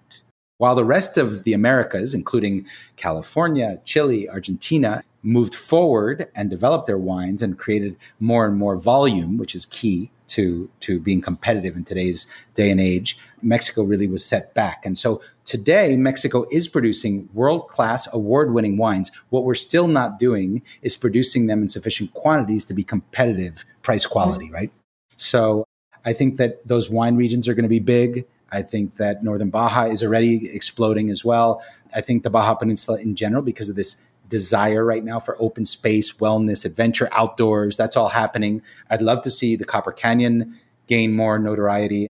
While 0.58 0.76
the 0.76 0.84
rest 0.84 1.18
of 1.18 1.46
the 1.46 1.54
Americas, 1.54 2.14
including 2.14 2.66
California, 2.98 3.80
Chile, 3.86 4.28
Argentina, 4.28 5.04
moved 5.24 5.56
forward 5.56 6.28
and 6.36 6.50
developed 6.50 6.88
their 6.88 6.98
wines 6.98 7.42
and 7.42 7.58
created 7.58 7.96
more 8.20 8.46
and 8.46 8.58
more 8.58 8.78
volume, 8.78 9.38
which 9.38 9.56
is 9.56 9.66
key 9.66 10.12
to, 10.30 10.70
to 10.82 11.00
being 11.00 11.22
competitive 11.22 11.76
in 11.76 11.84
today's 11.84 12.28
day 12.54 12.70
and 12.70 12.80
age, 12.80 13.18
Mexico 13.42 13.84
really 13.84 14.08
was 14.08 14.24
set 14.24 14.54
back. 14.54 14.86
And 14.86 14.98
so 14.98 15.22
today, 15.44 15.96
Mexico 15.98 16.46
is 16.52 16.68
producing 16.68 17.28
world 17.34 17.68
class, 17.68 18.08
award 18.14 18.54
winning 18.54 18.78
wines. 18.78 19.12
What 19.30 19.44
we're 19.44 19.56
still 19.56 19.88
not 19.88 20.20
doing 20.20 20.62
is 20.82 20.96
producing 20.96 21.48
them 21.48 21.62
in 21.62 21.68
sufficient 21.68 22.14
quantities 22.14 22.64
to 22.66 22.74
be 22.74 22.84
competitive 22.84 23.66
price 23.82 24.06
quality, 24.06 24.46
mm-hmm. 24.46 24.56
right? 24.56 24.72
So 25.16 25.66
I 26.06 26.14
think 26.14 26.38
that 26.38 26.66
those 26.66 26.90
wine 26.90 27.16
regions 27.16 27.48
are 27.48 27.54
going 27.54 27.64
to 27.64 27.70
be 27.70 27.80
big. 27.80 28.26
I 28.52 28.62
think 28.62 28.96
that 28.96 29.24
Northern 29.24 29.50
Baja 29.50 29.84
is 29.84 30.02
already 30.02 30.50
exploding 30.50 31.10
as 31.10 31.26
well. 31.26 31.62
I 31.94 32.02
think 32.02 32.24
the 32.24 32.30
Baja 32.30 32.56
Peninsula 32.56 33.00
in 33.00 33.16
general, 33.16 33.44
because 33.44 33.70
of 33.70 33.76
this 33.76 33.96
desire 34.30 34.86
right 34.86 35.04
now 35.04 35.20
for 35.20 35.36
open 35.40 35.66
space, 35.66 36.14
wellness, 36.14 36.64
adventure, 36.64 37.10
outdoors. 37.12 37.76
That's 37.76 37.98
all 37.98 38.10
happening. 38.10 38.62
I'd 38.90 39.02
love 39.02 39.22
to 39.24 39.32
see 39.32 39.56
the 39.56 39.66
Copper 39.66 39.92
Canyon 39.92 40.58
gain 40.88 41.14
more 41.14 41.38
notoriety. 41.38 42.08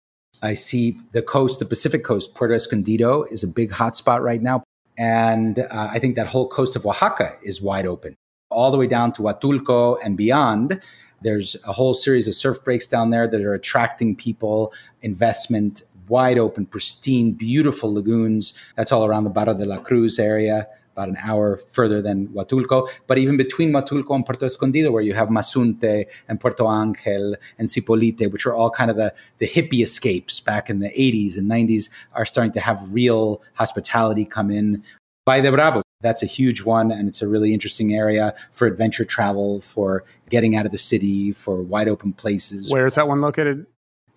I 0.41 0.53
see 0.53 0.97
the 1.11 1.21
coast, 1.21 1.59
the 1.59 1.65
Pacific 1.65 2.03
coast, 2.03 2.35
Puerto 2.35 2.53
Escondido 2.53 3.23
is 3.23 3.43
a 3.43 3.47
big 3.47 3.71
hotspot 3.71 4.21
right 4.21 4.41
now. 4.41 4.63
And 4.97 5.59
uh, 5.59 5.89
I 5.91 5.99
think 5.99 6.15
that 6.15 6.27
whole 6.27 6.47
coast 6.47 6.75
of 6.75 6.85
Oaxaca 6.85 7.37
is 7.41 7.61
wide 7.61 7.87
open, 7.87 8.15
all 8.49 8.69
the 8.69 8.77
way 8.77 8.87
down 8.87 9.11
to 9.13 9.23
Huatulco 9.23 9.97
and 10.03 10.15
beyond. 10.15 10.79
There's 11.21 11.55
a 11.65 11.73
whole 11.73 11.93
series 11.93 12.27
of 12.27 12.35
surf 12.35 12.63
breaks 12.63 12.85
down 12.85 13.09
there 13.09 13.27
that 13.27 13.41
are 13.41 13.53
attracting 13.53 14.15
people, 14.15 14.73
investment, 15.01 15.81
wide 16.09 16.37
open, 16.37 16.65
pristine, 16.65 17.31
beautiful 17.31 17.93
lagoons. 17.93 18.53
That's 18.75 18.91
all 18.91 19.05
around 19.05 19.23
the 19.23 19.29
Barra 19.29 19.55
de 19.55 19.65
la 19.65 19.77
Cruz 19.77 20.19
area 20.19 20.67
about 20.93 21.09
an 21.09 21.17
hour 21.21 21.57
further 21.69 22.01
than 22.01 22.27
Huatulco. 22.29 22.87
But 23.07 23.17
even 23.17 23.35
between 23.35 23.71
Huatulco 23.71 24.15
and 24.15 24.25
Puerto 24.25 24.45
Escondido, 24.45 24.91
where 24.91 25.03
you 25.03 25.13
have 25.13 25.29
Mazunte 25.29 26.05
and 26.27 26.39
Puerto 26.39 26.63
Angel 26.69 27.35
and 27.57 27.67
Zipolite, 27.67 28.31
which 28.31 28.45
are 28.45 28.53
all 28.53 28.69
kind 28.69 28.89
of 28.89 28.97
the, 28.97 29.13
the 29.39 29.47
hippie 29.47 29.83
escapes 29.83 30.39
back 30.39 30.69
in 30.69 30.79
the 30.79 30.89
80s 30.89 31.37
and 31.37 31.49
90s, 31.49 31.89
are 32.13 32.25
starting 32.25 32.53
to 32.53 32.59
have 32.59 32.93
real 32.93 33.41
hospitality 33.53 34.25
come 34.25 34.51
in. 34.51 34.83
Valle 35.25 35.41
de 35.41 35.51
Bravo, 35.51 35.81
that's 36.01 36.21
a 36.21 36.25
huge 36.25 36.63
one, 36.63 36.91
and 36.91 37.07
it's 37.07 37.21
a 37.21 37.27
really 37.27 37.53
interesting 37.53 37.93
area 37.93 38.35
for 38.51 38.67
adventure 38.67 39.05
travel, 39.05 39.61
for 39.61 40.03
getting 40.29 40.55
out 40.55 40.65
of 40.65 40.71
the 40.71 40.77
city, 40.77 41.31
for 41.31 41.61
wide 41.61 41.87
open 41.87 42.13
places. 42.13 42.71
Where 42.71 42.85
is 42.85 42.95
that 42.95 43.07
one 43.07 43.21
located? 43.21 43.65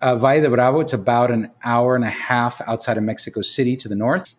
Uh, 0.01 0.15
Valle 0.15 0.41
de 0.41 0.49
Bravo, 0.49 0.79
it's 0.81 0.93
about 0.93 1.31
an 1.31 1.49
hour 1.63 1.95
and 1.95 2.03
a 2.03 2.09
half 2.09 2.61
outside 2.67 2.97
of 2.97 3.03
Mexico 3.03 3.41
City 3.41 3.75
to 3.77 3.87
the 3.87 3.95
north. 3.95 4.35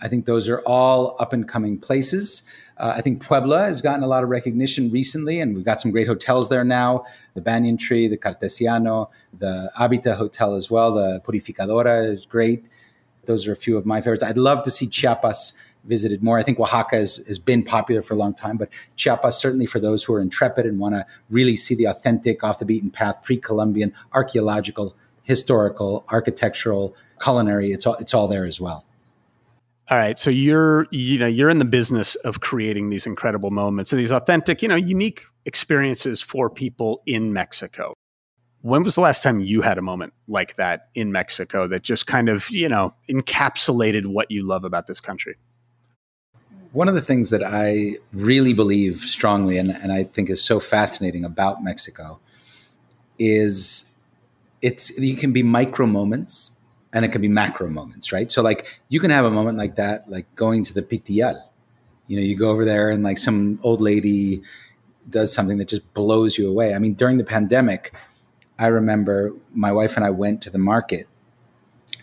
I 0.00 0.08
think 0.08 0.26
those 0.26 0.48
are 0.48 0.60
all 0.60 1.16
up 1.18 1.32
and 1.32 1.46
coming 1.46 1.78
places. 1.78 2.42
Uh, 2.78 2.94
I 2.96 3.02
think 3.02 3.22
Puebla 3.22 3.62
has 3.62 3.82
gotten 3.82 4.02
a 4.02 4.06
lot 4.06 4.22
of 4.24 4.30
recognition 4.30 4.90
recently, 4.90 5.40
and 5.40 5.54
we've 5.54 5.64
got 5.64 5.80
some 5.80 5.90
great 5.90 6.06
hotels 6.06 6.48
there 6.48 6.64
now. 6.64 7.04
The 7.34 7.42
Banyan 7.42 7.76
Tree, 7.76 8.08
the 8.08 8.16
Cartesiano, 8.16 9.10
the 9.38 9.70
Habita 9.78 10.16
Hotel 10.16 10.54
as 10.54 10.70
well. 10.70 10.92
The 10.94 11.20
Purificadora 11.20 12.10
is 12.10 12.24
great. 12.24 12.64
Those 13.26 13.46
are 13.46 13.52
a 13.52 13.56
few 13.56 13.76
of 13.76 13.84
my 13.84 14.00
favorites. 14.00 14.24
I'd 14.24 14.38
love 14.38 14.62
to 14.62 14.70
see 14.70 14.86
Chiapas 14.86 15.58
visited 15.84 16.22
more. 16.22 16.38
I 16.38 16.42
think 16.42 16.58
Oaxaca 16.58 16.96
has, 16.96 17.16
has 17.28 17.38
been 17.38 17.62
popular 17.62 18.00
for 18.00 18.14
a 18.14 18.16
long 18.16 18.34
time, 18.34 18.56
but 18.56 18.70
Chiapas, 18.96 19.38
certainly 19.38 19.66
for 19.66 19.78
those 19.78 20.02
who 20.02 20.14
are 20.14 20.20
intrepid 20.20 20.64
and 20.64 20.78
want 20.78 20.94
to 20.94 21.04
really 21.28 21.56
see 21.56 21.74
the 21.74 21.84
authentic, 21.84 22.42
off 22.42 22.58
the 22.58 22.64
beaten 22.64 22.90
path, 22.90 23.22
pre 23.22 23.36
Columbian 23.36 23.92
archaeological 24.12 24.96
historical, 25.30 26.04
architectural, 26.08 26.96
culinary. 27.22 27.72
It's 27.72 27.86
all 27.86 27.94
it's 27.94 28.14
all 28.14 28.26
there 28.26 28.44
as 28.44 28.60
well. 28.60 28.84
All 29.90 29.98
right, 29.98 30.16
so 30.16 30.30
you're 30.30 30.86
you 30.92 31.18
know 31.18 31.26
you're 31.26 31.50
in 31.50 31.58
the 31.58 31.64
business 31.64 32.14
of 32.16 32.38
creating 32.38 32.90
these 32.90 33.06
incredible 33.06 33.50
moments 33.50 33.92
and 33.92 33.98
these 33.98 34.12
authentic, 34.12 34.62
you 34.62 34.68
know, 34.68 34.76
unique 34.76 35.24
experiences 35.46 36.22
for 36.22 36.48
people 36.48 37.02
in 37.06 37.32
Mexico. 37.32 37.92
When 38.62 38.84
was 38.84 38.94
the 38.94 39.00
last 39.00 39.24
time 39.24 39.40
you 39.40 39.62
had 39.62 39.78
a 39.78 39.82
moment 39.82 40.12
like 40.28 40.54
that 40.56 40.90
in 40.94 41.10
Mexico 41.10 41.66
that 41.66 41.82
just 41.82 42.06
kind 42.06 42.28
of, 42.28 42.48
you 42.50 42.68
know, 42.68 42.94
encapsulated 43.10 44.06
what 44.06 44.30
you 44.30 44.46
love 44.46 44.62
about 44.64 44.86
this 44.86 45.00
country? 45.00 45.36
One 46.70 46.86
of 46.86 46.94
the 46.94 47.00
things 47.00 47.30
that 47.30 47.42
I 47.42 47.96
really 48.12 48.52
believe 48.52 48.98
strongly 49.00 49.58
and, 49.58 49.70
and 49.72 49.90
I 49.90 50.04
think 50.04 50.30
is 50.30 50.44
so 50.44 50.60
fascinating 50.60 51.24
about 51.24 51.64
Mexico 51.64 52.20
is 53.18 53.92
it's 54.62 54.96
you 54.96 55.16
can 55.16 55.32
be 55.32 55.42
micro 55.42 55.86
moments 55.86 56.59
and 56.92 57.04
it 57.04 57.12
can 57.12 57.20
be 57.20 57.28
macro 57.28 57.68
moments, 57.68 58.12
right? 58.12 58.30
So 58.30 58.42
like 58.42 58.80
you 58.88 59.00
can 59.00 59.10
have 59.10 59.24
a 59.24 59.30
moment 59.30 59.58
like 59.58 59.76
that, 59.76 60.10
like 60.10 60.32
going 60.34 60.64
to 60.64 60.74
the 60.74 60.82
Pitillar. 60.82 61.42
You 62.06 62.16
know, 62.16 62.22
you 62.22 62.36
go 62.36 62.50
over 62.50 62.64
there 62.64 62.90
and 62.90 63.04
like 63.04 63.18
some 63.18 63.60
old 63.62 63.80
lady 63.80 64.42
does 65.08 65.32
something 65.32 65.58
that 65.58 65.68
just 65.68 65.92
blows 65.94 66.36
you 66.36 66.48
away. 66.48 66.74
I 66.74 66.78
mean, 66.78 66.94
during 66.94 67.18
the 67.18 67.24
pandemic, 67.24 67.92
I 68.58 68.66
remember 68.66 69.32
my 69.54 69.72
wife 69.72 69.96
and 69.96 70.04
I 70.04 70.10
went 70.10 70.42
to 70.42 70.50
the 70.50 70.58
market 70.58 71.08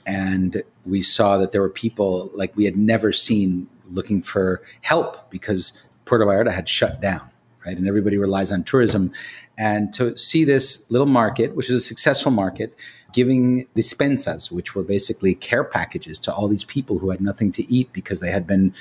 and 0.05 0.63
we 0.85 1.01
saw 1.01 1.37
that 1.37 1.51
there 1.51 1.61
were 1.61 1.69
people 1.69 2.31
like 2.33 2.55
we 2.55 2.63
had 2.65 2.77
never 2.77 3.11
seen 3.11 3.67
looking 3.89 4.21
for 4.21 4.61
help 4.81 5.29
because 5.29 5.73
Puerto 6.05 6.25
Vallarta 6.25 6.51
had 6.51 6.69
shut 6.69 7.01
down, 7.01 7.29
right? 7.65 7.77
And 7.77 7.87
everybody 7.87 8.17
relies 8.17 8.51
on 8.51 8.63
tourism. 8.63 9.11
And 9.57 9.93
to 9.95 10.15
see 10.15 10.45
this 10.45 10.89
little 10.89 11.07
market, 11.07 11.55
which 11.55 11.69
is 11.69 11.75
a 11.75 11.85
successful 11.85 12.31
market, 12.31 12.75
giving 13.13 13.65
dispensas, 13.75 14.51
which 14.51 14.75
were 14.75 14.83
basically 14.83 15.33
care 15.33 15.63
packages 15.63 16.19
to 16.19 16.33
all 16.33 16.47
these 16.47 16.63
people 16.63 16.99
who 16.99 17.09
had 17.09 17.21
nothing 17.21 17.51
to 17.51 17.71
eat 17.71 17.91
because 17.93 18.19
they 18.19 18.31
had 18.31 18.45
been 18.45 18.73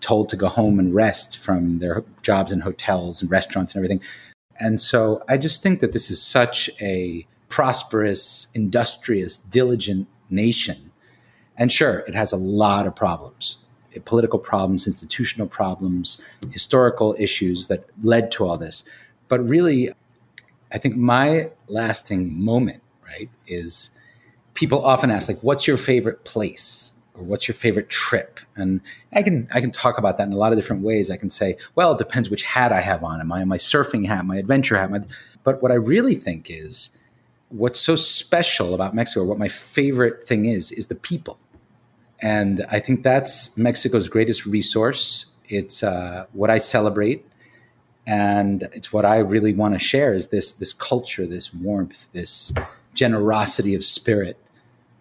told 0.00 0.28
to 0.28 0.36
go 0.36 0.48
home 0.48 0.78
and 0.78 0.94
rest 0.94 1.38
from 1.38 1.78
their 1.78 2.04
jobs 2.22 2.52
in 2.52 2.60
hotels 2.60 3.22
and 3.22 3.30
restaurants 3.30 3.74
and 3.74 3.84
everything. 3.84 4.02
And 4.58 4.80
so 4.80 5.22
I 5.28 5.36
just 5.36 5.62
think 5.62 5.80
that 5.80 5.92
this 5.92 6.10
is 6.10 6.20
such 6.20 6.70
a 6.80 7.26
prosperous, 7.48 8.48
industrious, 8.54 9.38
diligent 9.38 10.08
nation. 10.30 10.90
And 11.56 11.70
sure, 11.70 12.00
it 12.00 12.14
has 12.14 12.32
a 12.32 12.36
lot 12.36 12.86
of 12.86 12.96
problems 12.96 13.58
political 14.04 14.38
problems, 14.38 14.86
institutional 14.86 15.46
problems, 15.46 16.20
historical 16.50 17.16
issues 17.18 17.68
that 17.68 17.86
led 18.02 18.30
to 18.30 18.44
all 18.44 18.58
this. 18.58 18.84
But 19.28 19.46
really, 19.48 19.90
I 20.72 20.76
think 20.76 20.96
my 20.96 21.50
lasting 21.68 22.38
moment, 22.38 22.82
right, 23.06 23.28
is 23.46 23.90
people 24.54 24.84
often 24.84 25.10
ask, 25.10 25.28
like, 25.28 25.42
what's 25.42 25.66
your 25.66 25.76
favorite 25.76 26.24
place? 26.24 26.92
Or 27.14 27.22
what's 27.22 27.48
your 27.48 27.54
favorite 27.54 27.88
trip? 27.88 28.40
And 28.56 28.80
I 29.12 29.22
can 29.22 29.48
I 29.52 29.60
can 29.60 29.70
talk 29.70 29.96
about 29.96 30.18
that 30.18 30.26
in 30.26 30.34
a 30.34 30.36
lot 30.36 30.52
of 30.52 30.58
different 30.58 30.82
ways. 30.82 31.10
I 31.10 31.16
can 31.16 31.30
say, 31.30 31.56
well, 31.74 31.92
it 31.92 31.98
depends 31.98 32.28
which 32.28 32.42
hat 32.42 32.72
I 32.72 32.80
have 32.80 33.02
on. 33.02 33.20
Am 33.20 33.32
I 33.32 33.44
my 33.44 33.56
surfing 33.56 34.06
hat, 34.06 34.26
my 34.26 34.36
adventure 34.36 34.76
hat? 34.76 34.90
My, 34.90 35.00
but 35.42 35.62
what 35.62 35.72
I 35.72 35.76
really 35.76 36.14
think 36.14 36.50
is 36.50 36.90
what's 37.48 37.80
so 37.80 37.96
special 37.96 38.74
about 38.74 38.94
Mexico, 38.94 39.24
what 39.24 39.38
my 39.38 39.48
favorite 39.48 40.24
thing 40.24 40.44
is, 40.44 40.72
is 40.72 40.88
the 40.88 40.94
people. 40.94 41.38
And 42.20 42.66
I 42.70 42.80
think 42.80 43.02
that's 43.02 43.56
Mexico's 43.56 44.08
greatest 44.08 44.44
resource. 44.44 45.26
It's 45.48 45.82
uh, 45.82 46.26
what 46.32 46.50
I 46.50 46.58
celebrate 46.58 47.24
and 48.06 48.68
it's 48.72 48.92
what 48.92 49.04
I 49.04 49.18
really 49.18 49.52
want 49.52 49.74
to 49.74 49.80
share 49.80 50.12
is 50.12 50.28
this 50.28 50.52
this 50.52 50.72
culture, 50.72 51.26
this 51.26 51.52
warmth, 51.52 52.10
this 52.12 52.52
generosity 52.96 53.74
of 53.74 53.84
spirit. 53.84 54.38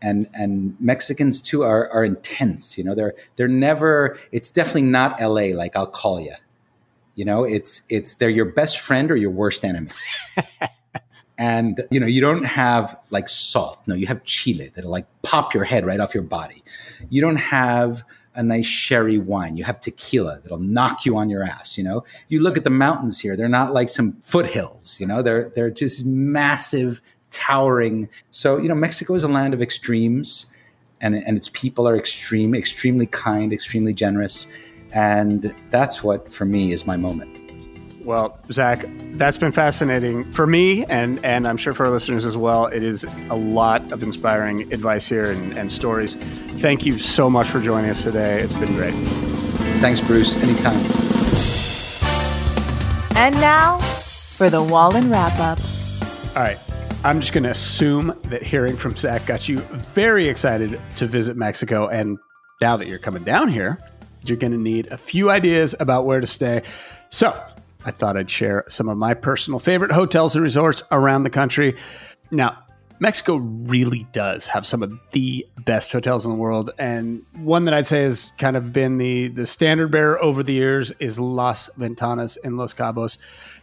And 0.02 0.30
and 0.34 0.76
Mexicans 0.80 1.42
too 1.42 1.64
are 1.64 1.90
are 1.90 2.04
intense. 2.06 2.78
You 2.78 2.84
know, 2.84 2.94
they're 2.94 3.16
they're 3.38 3.48
never. 3.48 4.18
It's 4.32 4.52
definitely 4.52 4.84
not 4.84 5.20
L.A. 5.20 5.54
Like 5.54 5.76
I'll 5.76 5.88
call 5.88 6.20
you. 6.20 6.36
You 7.16 7.26
know, 7.26 7.44
it's 7.44 7.82
it's 7.90 8.16
they're 8.16 8.30
your 8.30 8.46
best 8.46 8.80
friend 8.80 9.10
or 9.10 9.16
your 9.16 9.32
worst 9.32 9.66
enemy. 9.66 9.90
and 11.38 11.84
you 11.90 12.00
know 12.00 12.08
you 12.08 12.22
don't 12.22 12.46
have 12.46 12.98
like 13.10 13.28
salt 13.28 13.78
no 13.88 13.94
you 13.94 14.08
have 14.08 14.24
chile 14.24 14.72
that'll 14.74 14.90
like 14.90 15.06
pop 15.22 15.54
your 15.54 15.66
head 15.66 15.86
right 15.86 16.00
off 16.00 16.14
your 16.14 16.24
body 16.24 16.64
you 17.10 17.20
don't 17.20 17.36
have 17.36 18.06
a 18.36 18.44
nice 18.44 18.66
sherry 18.66 19.18
wine. 19.18 19.58
You 19.58 19.64
have 19.64 19.80
tequila 19.80 20.40
that'll 20.44 20.60
knock 20.60 21.06
you 21.06 21.18
on 21.18 21.30
your 21.30 21.44
ass. 21.44 21.78
You 21.78 21.84
know, 21.84 22.04
you 22.28 22.42
look 22.42 22.58
at 22.58 22.64
the 22.64 22.70
mountains 22.70 23.20
here; 23.20 23.36
they're 23.36 23.48
not 23.48 23.74
like 23.74 23.90
some 23.90 24.14
foothills. 24.22 25.00
You 25.00 25.08
know, 25.08 25.22
they're 25.22 25.50
they're 25.56 25.72
just 25.72 26.06
massive, 26.06 27.02
towering. 27.36 28.10
So 28.32 28.58
you 28.58 28.70
know, 28.70 28.76
Mexico 28.76 29.14
is 29.14 29.24
a 29.24 29.28
land 29.28 29.54
of 29.54 29.62
extremes, 29.62 30.48
and 31.02 31.16
and 31.16 31.38
its 31.38 31.50
people 31.50 31.88
are 31.88 31.96
extreme, 31.96 32.56
extremely 32.56 33.06
kind, 33.06 33.52
extremely 33.54 33.94
generous, 33.94 34.48
and 34.94 35.54
that's 35.70 36.04
what 36.04 36.34
for 36.34 36.46
me 36.46 36.72
is 36.72 36.86
my 36.86 36.98
moment. 36.98 37.46
Well, 38.06 38.38
Zach, 38.52 38.86
that's 39.14 39.38
been 39.38 39.52
fascinating 39.52 40.32
for 40.32 40.46
me, 40.46 40.86
and, 40.86 41.20
and 41.26 41.48
I'm 41.48 41.58
sure 41.58 41.74
for 41.74 41.88
our 41.88 41.92
listeners 41.92 42.24
as 42.24 42.38
well. 42.38 42.68
It 42.68 42.84
is 42.84 43.04
a 43.32 43.36
lot 43.36 43.92
of 43.92 44.04
inspiring 44.04 44.72
advice 44.72 45.08
here 45.08 45.32
and, 45.32 45.58
and 45.58 45.72
stories. 45.72 46.14
Thank 46.62 46.86
you 46.86 47.00
so 47.00 47.32
much 47.32 47.48
for 47.48 47.60
joining 47.60 47.90
us 47.90 48.04
today. 48.04 48.42
It's 48.42 48.54
been 48.54 48.76
great. 48.76 48.94
Thanks, 49.82 50.02
Bruce. 50.02 50.36
Anytime. 50.44 50.80
And 53.16 53.34
now 53.38 53.80
for 53.80 54.52
the 54.52 54.62
Wallin 54.62 55.10
wrap 55.10 55.40
up. 55.40 55.60
All 56.36 56.44
right. 56.44 56.60
I'm 57.06 57.22
just 57.22 57.34
going 57.34 57.44
to 57.44 57.52
assume 57.52 58.20
that 58.24 58.42
hearing 58.42 58.76
from 58.76 58.96
Zach 58.96 59.28
got 59.28 59.48
you 59.48 59.60
very 59.60 60.28
excited 60.28 60.82
to 60.96 61.06
visit 61.06 61.38
Mexico. 61.38 61.88
And 61.88 62.18
now 62.62 62.78
that 62.78 62.88
you're 62.88 62.98
coming 62.98 63.24
down 63.24 63.48
here, 63.48 63.78
you're 64.26 64.38
going 64.38 64.54
to 64.54 64.58
need 64.58 64.88
a 64.88 64.98
few 64.98 65.30
ideas 65.30 65.76
about 65.80 66.08
where 66.08 66.20
to 66.20 66.26
stay. 66.26 66.64
So 67.10 67.40
I 67.86 67.92
thought 67.92 68.18
I'd 68.18 68.32
share 68.32 68.64
some 68.68 68.90
of 68.90 68.98
my 68.98 69.14
personal 69.14 69.60
favorite 69.60 69.92
hotels 69.92 70.36
and 70.36 70.42
resorts 70.42 70.82
around 70.92 71.26
the 71.26 71.30
country. 71.30 71.76
Now, 72.32 72.58
Mexico 72.98 73.36
really 73.36 74.08
does 74.12 74.48
have 74.48 74.66
some 74.66 74.82
of 74.82 74.92
the 75.12 75.46
best 75.64 75.92
hotels 75.92 76.26
in 76.26 76.32
the 76.32 76.38
world, 76.38 76.72
and 76.80 77.24
one 77.36 77.66
that 77.66 77.74
I'd 77.76 77.86
say 77.86 78.02
has 78.02 78.34
kind 78.40 78.58
of 78.58 78.72
been 78.74 78.98
the 78.98 79.28
the 79.28 79.46
standard 79.46 79.92
bearer 79.92 80.20
over 80.24 80.42
the 80.42 80.54
years 80.54 80.92
is 81.00 81.20
Las 81.20 81.70
Ventanas 81.78 82.38
in 82.44 82.56
Los 82.56 82.74
Cabos. 82.74 83.18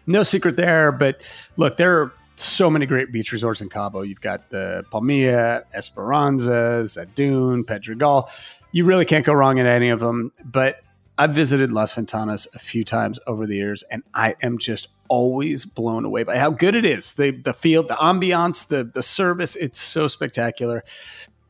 No 0.07 0.22
secret 0.22 0.57
there, 0.57 0.93
but 0.93 1.22
look, 1.57 1.78
there 1.78 2.03
are 2.03 2.12
so 2.36 2.70
many 2.70 2.86
great 2.86 3.12
beach 3.12 3.32
resorts 3.32 3.60
in 3.60 3.68
Cabo. 3.68 4.02
You've 4.02 4.20
got 4.20 4.50
the 4.50 4.84
Palmilla, 4.90 5.64
Esperanza, 5.74 6.82
Zadun, 6.84 7.64
Pedregal. 7.64 8.28
You 8.72 8.84
really 8.84 9.04
can't 9.04 9.24
go 9.24 9.32
wrong 9.32 9.58
in 9.58 9.66
any 9.66 9.90
of 9.90 10.00
them. 10.00 10.32
But 10.44 10.82
I've 11.18 11.34
visited 11.34 11.72
Las 11.72 11.94
Ventanas 11.94 12.46
a 12.54 12.58
few 12.58 12.84
times 12.84 13.18
over 13.26 13.46
the 13.46 13.56
years, 13.56 13.82
and 13.90 14.02
I 14.14 14.34
am 14.42 14.58
just 14.58 14.88
always 15.08 15.66
blown 15.66 16.06
away 16.06 16.22
by 16.22 16.38
how 16.38 16.50
good 16.50 16.74
it 16.74 16.86
is. 16.86 17.14
The 17.14 17.32
the 17.32 17.52
field, 17.52 17.88
the 17.88 17.94
ambiance, 17.94 18.66
the 18.66 18.82
the 18.84 19.02
service, 19.02 19.54
it's 19.56 19.78
so 19.78 20.08
spectacular. 20.08 20.84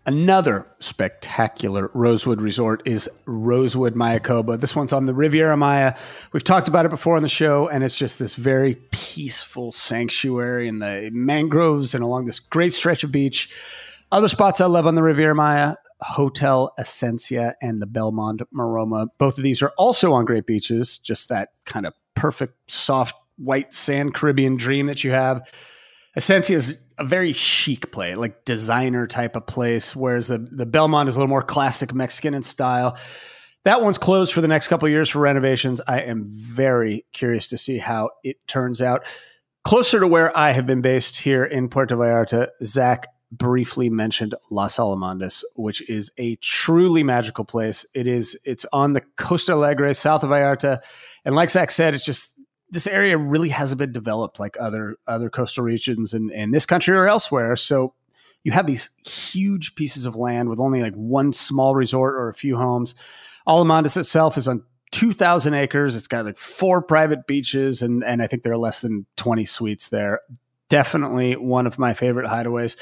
Another 0.05 0.67
spectacular 0.81 1.89
Rosewood 1.95 2.41
resort 2.41 2.83
is 2.85 3.09
Rosewood 3.25 3.95
Mayakoba. 3.95 4.61
This 4.61 4.75
one's 4.75 4.93
on 4.93 5.07
the 5.07 5.15
Riviera 5.15 5.57
Maya. 5.57 5.95
We've 6.33 6.43
talked 6.43 6.67
about 6.67 6.85
it 6.85 6.89
before 6.89 7.15
on 7.15 7.23
the 7.23 7.29
show, 7.29 7.69
and 7.69 7.85
it's 7.85 7.97
just 7.97 8.19
this 8.19 8.35
very 8.35 8.75
peaceful 8.91 9.71
sanctuary 9.71 10.67
in 10.67 10.81
the 10.81 11.09
mangroves 11.13 11.95
and 11.95 12.03
along 12.03 12.25
this 12.25 12.41
great 12.41 12.73
stretch 12.73 13.05
of 13.05 13.13
beach. 13.13 13.49
Other 14.11 14.29
spots 14.29 14.61
I 14.61 14.67
love 14.67 14.89
on 14.89 14.97
the 14.97 15.05
Riviera 15.05 15.37
Maya 15.37 15.77
Hotel 16.01 16.73
Esencia 16.81 17.55
and 17.63 17.81
the 17.81 17.87
Belmond 17.87 18.43
Maroma. 18.53 19.07
Both 19.19 19.39
of 19.39 19.45
these 19.45 19.63
are 19.63 19.73
also 19.79 20.15
on 20.15 20.25
great 20.25 20.47
beaches, 20.47 20.99
just 20.99 21.29
that 21.29 21.51
kind 21.65 21.87
of 21.87 21.95
perfect, 22.17 22.55
soft, 22.69 23.15
white 23.37 23.73
sand 23.73 24.15
Caribbean 24.15 24.57
dream 24.57 24.87
that 24.87 25.05
you 25.05 25.13
have. 25.13 25.49
Esencia 26.19 26.57
is 26.57 26.79
a 27.03 27.05
very 27.05 27.33
chic 27.33 27.91
play, 27.91 28.15
like 28.15 28.45
designer 28.45 29.07
type 29.07 29.35
of 29.37 29.47
place, 29.47 29.95
whereas 29.95 30.29
the, 30.29 30.39
the 30.39 30.67
Belmond 30.67 31.09
is 31.09 31.17
a 31.17 31.19
little 31.19 31.29
more 31.29 31.43
classic 31.43 31.93
Mexican 31.93 32.33
in 32.33 32.43
style. 32.43 32.97
That 33.65 33.83
one's 33.83 33.99
closed 33.99 34.33
for 34.33 34.41
the 34.41 34.49
next 34.49 34.69
couple 34.69 34.89
years 34.89 35.09
for 35.09 35.19
renovations. 35.19 35.81
I 35.87 36.03
am 36.03 36.31
very 36.33 37.05
curious 37.13 37.49
to 37.49 37.59
see 37.59 37.79
how 37.79 38.11
it 38.23 38.37
turns 38.47 38.81
out. 38.81 39.05
Closer 39.65 40.01
to 40.01 40.07
where 40.07 40.37
I 40.37 40.53
have 40.53 40.67
been 40.67 40.81
based 40.81 41.19
here 41.19 41.45
in 41.45 41.69
Puerto 41.69 41.97
Vallarta, 41.97 42.49
Zach 42.65 43.09
briefly 43.33 43.89
mentioned 43.89 44.35
Las 44.51 44.77
Alamandas, 44.77 45.43
which 45.57 45.89
is 45.89 46.13
a 46.19 46.37
truly 46.37 47.03
magical 47.03 47.45
place. 47.45 47.85
It 47.95 48.07
is 48.07 48.39
it's 48.45 48.67
on 48.73 48.93
the 48.93 49.03
Costa 49.17 49.53
Alegre, 49.53 49.95
south 49.95 50.23
of 50.23 50.31
Vallarta, 50.31 50.83
and 51.25 51.35
like 51.35 51.51
Zach 51.51 51.71
said, 51.71 51.95
it's 51.95 52.05
just 52.05 52.35
this 52.73 52.87
area 52.87 53.17
really 53.19 53.51
hasn't 53.51 53.79
been 53.79 53.93
developed 53.93 54.41
like 54.41 54.57
other 54.59 54.97
other 55.07 55.31
coastal 55.31 55.63
regions 55.63 56.15
in, 56.15 56.31
in 56.31 56.51
this 56.51 56.67
country 56.67 56.97
or 56.97 57.07
elsewhere. 57.07 57.55
So 57.55 57.95
you 58.45 58.53
have 58.53 58.67
these 58.67 58.91
huge 59.07 59.75
pieces 59.77 60.07
of 60.07 60.17
land 60.17 60.49
with 60.49 60.59
only 60.59 60.81
like 60.81 60.95
one 60.95 61.33
small 61.33 61.75
resort 61.77 62.15
or 62.15 62.29
a 62.29 62.35
few 62.35 62.57
homes. 62.57 62.95
Alamandas 63.47 63.97
itself 63.97 64.37
is 64.37 64.49
on 64.49 64.65
2,000 64.91 65.55
acres. 65.55 65.95
It's 65.95 66.09
got 66.09 66.25
like 66.25 66.39
four 66.39 66.83
private 66.83 67.27
beaches, 67.27 67.83
and, 67.83 68.03
and 68.03 68.23
I 68.23 68.27
think 68.27 68.43
there 68.43 68.53
are 68.53 68.59
less 68.59 68.81
than 68.81 69.07
20 69.17 69.45
suites 69.45 69.91
there. 69.91 70.21
Definitely 70.69 71.35
one 71.35 71.67
of 71.67 71.79
my 71.79 71.95
favorite 71.95 72.27
hideaways. 72.27 72.77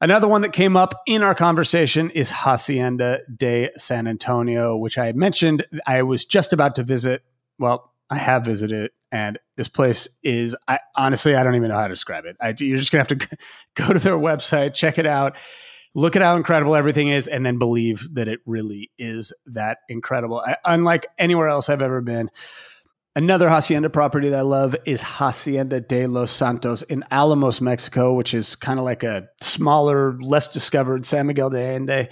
Another 0.00 0.28
one 0.28 0.42
that 0.42 0.52
came 0.52 0.76
up 0.76 1.02
in 1.06 1.22
our 1.22 1.34
conversation 1.34 2.10
is 2.10 2.30
Hacienda 2.30 3.20
de 3.34 3.70
San 3.76 4.06
Antonio, 4.06 4.76
which 4.76 4.98
I 4.98 5.12
mentioned 5.12 5.66
I 5.86 6.02
was 6.02 6.24
just 6.24 6.52
about 6.52 6.76
to 6.76 6.82
visit. 6.82 7.22
Well, 7.58 7.92
I 8.10 8.16
have 8.16 8.44
visited, 8.44 8.90
and 9.10 9.38
this 9.56 9.68
place 9.68 10.08
is 10.22 10.56
I 10.68 10.78
honestly 10.96 11.34
I 11.34 11.42
don't 11.42 11.54
even 11.54 11.68
know 11.68 11.76
how 11.76 11.88
to 11.88 11.94
describe 11.94 12.24
it. 12.24 12.36
I, 12.40 12.54
you're 12.58 12.78
just 12.78 12.92
gonna 12.92 13.04
have 13.08 13.18
to 13.18 13.38
go 13.74 13.92
to 13.92 13.98
their 13.98 14.16
website, 14.16 14.74
check 14.74 14.98
it 14.98 15.06
out, 15.06 15.36
look 15.94 16.16
at 16.16 16.22
how 16.22 16.36
incredible 16.36 16.76
everything 16.76 17.08
is, 17.08 17.26
and 17.26 17.44
then 17.44 17.58
believe 17.58 18.06
that 18.14 18.28
it 18.28 18.40
really 18.46 18.90
is 18.98 19.32
that 19.46 19.78
incredible. 19.88 20.42
I, 20.44 20.56
unlike 20.64 21.06
anywhere 21.18 21.48
else 21.48 21.68
I've 21.68 21.82
ever 21.82 22.00
been. 22.00 22.30
Another 23.16 23.48
hacienda 23.48 23.88
property 23.88 24.28
that 24.28 24.40
I 24.40 24.42
love 24.42 24.76
is 24.84 25.00
Hacienda 25.00 25.80
de 25.80 26.06
los 26.06 26.30
Santos 26.30 26.82
in 26.82 27.02
Alamos, 27.10 27.62
Mexico, 27.62 28.12
which 28.12 28.34
is 28.34 28.56
kind 28.56 28.78
of 28.78 28.84
like 28.84 29.02
a 29.04 29.26
smaller, 29.40 30.18
less 30.20 30.48
discovered 30.48 31.06
San 31.06 31.26
Miguel 31.26 31.48
de 31.48 31.58
Allende. 31.58 32.08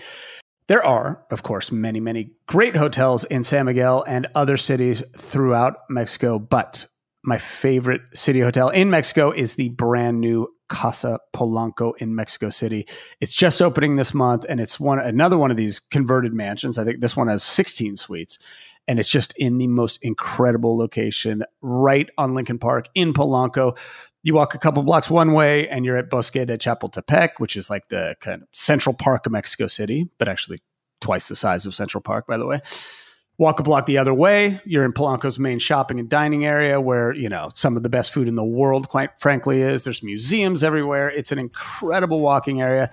There 0.66 0.84
are, 0.84 1.24
of 1.30 1.42
course, 1.42 1.70
many, 1.70 2.00
many 2.00 2.30
great 2.46 2.74
hotels 2.74 3.24
in 3.24 3.44
San 3.44 3.66
Miguel 3.66 4.02
and 4.06 4.26
other 4.34 4.56
cities 4.56 5.02
throughout 5.16 5.76
Mexico, 5.90 6.38
but 6.38 6.86
my 7.22 7.36
favorite 7.36 8.00
city 8.14 8.40
hotel 8.40 8.70
in 8.70 8.88
Mexico 8.88 9.30
is 9.30 9.56
the 9.56 9.68
brand 9.70 10.20
new 10.20 10.48
Casa 10.68 11.20
Polanco 11.34 11.92
in 11.98 12.14
Mexico 12.14 12.48
City. 12.48 12.86
It's 13.20 13.34
just 13.34 13.60
opening 13.60 13.96
this 13.96 14.14
month 14.14 14.46
and 14.48 14.58
it's 14.58 14.80
one 14.80 14.98
another 14.98 15.36
one 15.36 15.50
of 15.50 15.56
these 15.58 15.80
converted 15.80 16.32
mansions. 16.32 16.78
I 16.78 16.84
think 16.84 17.00
this 17.00 17.16
one 17.16 17.28
has 17.28 17.42
16 17.42 17.96
suites 17.96 18.38
and 18.88 18.98
it's 18.98 19.10
just 19.10 19.34
in 19.36 19.58
the 19.58 19.66
most 19.66 19.98
incredible 20.02 20.76
location 20.76 21.44
right 21.60 22.08
on 22.16 22.34
Lincoln 22.34 22.58
Park 22.58 22.88
in 22.94 23.12
Polanco. 23.12 23.76
You 24.24 24.32
walk 24.32 24.54
a 24.54 24.58
couple 24.58 24.82
blocks 24.82 25.10
one 25.10 25.34
way 25.34 25.68
and 25.68 25.84
you're 25.84 25.98
at 25.98 26.08
Bosque 26.08 26.32
de 26.32 26.56
Chapultepec, 26.56 27.32
which 27.36 27.56
is 27.56 27.68
like 27.68 27.88
the 27.88 28.16
kind 28.20 28.40
of 28.40 28.48
central 28.52 28.94
park 28.94 29.26
of 29.26 29.32
Mexico 29.32 29.66
City, 29.66 30.08
but 30.16 30.28
actually 30.28 30.60
twice 31.02 31.28
the 31.28 31.36
size 31.36 31.66
of 31.66 31.74
Central 31.74 32.00
Park, 32.00 32.26
by 32.26 32.38
the 32.38 32.46
way. 32.46 32.60
Walk 33.36 33.60
a 33.60 33.62
block 33.62 33.84
the 33.84 33.98
other 33.98 34.14
way, 34.14 34.62
you're 34.64 34.86
in 34.86 34.94
Polanco's 34.94 35.38
main 35.38 35.58
shopping 35.58 36.00
and 36.00 36.08
dining 36.08 36.46
area 36.46 36.80
where, 36.80 37.12
you 37.12 37.28
know, 37.28 37.50
some 37.54 37.76
of 37.76 37.82
the 37.82 37.90
best 37.90 38.14
food 38.14 38.26
in 38.26 38.34
the 38.34 38.44
world, 38.44 38.88
quite 38.88 39.10
frankly, 39.20 39.60
is. 39.60 39.84
There's 39.84 40.02
museums 40.02 40.64
everywhere. 40.64 41.10
It's 41.10 41.30
an 41.30 41.38
incredible 41.38 42.20
walking 42.20 42.62
area. 42.62 42.90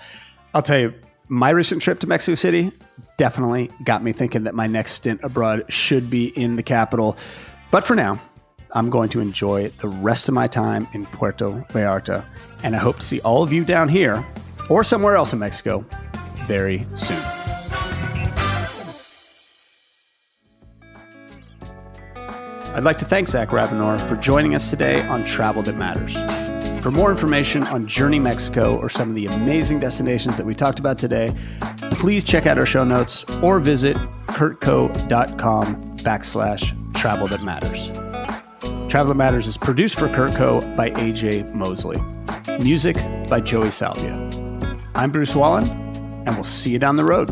I'll 0.54 0.64
tell 0.64 0.80
you, 0.80 0.94
my 1.30 1.52
recent 1.52 1.82
trip 1.82 2.00
to 2.02 2.08
Mexico 2.08 2.36
City 2.36 2.74
definitely 3.16 3.72
got 3.86 4.04
me 4.04 4.12
thinking 4.12 4.44
that 4.44 4.56
my 4.56 4.68
next 4.68 4.94
stint 4.94 5.22
abroad 5.24 5.64
should 5.70 6.10
be 6.10 6.28
in 6.38 6.58
the 6.58 6.64
capital. 6.64 7.16
But 7.70 7.86
for 7.86 7.96
now, 7.96 8.20
I'm 8.74 8.90
going 8.90 9.10
to 9.10 9.20
enjoy 9.20 9.70
the 9.70 9.88
rest 9.88 10.28
of 10.28 10.34
my 10.34 10.48
time 10.48 10.88
in 10.94 11.06
Puerto 11.06 11.66
Vallarta, 11.70 12.26
and 12.64 12.76
I 12.76 12.80
hope 12.80 13.00
to 13.00 13.06
see 13.06 13.20
all 13.22 13.44
of 13.44 13.52
you 13.52 13.66
down 13.66 13.90
here 13.90 14.26
or 14.70 14.84
somewhere 14.84 15.16
else 15.16 15.34
in 15.34 15.40
Mexico 15.40 15.86
very 16.48 16.86
soon. 16.96 17.22
I'd 22.74 22.86
like 22.86 22.98
to 23.00 23.06
thank 23.06 23.28
Zach 23.28 23.50
Rabinor 23.50 24.08
for 24.08 24.16
joining 24.16 24.56
us 24.56 24.70
today 24.70 25.02
on 25.08 25.26
Travel 25.26 25.62
That 25.64 25.76
Matters. 25.76 26.16
For 26.82 26.90
more 26.90 27.12
information 27.12 27.64
on 27.64 27.86
Journey 27.86 28.18
Mexico 28.18 28.78
or 28.78 28.90
some 28.90 29.10
of 29.10 29.16
the 29.16 29.28
amazing 29.28 29.80
destinations 29.80 30.38
that 30.38 30.46
we 30.46 30.56
talked 30.56 30.80
about 30.80 30.98
today, 30.98 31.36
please 31.92 32.24
check 32.24 32.48
out 32.48 32.58
our 32.58 32.66
show 32.66 32.86
notes 32.86 33.26
or 33.44 33.60
visit 33.60 33.98
curtco.com 34.28 35.98
backslash 35.98 36.96
travel 36.96 37.28
that 37.28 37.44
matters. 37.44 37.92
Travel 38.92 39.14
Matters 39.14 39.48
is 39.48 39.58
produced 39.58 39.98
for 39.98 40.10
CurtCo 40.10 40.76
by 40.76 40.90
AJ 40.90 41.54
Mosley. 41.54 41.98
Music 42.62 42.98
by 43.30 43.40
Joey 43.40 43.72
Salvia. 43.72 44.12
I'm 44.96 45.14
Bruce 45.14 45.34
Wallin, 45.34 45.70
and 45.70 46.36
we'll 46.36 46.44
see 46.44 46.72
you 46.72 46.78
down 46.78 46.98
the 46.98 47.06
road. 47.06 47.30